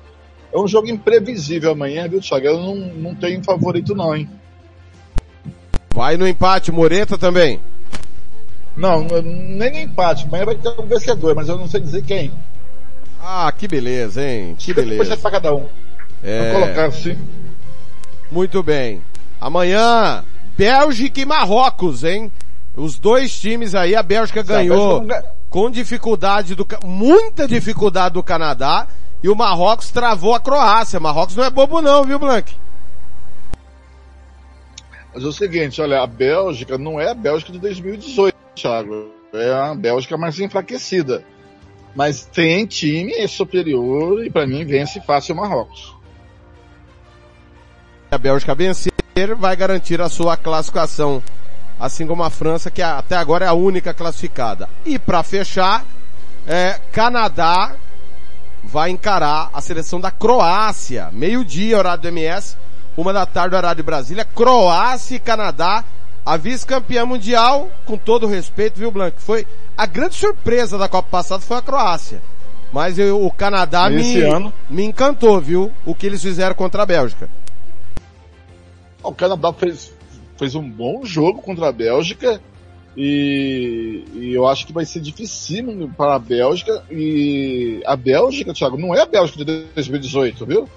É 0.53 0.59
um 0.59 0.67
jogo 0.67 0.89
imprevisível 0.89 1.73
amanhã, 1.73 2.09
viu, 2.09 2.21
Thiago? 2.21 2.47
Eu 2.47 2.59
não, 2.59 2.75
não 2.75 3.15
tenho 3.15 3.43
favorito 3.45 3.95
não, 3.95 4.15
hein? 4.15 4.29
Vai 5.95 6.17
no 6.17 6.27
empate, 6.27 6.73
Moreta 6.73 7.17
também. 7.17 7.61
Não, 8.77 9.03
nem 9.03 9.71
no 9.71 9.79
empate. 9.79 10.27
Amanhã 10.27 10.47
vai 10.47 10.55
ter 10.55 10.69
um 10.69 10.87
vencedor, 10.87 11.35
mas 11.35 11.49
eu 11.49 11.59
não 11.59 11.69
sei 11.69 11.81
dizer 11.81 12.03
quem. 12.03 12.33
Ah, 13.25 13.53
que 13.57 13.69
beleza, 13.69 14.21
hein? 14.21 14.57
Que 14.59 14.75
beleza. 14.75 15.05
Depois 15.05 15.11
é 15.11 15.17
pra 15.17 15.31
cada 15.31 15.55
um. 15.55 15.69
É. 16.23 16.51
Vou 16.51 16.61
colocar 16.61 16.87
assim. 16.87 17.17
Muito 18.31 18.63
bem. 18.63 19.01
Amanhã, 19.41 20.25
Bélgica 20.57 21.21
e 21.21 21.25
Marrocos, 21.25 22.03
hein? 22.03 22.33
Os 22.75 22.99
dois 22.99 23.39
times 23.39 23.75
aí, 23.75 23.95
a 23.95 24.03
Bélgica 24.03 24.43
ganhou 24.43 25.07
com 25.49 25.71
dificuldade 25.71 26.55
do, 26.55 26.67
muita 26.85 27.47
dificuldade 27.47 28.15
do 28.15 28.23
Canadá 28.23 28.89
e 29.23 29.29
o 29.29 29.37
Marrocos 29.37 29.91
travou 29.91 30.35
a 30.35 30.41
Croácia. 30.41 30.99
Marrocos 30.99 31.37
não 31.37 31.45
é 31.45 31.51
bobo 31.51 31.81
não, 31.81 32.03
viu, 32.03 32.19
Blank? 32.19 32.57
Mas 35.15 35.23
é 35.23 35.27
o 35.27 35.33
seguinte, 35.33 35.81
olha, 35.81 36.03
a 36.03 36.07
Bélgica 36.07 36.77
não 36.79 36.99
é 36.99 37.11
a 37.11 37.15
Bélgica 37.15 37.53
de 37.53 37.59
2018, 37.59 38.35
Thiago. 38.57 39.11
É 39.33 39.53
a 39.53 39.75
Bélgica 39.75 40.17
mais 40.17 40.41
enfraquecida. 40.41 41.23
Mas 41.95 42.25
tem 42.25 42.67
time 42.67 43.27
superior 43.29 44.25
e 44.25 44.31
para 44.31 44.47
mim 44.47 44.65
vence 44.65 45.01
fácil 45.01 45.35
o 45.35 45.39
Marrocos. 45.39 45.95
A 48.11 48.19
Bélgica 48.19 48.55
vencer 48.55 48.93
vai 49.37 49.57
garantir 49.57 50.01
a 50.01 50.09
sua 50.09 50.37
classificação, 50.37 51.23
assim 51.79 52.07
como 52.07 52.23
a 52.23 52.31
França, 52.31 52.71
que 52.71 52.83
até 52.83 53.17
agora 53.17 53.45
é 53.45 53.49
a 53.49 53.53
única 53.53 53.93
classificada. 53.93 54.69
E 54.85 54.99
para 54.99 55.23
fechar, 55.23 55.85
é, 56.47 56.81
Canadá 56.93 57.75
vai 58.63 58.91
encarar 58.91 59.51
a 59.53 59.61
seleção 59.61 60.01
da 60.01 60.11
Croácia, 60.11 61.11
meio-dia, 61.13 61.77
horário 61.77 62.03
do 62.03 62.09
MS, 62.09 62.57
uma 62.97 63.13
da 63.13 63.27
tarde, 63.27 63.57
horário 63.57 63.77
de 63.77 63.83
Brasília, 63.83 64.25
Croácia 64.25 65.17
e 65.17 65.21
Canadá, 65.21 65.85
a 66.25 66.37
vice-campeã 66.37 67.05
mundial, 67.05 67.71
com 67.85 67.97
todo 67.97 68.27
respeito, 68.27 68.79
viu, 68.79 68.91
Blanco? 68.91 69.21
Foi 69.21 69.47
a 69.77 69.87
grande 69.87 70.15
surpresa 70.15 70.79
da 70.79 70.89
Copa 70.89 71.09
passada 71.11 71.43
foi 71.43 71.57
a 71.57 71.63
Croácia. 71.63 72.23
Mas 72.73 72.99
eu, 72.99 73.25
o 73.25 73.31
Canadá 73.31 73.91
me, 73.91 74.21
ano... 74.23 74.53
me 74.71 74.85
encantou, 74.85 75.41
viu? 75.41 75.71
O 75.85 75.95
que 75.95 76.07
eles 76.07 76.23
fizeram 76.23 76.55
contra 76.55 76.83
a 76.83 76.87
Bélgica. 76.87 77.29
O 79.03 79.13
Canadá 79.13 79.53
fez, 79.53 79.93
fez 80.39 80.55
um 80.55 80.69
bom 80.69 81.05
jogo 81.05 81.43
contra 81.43 81.69
a 81.69 81.73
Bélgica 81.73 82.41
e, 82.97 84.05
e, 84.15 84.33
eu 84.33 84.47
acho 84.47 84.67
que 84.67 84.73
vai 84.73 84.85
ser 84.85 85.01
dificílimo 85.01 85.93
para 85.97 86.15
a 86.15 86.19
Bélgica 86.19 86.85
e 86.91 87.83
a 87.85 87.97
Bélgica, 87.97 88.53
Thiago, 88.53 88.79
não 88.79 88.95
é 88.95 89.03
a 89.03 89.07
Bélgica 89.07 89.45
de 89.45 89.65
2018, 89.75 90.47
viu? 90.47 90.69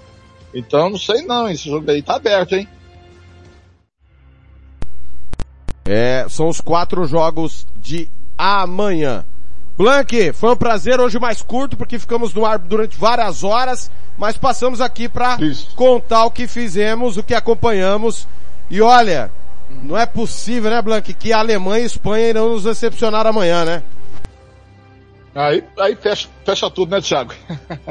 Então 0.54 0.90
não 0.90 0.98
sei 0.98 1.22
não, 1.22 1.48
esse 1.48 1.68
jogo 1.68 1.90
aí 1.90 2.02
tá 2.02 2.16
aberto, 2.16 2.54
hein? 2.54 2.66
É, 5.86 6.26
são 6.28 6.48
os 6.48 6.60
quatro 6.60 7.06
jogos 7.06 7.66
de 7.76 8.08
amanhã. 8.36 9.24
Blank, 9.76 10.32
foi 10.32 10.52
um 10.52 10.56
prazer 10.56 11.00
hoje 11.00 11.18
mais 11.18 11.42
curto 11.42 11.76
porque 11.76 11.98
ficamos 11.98 12.32
no 12.32 12.46
ar 12.46 12.58
durante 12.58 12.96
várias 12.96 13.44
horas, 13.44 13.90
mas 14.16 14.36
passamos 14.36 14.80
aqui 14.80 15.08
para 15.08 15.36
contar 15.74 16.24
o 16.24 16.30
que 16.30 16.48
fizemos, 16.48 17.16
o 17.16 17.22
que 17.22 17.34
acompanhamos. 17.34 18.26
E 18.70 18.80
olha, 18.80 19.30
não 19.82 19.96
é 19.96 20.06
possível, 20.06 20.70
né, 20.70 20.80
Blank, 20.80 21.12
que 21.14 21.32
a 21.32 21.38
Alemanha 21.38 21.80
e 21.80 21.82
a 21.82 21.86
Espanha 21.86 22.28
irão 22.28 22.50
nos 22.50 22.64
decepcionar 22.64 23.26
amanhã, 23.26 23.64
né? 23.64 23.82
Aí, 25.34 25.62
aí 25.78 25.94
fecha, 25.94 26.28
fecha 26.46 26.70
tudo, 26.70 26.92
né, 26.92 27.00
Thiago? 27.02 27.34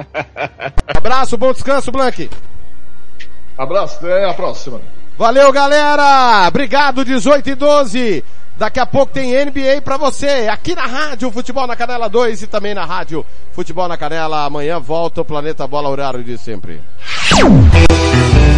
Abraço, 0.87 1.37
bom 1.37 1.53
descanso, 1.53 1.91
Blank. 1.91 2.29
Abraço, 3.55 3.97
até 3.97 4.27
a 4.27 4.33
próxima. 4.33 4.81
Valeu, 5.17 5.51
galera! 5.51 6.47
Obrigado, 6.47 7.05
18 7.05 7.49
e 7.49 7.55
12. 7.55 8.23
Daqui 8.57 8.79
a 8.79 8.85
pouco 8.85 9.13
tem 9.13 9.33
NBA 9.45 9.81
pra 9.83 9.97
você, 9.97 10.47
aqui 10.49 10.73
na 10.75 10.85
Rádio 10.85 11.29
Futebol 11.29 11.67
na 11.67 11.75
Canela 11.75 12.09
2 12.09 12.43
e 12.43 12.47
também 12.47 12.73
na 12.73 12.85
Rádio 12.85 13.25
Futebol 13.51 13.87
na 13.87 13.97
Canela. 13.97 14.45
Amanhã 14.45 14.79
volta 14.79 15.21
o 15.21 15.25
Planeta 15.25 15.67
Bola, 15.67 15.89
horário 15.89 16.23
de 16.23 16.37
sempre. 16.37 16.81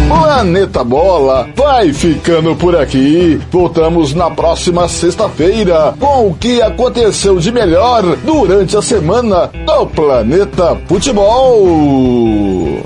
Planeta 0.08 0.84
Bola 0.84 1.48
vai 1.54 1.92
ficando 1.92 2.54
por 2.56 2.76
aqui. 2.76 3.40
Voltamos 3.50 4.14
na 4.14 4.30
próxima 4.30 4.88
sexta-feira 4.88 5.94
com 5.98 6.28
o 6.28 6.34
que 6.34 6.62
aconteceu 6.62 7.38
de 7.38 7.52
melhor 7.52 8.16
durante 8.24 8.76
a 8.76 8.82
semana 8.82 9.48
do 9.48 9.86
Planeta 9.86 10.76
Futebol. 10.86 12.82